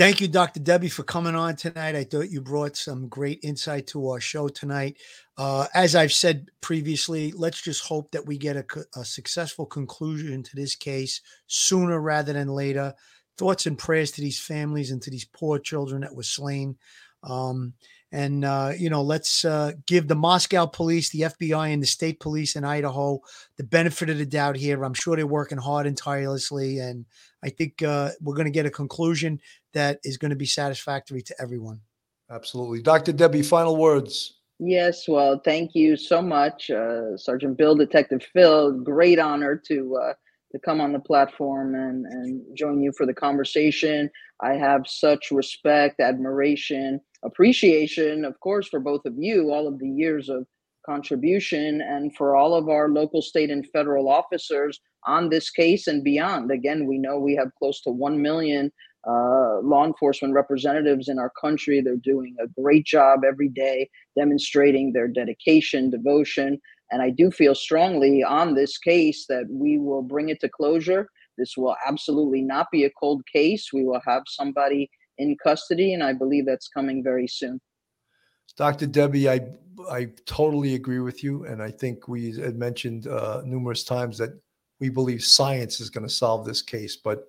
Thank 0.00 0.22
you, 0.22 0.28
Dr. 0.28 0.60
Debbie, 0.60 0.88
for 0.88 1.02
coming 1.02 1.34
on 1.34 1.56
tonight. 1.56 1.94
I 1.94 2.04
thought 2.04 2.30
you 2.30 2.40
brought 2.40 2.74
some 2.74 3.06
great 3.08 3.38
insight 3.42 3.86
to 3.88 4.08
our 4.08 4.18
show 4.18 4.48
tonight. 4.48 4.96
Uh, 5.36 5.66
as 5.74 5.94
I've 5.94 6.14
said 6.14 6.48
previously, 6.62 7.32
let's 7.32 7.60
just 7.60 7.84
hope 7.84 8.10
that 8.12 8.24
we 8.24 8.38
get 8.38 8.56
a, 8.56 8.64
a, 8.96 9.04
successful 9.04 9.66
conclusion 9.66 10.42
to 10.42 10.56
this 10.56 10.74
case 10.74 11.20
sooner 11.48 12.00
rather 12.00 12.32
than 12.32 12.48
later. 12.48 12.94
Thoughts 13.36 13.66
and 13.66 13.76
prayers 13.76 14.10
to 14.12 14.22
these 14.22 14.40
families 14.40 14.90
and 14.90 15.02
to 15.02 15.10
these 15.10 15.26
poor 15.26 15.58
children 15.58 16.00
that 16.00 16.14
were 16.14 16.22
slain. 16.22 16.78
Um, 17.22 17.74
and, 18.12 18.44
uh, 18.44 18.72
you 18.76 18.90
know, 18.90 19.02
let's 19.02 19.44
uh, 19.44 19.72
give 19.86 20.08
the 20.08 20.16
Moscow 20.16 20.66
police, 20.66 21.10
the 21.10 21.20
FBI, 21.20 21.72
and 21.72 21.82
the 21.82 21.86
state 21.86 22.18
police 22.18 22.56
in 22.56 22.64
Idaho 22.64 23.20
the 23.56 23.64
benefit 23.64 24.10
of 24.10 24.18
the 24.18 24.26
doubt 24.26 24.56
here. 24.56 24.82
I'm 24.82 24.94
sure 24.94 25.14
they're 25.14 25.26
working 25.26 25.58
hard 25.58 25.86
and 25.86 25.96
tirelessly. 25.96 26.78
And 26.78 27.06
I 27.44 27.50
think 27.50 27.82
uh, 27.82 28.10
we're 28.20 28.34
going 28.34 28.46
to 28.46 28.50
get 28.50 28.66
a 28.66 28.70
conclusion 28.70 29.40
that 29.74 30.00
is 30.04 30.18
going 30.18 30.30
to 30.30 30.36
be 30.36 30.46
satisfactory 30.46 31.22
to 31.22 31.34
everyone. 31.40 31.80
Absolutely. 32.30 32.82
Dr. 32.82 33.12
Debbie, 33.12 33.42
final 33.42 33.76
words. 33.76 34.34
Yes, 34.58 35.08
well, 35.08 35.40
thank 35.42 35.74
you 35.74 35.96
so 35.96 36.20
much, 36.20 36.70
uh, 36.70 37.16
Sergeant 37.16 37.56
Bill, 37.56 37.74
Detective 37.74 38.22
Phil. 38.32 38.72
Great 38.72 39.18
honor 39.18 39.56
to 39.68 39.96
uh, 39.96 40.12
to 40.52 40.58
come 40.58 40.80
on 40.80 40.92
the 40.92 40.98
platform 40.98 41.74
and, 41.74 42.04
and 42.06 42.42
join 42.56 42.82
you 42.82 42.92
for 42.96 43.06
the 43.06 43.14
conversation. 43.14 44.10
I 44.42 44.54
have 44.54 44.82
such 44.86 45.30
respect, 45.30 46.00
admiration, 46.00 47.00
appreciation, 47.22 48.24
of 48.24 48.38
course, 48.40 48.68
for 48.68 48.80
both 48.80 49.04
of 49.04 49.14
you, 49.16 49.52
all 49.52 49.68
of 49.68 49.78
the 49.78 49.88
years 49.88 50.28
of 50.28 50.46
contribution, 50.84 51.80
and 51.80 52.14
for 52.16 52.36
all 52.36 52.54
of 52.54 52.68
our 52.68 52.88
local, 52.88 53.22
state, 53.22 53.50
and 53.50 53.66
federal 53.68 54.08
officers 54.08 54.80
on 55.06 55.28
this 55.28 55.50
case 55.50 55.86
and 55.86 56.02
beyond. 56.02 56.50
Again, 56.50 56.86
we 56.86 56.98
know 56.98 57.18
we 57.18 57.36
have 57.36 57.54
close 57.58 57.80
to 57.82 57.90
1 57.90 58.20
million 58.20 58.72
uh, 59.06 59.60
law 59.62 59.86
enforcement 59.86 60.34
representatives 60.34 61.08
in 61.08 61.18
our 61.18 61.32
country. 61.40 61.80
They're 61.80 61.96
doing 61.96 62.36
a 62.40 62.48
great 62.60 62.84
job 62.84 63.20
every 63.26 63.48
day, 63.48 63.88
demonstrating 64.16 64.92
their 64.92 65.08
dedication, 65.08 65.90
devotion. 65.90 66.60
And 66.90 67.00
I 67.00 67.10
do 67.10 67.30
feel 67.30 67.54
strongly 67.54 68.22
on 68.22 68.54
this 68.54 68.76
case 68.78 69.26
that 69.28 69.44
we 69.48 69.78
will 69.78 70.02
bring 70.02 70.28
it 70.28 70.40
to 70.40 70.48
closure. 70.48 71.08
This 71.38 71.56
will 71.56 71.76
absolutely 71.86 72.42
not 72.42 72.66
be 72.70 72.84
a 72.84 72.90
cold 72.90 73.22
case. 73.32 73.72
We 73.72 73.84
will 73.84 74.00
have 74.06 74.24
somebody 74.26 74.90
in 75.18 75.36
custody, 75.42 75.94
and 75.94 76.02
I 76.02 76.12
believe 76.12 76.46
that's 76.46 76.68
coming 76.68 77.02
very 77.02 77.28
soon. 77.28 77.60
Dr. 78.56 78.86
Debbie, 78.86 79.28
I 79.28 79.40
I 79.90 80.08
totally 80.26 80.74
agree 80.74 80.98
with 80.98 81.24
you, 81.24 81.44
and 81.46 81.62
I 81.62 81.70
think 81.70 82.08
we 82.08 82.32
had 82.32 82.56
mentioned 82.56 83.06
uh, 83.06 83.40
numerous 83.44 83.84
times 83.84 84.18
that 84.18 84.38
we 84.80 84.90
believe 84.90 85.22
science 85.22 85.80
is 85.80 85.88
going 85.88 86.06
to 86.06 86.12
solve 86.12 86.44
this 86.44 86.60
case, 86.60 86.96
but 86.96 87.26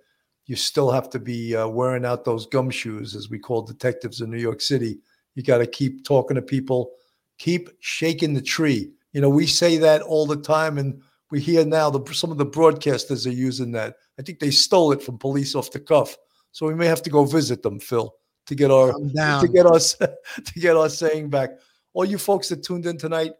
you 0.52 0.58
still 0.58 0.92
have 0.92 1.10
to 1.10 1.18
be 1.18 1.56
uh, 1.56 1.66
wearing 1.66 2.04
out 2.04 2.26
those 2.26 2.46
gumshoes, 2.46 3.16
as 3.16 3.30
we 3.30 3.40
call 3.40 3.62
detectives 3.62 4.20
in 4.20 4.30
New 4.30 4.38
York 4.38 4.60
City. 4.60 5.00
You 5.34 5.44
got 5.44 5.60
to 5.60 5.66
keep 5.66 6.04
talking 6.04 6.36
to 6.36 6.42
people, 6.42 6.92
keep 7.38 7.70
shaking 7.80 8.34
the 8.34 8.42
tree. 8.42 8.92
You 9.14 9.22
know, 9.22 9.30
we 9.30 9.48
say 9.48 9.78
that 9.78 10.02
all 10.02 10.26
the 10.26 10.36
time, 10.36 10.78
and 10.78 11.02
we 11.32 11.40
hear 11.40 11.64
now 11.64 11.90
the, 11.90 12.14
some 12.14 12.32
of 12.32 12.38
the 12.38 12.46
broadcasters 12.46 13.26
are 13.26 13.30
using 13.30 13.72
that. 13.72 13.96
I 14.20 14.24
think 14.24 14.40
they 14.40 14.52
stole 14.52 14.92
it 14.92 15.02
from 15.02 15.18
police 15.18 15.56
off 15.56 15.72
the 15.72 15.80
cuff, 15.80 16.18
so 16.52 16.68
we 16.68 16.76
may 16.76 16.88
have 16.88 17.02
to 17.04 17.10
go 17.10 17.24
visit 17.24 17.64
them, 17.64 17.80
Phil, 17.80 18.14
to 18.48 18.54
get 18.54 18.72
our 18.72 18.92
to 18.92 19.50
get 19.54 19.66
us 19.66 19.94
to 19.96 20.60
get 20.60 20.76
our 20.76 20.90
saying 20.90 21.30
back. 21.30 21.52
All 21.94 22.04
you 22.04 22.18
folks 22.18 22.50
that 22.50 22.62
tuned 22.62 22.88
in 22.88 22.98
tonight, 22.98 23.32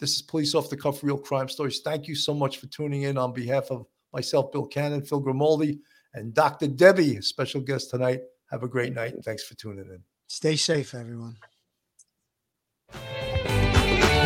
this 0.00 0.16
is 0.16 0.22
Police 0.22 0.56
Off 0.56 0.70
the 0.70 0.76
Cuff 0.76 1.04
Real 1.04 1.18
Crime 1.18 1.48
Stories. 1.48 1.82
Thank 1.84 2.08
you 2.08 2.16
so 2.16 2.34
much 2.34 2.58
for 2.58 2.66
tuning 2.66 3.02
in 3.02 3.16
on 3.16 3.32
behalf 3.32 3.70
of 3.70 3.86
myself, 4.12 4.50
Bill 4.50 4.66
Cannon, 4.66 5.02
Phil 5.02 5.20
Grimaldi, 5.20 5.78
and 6.14 6.34
Dr. 6.34 6.68
Debbie, 6.68 7.20
special 7.22 7.60
guest 7.60 7.90
tonight. 7.90 8.20
Have 8.50 8.62
a 8.62 8.68
great 8.68 8.94
night 8.94 9.14
and 9.14 9.24
thanks 9.24 9.44
for 9.44 9.54
tuning 9.54 9.86
in. 9.86 10.02
Stay 10.26 10.56
safe, 10.56 10.94
everyone. 10.94 11.36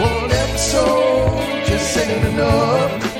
Whatever 0.00 0.58
soul 0.58 1.40
just 1.64 1.96
ain't 1.98 2.26
enough. 2.26 3.15